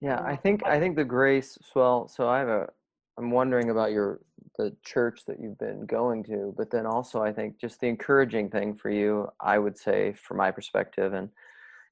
[0.00, 1.58] Yeah, I think I think the grace.
[1.74, 2.68] Well, so I have a.
[3.16, 4.20] I'm wondering about your
[4.58, 8.50] the church that you've been going to, but then also I think just the encouraging
[8.50, 11.30] thing for you, I would say, from my perspective, and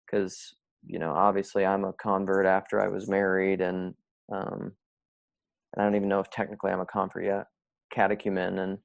[0.04, 0.54] because
[0.86, 3.94] you know, obviously I'm a convert after I was married, and
[4.32, 4.72] um,
[5.76, 7.46] I don't even know if technically I'm a convert yet.
[7.92, 8.78] catechumen and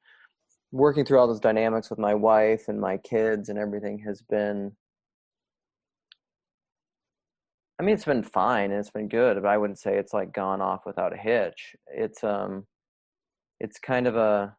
[0.72, 4.72] working through all those dynamics with my wife and my kids and everything has been
[7.80, 10.34] I mean, it's been fine and it's been good, but I wouldn't say it's like
[10.34, 11.76] gone off without a hitch.
[11.88, 12.66] It's um,
[13.60, 14.56] it's kind of a,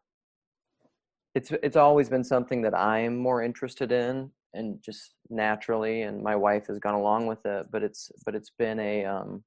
[1.34, 6.36] it's it's always been something that I'm more interested in, and just naturally, and my
[6.36, 7.66] wife has gone along with it.
[7.70, 9.44] But it's but it's been a um,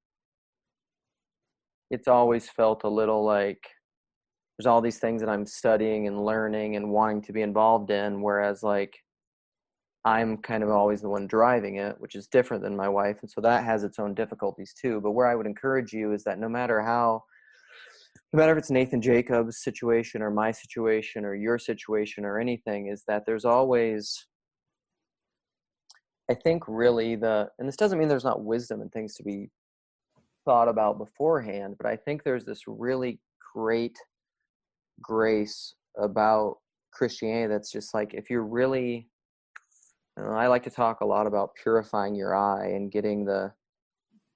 [1.89, 3.61] it's always felt a little like
[4.57, 8.21] there's all these things that I'm studying and learning and wanting to be involved in,
[8.21, 8.95] whereas like
[10.03, 13.17] I'm kind of always the one driving it, which is different than my wife.
[13.21, 14.99] And so that has its own difficulties too.
[14.99, 17.23] But where I would encourage you is that no matter how,
[18.33, 22.87] no matter if it's Nathan Jacobs' situation or my situation or your situation or anything,
[22.87, 24.25] is that there's always,
[26.31, 29.49] I think, really the, and this doesn't mean there's not wisdom and things to be
[30.45, 33.19] thought about beforehand, but I think there's this really
[33.53, 33.97] great
[35.01, 36.59] grace about
[36.93, 39.09] Christianity that's just like, if you're really,
[40.17, 43.51] I like to talk a lot about purifying your eye and getting the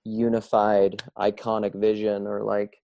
[0.03, 2.77] unified iconic vision or like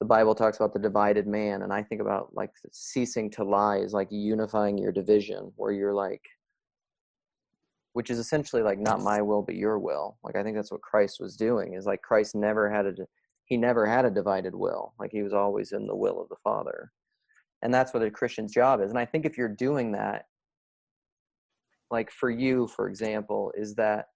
[0.00, 3.76] the bible talks about the divided man and i think about like ceasing to lie
[3.76, 6.22] is like unifying your division where you're like
[7.92, 10.18] which is essentially like not my will but your will.
[10.22, 12.92] Like i think that's what christ was doing is like christ never had a
[13.46, 14.94] he never had a divided will.
[14.98, 16.92] Like he was always in the will of the father.
[17.62, 18.90] And that's what a christian's job is.
[18.90, 20.26] And i think if you're doing that
[21.90, 24.06] like for you for example is that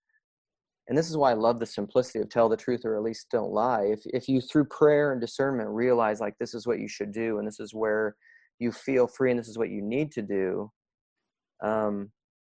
[0.89, 3.27] and this is why i love the simplicity of tell the truth or at least
[3.31, 3.85] don't lie.
[3.85, 7.39] If if you through prayer and discernment realize like this is what you should do
[7.39, 8.17] and this is where
[8.59, 10.71] you feel free and this is what you need to do
[11.63, 12.11] um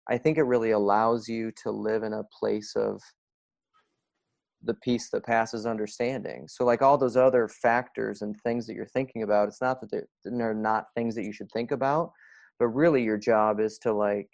[0.08, 3.00] i think it really allows you to live in a place of
[4.64, 6.46] the peace that passes understanding.
[6.48, 9.90] So like all those other factors and things that you're thinking about it's not that
[9.90, 12.12] they're, they're not things that you should think about
[12.58, 14.28] but really your job is to like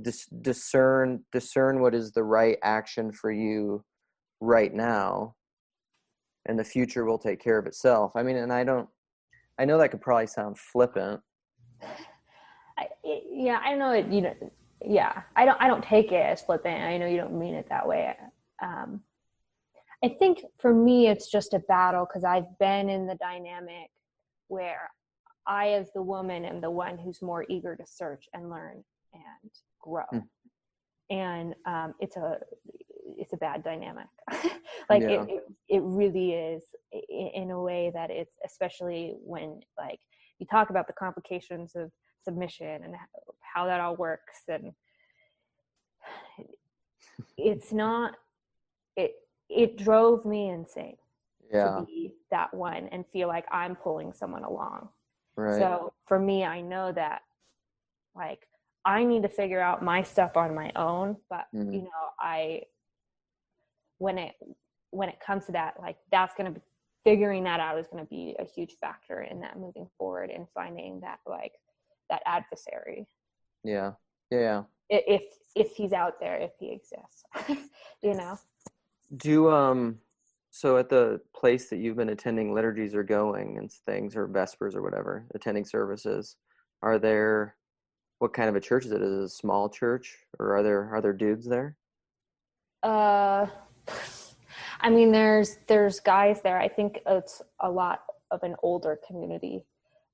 [0.00, 3.84] dis- discern discern what is the right action for you
[4.40, 5.34] right now
[6.46, 8.12] and the future will take care of itself.
[8.16, 8.88] I mean and i don't
[9.58, 11.20] i know that could probably sound flippant
[12.80, 12.88] I,
[13.30, 14.34] yeah i know it you know
[14.84, 17.66] yeah i don't i don't take it as flippant i know you don't mean it
[17.68, 18.16] that way
[18.62, 19.00] um
[20.02, 23.90] i think for me it's just a battle because i've been in the dynamic
[24.48, 24.90] where
[25.46, 28.82] i as the woman am the one who's more eager to search and learn
[29.12, 29.50] and
[29.80, 30.22] grow Mm.
[31.10, 32.38] and um, it's a
[33.18, 34.06] it's a bad dynamic
[34.88, 35.24] like Yeah.
[35.24, 36.62] it, it it really is
[37.08, 39.98] in a way that it's especially when like
[40.38, 41.90] you talk about the complications of
[42.24, 42.94] submission and
[43.54, 44.72] how- that all works and
[47.36, 48.14] it's not
[48.96, 49.12] it
[49.48, 50.96] it drove me insane
[51.52, 51.78] yeah.
[51.80, 54.88] to be that one and feel like i'm pulling someone along.
[55.36, 55.58] Right.
[55.58, 57.22] so for me, I know that
[58.14, 58.46] like
[58.84, 61.72] I need to figure out my stuff on my own, but Mhm.
[61.74, 62.62] you know, I
[63.98, 64.34] when it
[64.90, 66.60] when it comes to that, like that's gonna be
[67.04, 71.00] figuring that out is gonna be a huge factor in that moving forward and finding
[71.00, 71.54] that like
[72.10, 73.06] that adversary.
[73.64, 73.92] yeah
[74.30, 75.22] yeah If
[75.56, 77.24] if he's out there, if he exists.
[78.02, 78.38] you know?
[79.16, 79.98] do um
[80.52, 84.74] so at the place that you've been attending liturgies or going and things or vespers
[84.76, 86.36] or whatever attending services
[86.82, 87.56] are there
[88.20, 90.88] what kind of a church is it is it a small church or are there
[90.94, 91.76] are there dudes there
[92.82, 93.46] Uh,
[94.80, 96.58] I mean, there's there's guys there.
[96.58, 98.00] I think it's a lot
[98.30, 99.64] of an older community.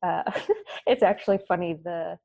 [0.07, 0.23] Uh,
[0.87, 2.17] it's actually funny the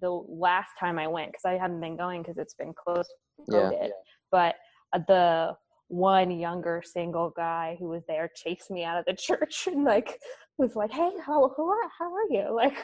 [0.00, 3.12] the last time I went because I hadn't been going because it's been closed
[3.48, 3.70] Yeah.
[3.70, 3.90] COVID.
[4.30, 4.54] But
[4.94, 5.52] uh, the
[5.88, 10.18] one younger single guy who was there chased me out of the church and like
[10.58, 12.54] was like, "Hey, how who are, how are you?
[12.54, 12.74] Like,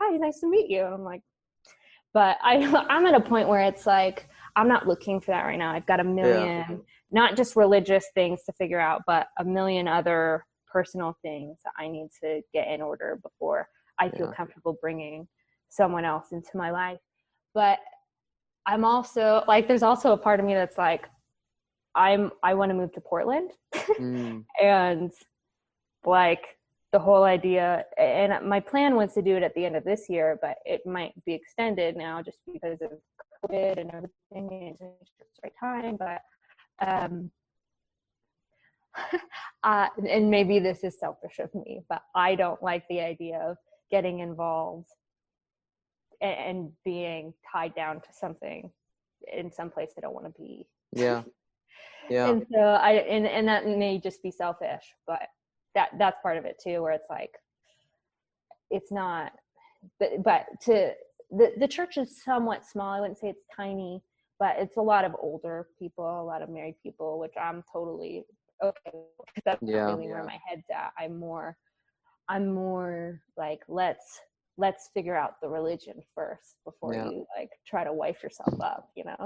[0.00, 1.22] hi, nice to meet you." And I'm like,
[2.12, 2.56] but I
[2.88, 5.72] I'm at a point where it's like I'm not looking for that right now.
[5.72, 10.44] I've got a million, not just religious things to figure out, but a million other
[10.74, 13.68] personal things that I need to get in order before
[14.00, 14.34] I feel Yeah.
[14.36, 15.28] comfortable bringing
[15.68, 16.98] someone else into my life.
[17.54, 17.78] But
[18.66, 21.08] I'm also like, there's also a part of me that's like,
[21.94, 23.52] I'm I want to move to Portland,
[24.00, 25.12] Mm, and
[26.04, 26.42] like
[26.92, 30.08] the whole idea and my plan was to do it at the end of this
[30.08, 32.90] year but it might be extended now just because of
[33.44, 36.20] covid and everything and it's just the right time but
[36.86, 37.30] um
[39.64, 43.56] uh, and maybe this is selfish of me but i don't like the idea of
[43.90, 44.88] getting involved
[46.20, 48.70] and, and being tied down to something
[49.32, 50.66] in some place i don't want to be.
[50.92, 51.22] Yeah.
[52.10, 52.28] Yeah.
[52.28, 55.22] And so I and, and that may just be selfish, but
[55.74, 57.32] that that's part of it too where it's like
[58.70, 59.32] it's not
[59.98, 60.92] but but to
[61.30, 64.00] the the church is somewhat small i wouldn't say it's tiny
[64.38, 68.24] but it's a lot of older people a lot of married people which i'm totally
[68.62, 69.28] okay with.
[69.44, 69.86] that's Yeah.
[69.86, 71.56] not really where my head's at i'm more
[72.28, 74.20] i'm more like let's
[74.56, 77.10] let's figure out the religion first before Yeah.
[77.10, 79.16] you like try to wife yourself up you know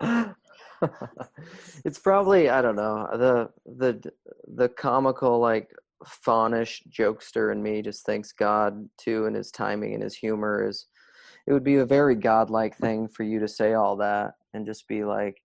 [0.00, 0.34] like
[1.84, 4.12] it's probably I don't know the the
[4.56, 5.70] the comical like
[6.06, 10.86] faunish jokester in me just thinks God too and his timing and his humor is
[11.46, 14.88] it would be a very godlike thing for you to say all that and just
[14.88, 15.36] be like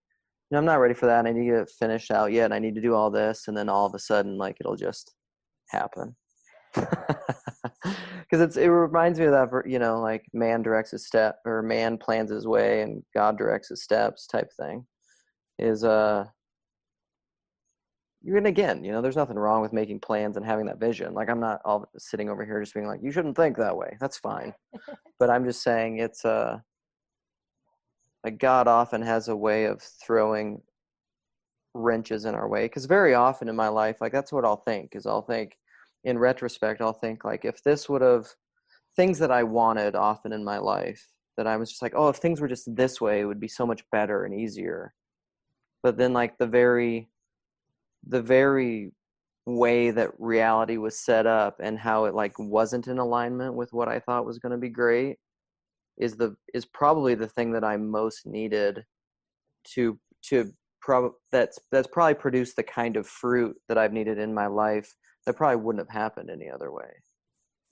[0.52, 1.26] no I'm not ready for that.
[1.26, 3.58] I need to get it finished out yet I need to do all this and
[3.58, 5.16] then all of a sudden like it'll just
[5.70, 6.16] happen.
[8.30, 11.64] Because it's it reminds me of that you know like man directs his step or
[11.64, 14.86] man plans his way and God directs his steps type thing
[15.58, 16.26] is uh
[18.24, 21.16] and again you know there's nothing wrong with making plans and having that vision.
[21.16, 23.98] Like i'm not all sitting over here just being like you shouldn't think that way.
[24.00, 24.54] That's fine.
[25.20, 26.60] But i'm just saying it's uh
[28.24, 30.62] like god often has a way of throwing
[31.74, 34.96] wrenches in our way because very often in my life like that's what i'll think
[34.96, 35.58] is i'll think
[36.04, 38.28] in retrospect i'll think like if this would have
[38.96, 41.06] things that i wanted often in my life
[41.38, 43.48] that i was just like oh if things were just this way it would be
[43.48, 44.94] so much better and easier.
[45.82, 47.08] But then like the very
[48.06, 48.92] the very
[49.46, 53.88] way that reality was set up and how it like wasn't in alignment with what
[53.88, 55.18] i thought was going to be great
[56.00, 58.84] is the is probably the thing that i most needed
[59.64, 60.52] to to
[60.82, 64.94] prob that's that's probably produced the kind of fruit that i've needed in my life
[65.26, 66.90] that probably wouldn't have happened any other way.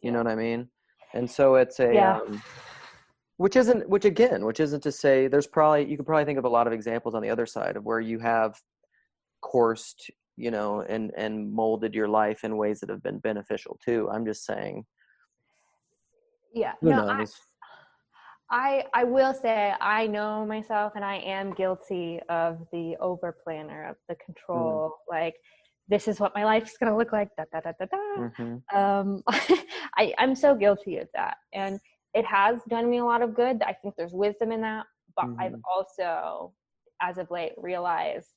[0.02, 0.70] You know what i mean?
[1.14, 2.18] And so it's a Yeah.
[2.20, 2.42] um,
[3.38, 6.46] which isn't which again which isn't to say there's probably you could probably think of
[6.46, 8.60] a lot of examples on the other side of where you have
[9.42, 14.10] coursed you know and and molded your life in ways that have been beneficial too.
[14.12, 14.86] I'm just saying.
[16.54, 16.74] Yeah.
[16.82, 17.36] Who no I, knows
[18.50, 23.86] I I will say I know myself and I am guilty of the over planner
[23.90, 25.36] of the control like
[25.90, 27.98] this is what my life is going to look like da da da da da.
[28.22, 28.64] Mhm.
[28.74, 29.24] um
[29.98, 31.38] I I'm so guilty of that.
[31.54, 31.80] And
[32.14, 33.62] it has done me a lot of good.
[33.64, 34.86] I think there's wisdom in that.
[35.16, 35.62] But I've Mhm.
[35.70, 36.54] also
[37.02, 38.30] as of late realized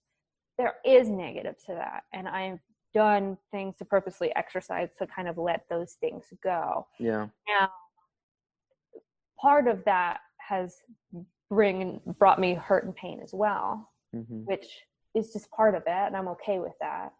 [0.58, 2.02] there is negative to that.
[2.12, 2.58] And I've
[2.92, 6.86] done things to purposely exercise to kind of let those things go.
[6.98, 7.28] Yeah.
[7.48, 7.70] Now,
[9.40, 10.76] part of that has
[11.48, 14.66] bring brought me hurt and pain as well, hmm which
[15.14, 17.12] is just part of it, and I'm okay with that.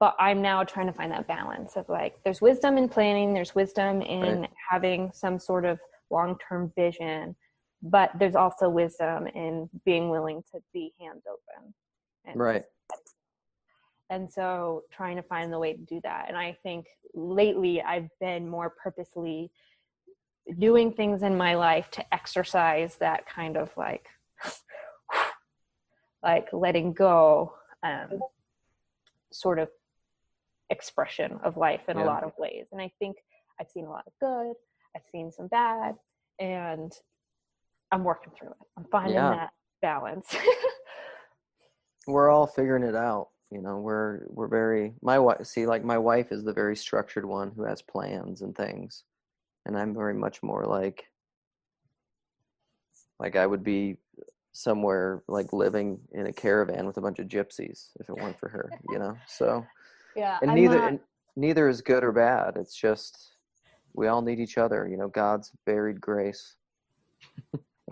[0.00, 3.54] But I'm now trying to find that balance of like, there's wisdom in planning, there's
[3.54, 4.50] wisdom in Right.
[4.70, 5.78] having some sort of
[6.10, 7.36] long-term vision,
[7.82, 11.74] but there's also wisdom in being willing to be hands open.
[12.24, 12.64] And right
[14.10, 18.08] and so trying to find the way to do that and i think lately i've
[18.20, 19.50] been more purposely
[20.58, 24.06] doing things in my life to exercise that kind of like
[26.22, 27.52] like letting go
[27.82, 28.20] um,
[29.32, 29.68] sort of
[30.70, 32.04] expression of life in Yeah.
[32.04, 33.16] a lot of ways and i think
[33.60, 34.54] i've seen a lot of good
[34.96, 35.94] i've seen some bad
[36.40, 36.92] and
[37.92, 39.30] i'm working through it i'm finding Yeah.
[39.30, 39.50] that
[39.80, 40.34] balance
[42.08, 45.98] we're all figuring it out you know we're we're very my wife see like my
[45.98, 49.04] wife is the very structured one who has plans and things
[49.66, 51.04] and i'm very much more like
[53.20, 53.96] like i would be
[54.52, 58.48] somewhere like living in a caravan with a bunch of gypsies if it weren't for
[58.48, 59.16] her you know?
[59.28, 59.64] So
[60.16, 61.00] yeah and I'm neither not- and
[61.36, 63.32] neither is good or bad it's just
[63.92, 66.56] we all need each other you know god's varied grace.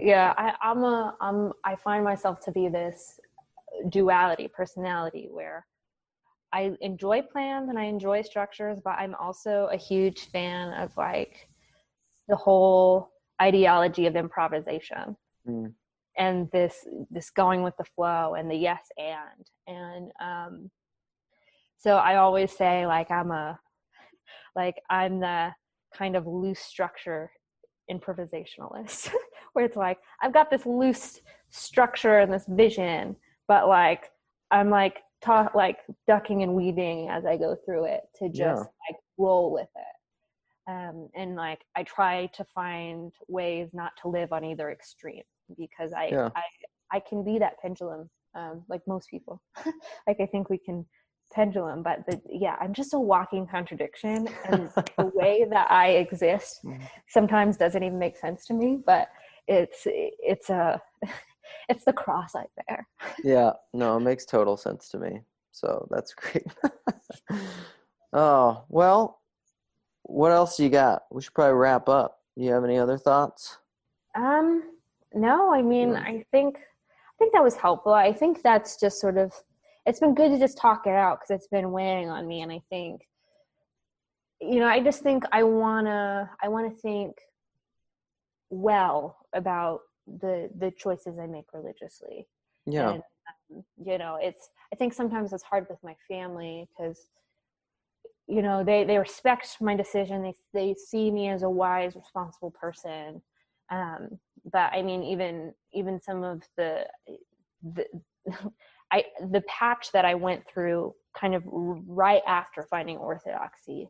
[0.00, 3.20] Yeah I, i'm a i'm i find myself to be this
[3.90, 5.66] duality personality where
[6.52, 11.48] i enjoy plans and i enjoy structures but i'm also a huge fan of like
[12.28, 13.10] the whole
[13.40, 15.74] ideology of improvisation Mm.
[16.16, 20.70] and this this going with the flow and the yes and and um
[21.76, 23.58] so i always say like i'm a
[24.56, 25.52] like i'm the
[25.94, 27.30] kind of loose structure
[27.90, 29.10] improvisationalist
[29.52, 31.20] where it's like i've got this loose
[31.50, 33.14] structure and this vision
[33.48, 34.10] but like
[34.50, 38.54] i'm like ta- like ducking and weaving as i go through it to just Yeah.
[38.88, 39.93] like roll with it
[40.68, 45.22] um, and like i try to find ways not to live on either extreme
[45.58, 46.30] because i Yeah.
[46.36, 46.42] i
[46.92, 49.40] i can be that pendulum um, like most people.
[50.08, 50.84] Like i think we can
[51.32, 54.68] pendulum but the, yeah i'm just a walking contradiction and
[54.98, 56.88] the way that i exist Mhm.
[57.08, 59.08] sometimes doesn't even make sense to me but
[59.48, 60.80] it's it's a
[61.68, 62.86] it's the cross i bear
[63.24, 63.52] yeah.
[63.72, 65.22] No it makes total sense to me.
[65.50, 66.46] So that's great.
[68.12, 69.22] Oh well,
[70.04, 71.02] what else you got?
[71.10, 72.20] We should probably wrap up.
[72.36, 73.58] Do you have any other thoughts?
[74.14, 74.62] Um,
[75.12, 75.96] no, I mean.
[75.96, 77.92] I think I think that was helpful.
[77.92, 79.32] I think that's just sort of
[79.86, 82.52] it's been good to just talk it out because it's been weighing on me, and
[82.52, 83.02] I think
[84.40, 87.16] you know, I just think I wanna I wanna think
[88.50, 89.80] well about
[90.20, 92.26] the the choices I make religiously.
[92.66, 92.90] Yeah.
[92.90, 93.02] And,
[93.50, 97.08] um, you know, it's I think sometimes it's hard with my family because
[98.26, 100.22] you know they they respect my decision.
[100.22, 103.22] They they see me as a wise, responsible person.
[103.70, 104.18] Um,
[104.52, 106.86] but I mean, even even some of the
[107.74, 107.86] the
[108.92, 113.88] I the patch that I went through kind of right after finding orthodoxy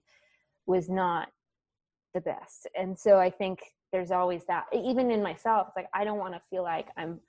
[0.67, 1.29] was not
[2.15, 2.69] the best.
[2.79, 3.61] And so I think
[3.93, 7.21] there's always that even in myself it's like I don't want to feel like I'm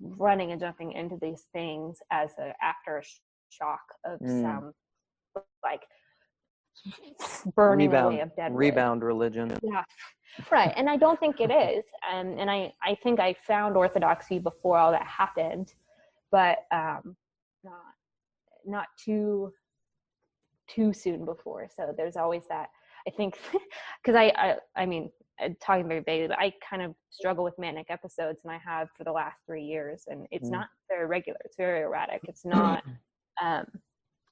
[0.00, 3.02] running and jumping into these things as a after
[3.50, 4.42] shock of Mm.
[4.42, 4.72] some
[5.62, 5.82] like
[7.54, 8.58] burning rebound, away of dead wood.
[8.58, 9.52] rebound religion.
[9.62, 9.82] Yeah,
[10.50, 10.72] right.
[10.76, 11.84] And I don't think it is.
[12.12, 15.74] Um, and I, I think I found orthodoxy before all that happened,
[16.30, 17.16] but um,
[17.64, 17.82] not
[18.64, 19.52] not too
[20.68, 21.68] too soon before.
[21.74, 22.68] So there's always that.
[23.06, 23.38] I think
[24.02, 25.10] because I, I I mean
[25.62, 29.04] talking very vaguely, but I kind of struggle with manic episodes, and I have for
[29.04, 30.52] the last three years, and it's Mm.
[30.52, 31.38] not very regular.
[31.44, 32.22] It's very erratic.
[32.24, 32.82] It's not
[33.42, 33.66] um,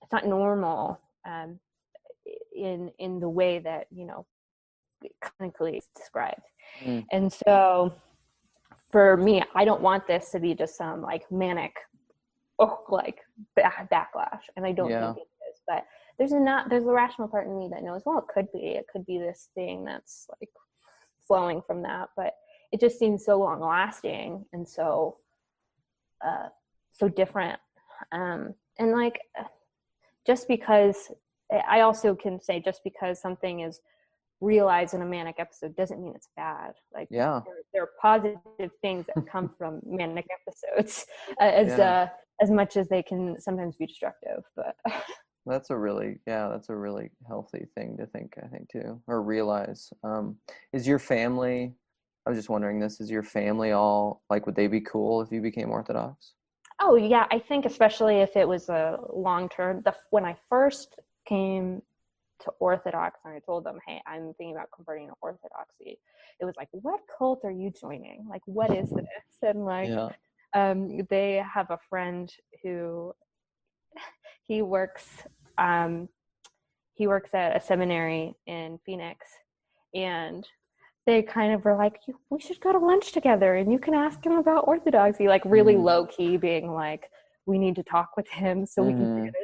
[0.02, 1.58] it's not normal um,
[2.54, 4.26] in in the way that you know
[5.22, 6.42] clinically described.
[6.84, 7.04] Mm.
[7.12, 7.94] And so
[8.90, 11.74] for me, I don't want this to be just some like manic,
[12.58, 13.18] oh, like
[13.56, 15.12] ba- backlash, and I don't Yeah.
[15.12, 15.60] think it is.
[15.66, 15.84] But
[16.18, 18.68] there's a not there's a rational part in me that knows well it could be
[18.68, 20.50] it could be this thing that's like
[21.26, 22.34] flowing from that, but
[22.72, 25.18] it just seems so long lasting and so
[26.24, 26.48] uh,
[26.92, 27.58] so different.
[28.12, 29.20] Um, and like
[30.26, 31.10] just because
[31.68, 33.80] I also can say just because something is
[34.40, 36.72] realized in a manic episode doesn't mean it's bad.
[36.92, 37.40] Like Yeah.
[37.44, 41.06] there, there are positive things that come from manic episodes
[41.40, 41.90] uh, as Yeah.
[41.90, 42.08] uh,
[42.42, 44.42] as much as they can sometimes be destructive.
[44.56, 44.76] But
[45.46, 49.22] That's a really yeah, that's a really healthy thing to think, I think too, or
[49.22, 49.92] realize.
[50.02, 50.36] Um,
[50.72, 51.74] is your family
[52.26, 55.30] I was just wondering this, is your family all like would they be cool if
[55.30, 56.32] you became Orthodox?
[56.80, 59.82] oh yeah, I think especially if it was a long term.
[59.84, 61.82] The when I first came
[62.40, 65.98] to Orthodox and I told them, hey, I'm thinking about converting to Orthodoxy.
[66.40, 68.26] It was like, what cult are you joining?
[68.28, 69.06] Like, what is this?
[69.42, 70.08] And like, Yeah.
[70.54, 72.32] um, they have a friend
[72.62, 73.14] who
[74.46, 75.26] he works
[75.58, 76.08] um,
[76.94, 79.26] he works at a seminary in Phoenix,
[79.94, 80.46] and
[81.06, 84.24] they kind of were like, "We should go to lunch together, and you can ask
[84.24, 85.84] him about Orthodoxy." Like really Mhm.
[85.84, 87.10] low key, being like,
[87.46, 89.14] "We need to talk with him so we can Mhm.
[89.16, 89.43] figure this out."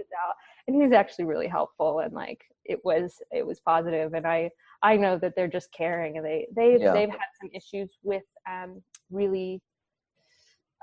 [0.71, 4.51] And he was actually really helpful, and like it was it was positive, and I
[4.85, 6.93] I know that they're just caring, and they they Yeah.
[6.93, 8.81] they've had some issues with um,
[9.11, 9.61] really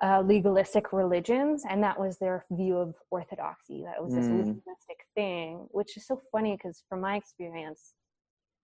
[0.03, 3.81] uh, legalistic religions, and that was their view of orthodoxy.
[3.85, 4.43] That was this Mm.
[4.49, 7.93] legalistic thing, which is so funny because, from my experience,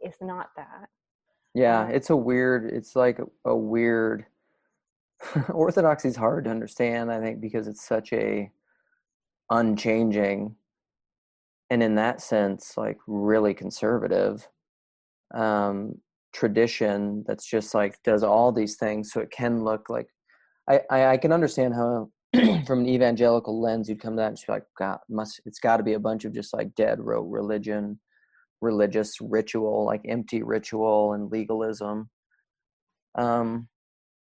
[0.01, 0.89] it's not that.
[1.53, 4.25] Yeah, Um, it's a weird it's like a, a weird
[5.49, 8.51] Orthodoxy is hard to understand, I think, because it's such a
[9.49, 10.55] unchanging
[11.73, 14.47] and in that sense like really conservative
[15.33, 15.95] um
[16.31, 20.07] tradition that's just like does all these things so it can look like
[20.69, 22.09] i i, I can understand how
[22.67, 25.59] from an evangelical lens you'd come to that and just be like god must it's
[25.59, 27.99] got to be a bunch of just like dead rote religion
[28.61, 32.07] religious ritual like empty ritual and legalism
[33.17, 33.67] um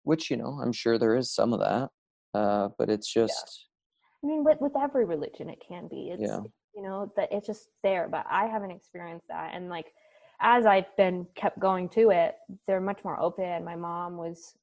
[0.05, 1.89] which you know i'm sure there is some of that
[2.39, 3.67] uh but it's just
[4.25, 6.11] I mean, with with every religion, it can be.
[6.13, 6.41] It's Yeah.
[6.75, 9.53] You know that it's just there, but I haven't experienced that.
[9.55, 9.93] And like,
[10.41, 12.37] as I've been kept going to it,
[12.67, 13.65] they're much more open.
[13.65, 14.55] My mom was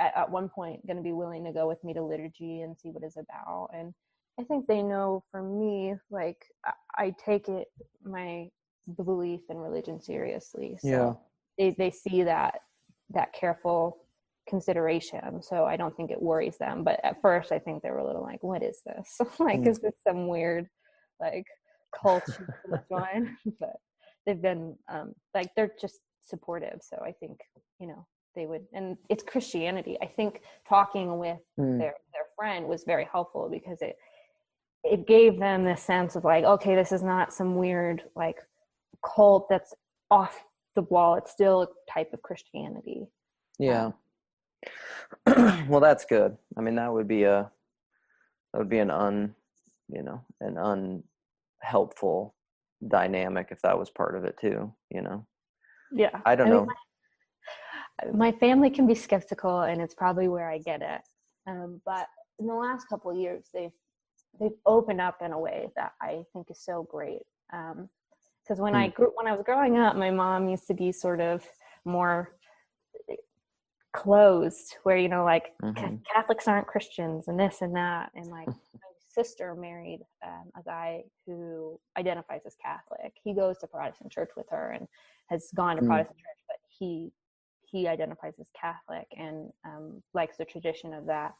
[0.00, 2.76] at, at one point going to be willing to go with me to liturgy and
[2.78, 3.68] see what it's about.
[3.74, 3.92] And
[4.40, 7.68] I think they know for me, like I, I take it
[8.04, 8.48] my
[8.96, 10.78] belief in religion seriously.
[10.80, 11.14] So Yeah.
[11.58, 12.60] they they see that
[13.10, 13.98] that careful
[14.48, 15.42] consideration.
[15.42, 16.84] So I don't think it worries them.
[16.84, 19.20] But at first, I think they were a little like, "What is this?
[19.38, 19.68] like, Mm.
[19.68, 20.68] is this some weird
[21.20, 21.46] like
[21.94, 22.24] cult
[22.90, 23.76] join?" but
[24.26, 26.80] they've been um, like they're just supportive.
[26.82, 27.38] So I think
[27.78, 29.96] you know they would, and it's Christianity.
[30.02, 33.96] I think talking with mm, their their friend was very helpful because it
[34.84, 38.36] it gave them this sense of like, okay, this is not some weird like
[39.04, 39.74] cult that's
[40.10, 41.16] off the wall.
[41.16, 43.06] It's still a type of Christianity.
[43.58, 43.90] yeah
[45.68, 47.50] well that's good i mean that would be a
[48.52, 49.34] that would be an un
[49.88, 51.02] you know an
[51.62, 52.34] unhelpful
[52.86, 54.72] dynamic if that was part of it too.
[54.90, 55.26] You know,
[55.90, 56.20] Yeah.
[56.24, 56.66] I don't mean, know.
[56.66, 61.00] my, my family can be skeptical, and it's probably where I get it.
[61.46, 62.06] Um, but
[62.38, 63.72] in the last couple of years, they've
[64.40, 67.22] they've opened up in a way that I think is so great.
[67.50, 68.94] Because when I Hmm.
[68.94, 71.44] grew when I was growing up, my mom used to be sort of
[71.84, 72.36] more
[73.94, 76.00] closed, where you know, like Mhm.
[76.12, 78.48] Catholics aren't Christians, and this and that, and like
[79.08, 83.12] sister married um, a guy who identifies as Catholic.
[83.22, 84.86] He goes to Protestant church with her and
[85.28, 85.88] has gone to Mm.
[85.88, 87.12] Protestant church, but he
[87.70, 91.34] he identifies as Catholic and um, likes the tradition of that.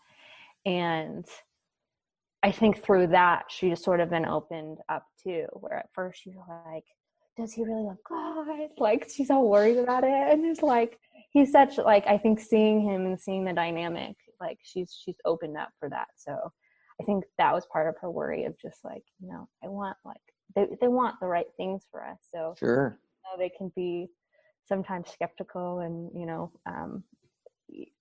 [0.66, 1.24] And
[2.42, 5.46] I think through that, she just sort of been opened up too.
[5.54, 6.84] Where at first she's like,
[7.36, 10.98] "Does he really love God?" Like she's all worried about it, and it's like
[11.30, 15.56] he's such like I think seeing him and seeing the dynamic, like she's she's opened
[15.56, 16.08] up for that.
[16.16, 16.36] So
[17.00, 19.96] I think that was part of her worry of just like you know I want
[20.04, 20.20] like
[20.54, 22.18] they they want the right things for us.
[22.32, 22.98] So Sure.
[23.24, 24.08] know, they can be
[24.66, 27.02] sometimes skeptical and you know um,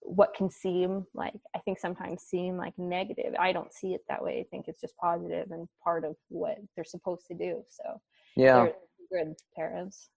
[0.02, 4.24] what can seem like i think sometimes seem like negative i don't see it that
[4.24, 8.00] way i think it's just positive and part of what they're supposed to do so
[8.36, 8.68] Yeah,
[9.12, 10.10] good parents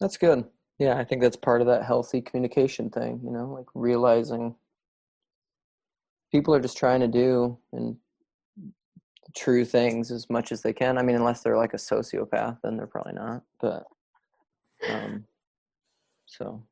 [0.00, 0.44] that's good.
[0.78, 3.20] Yeah, I think that's part of that healthy communication thing.
[3.22, 4.54] You know, like realizing
[6.30, 7.96] people are just trying to do and
[9.36, 10.98] true things as much as they can.
[10.98, 13.42] I mean, unless they're like a sociopath, then they're probably not.
[13.60, 13.84] But
[14.88, 15.24] um,
[16.26, 16.62] so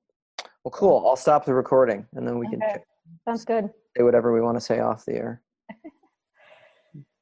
[0.65, 1.05] well, cool.
[1.07, 2.83] I'll stop the recording and then we can Okay.
[3.25, 5.43] sounds good say whatever we want to say off the air.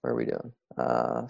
[0.02, 0.52] What are we doing?
[0.78, 1.26] Uh,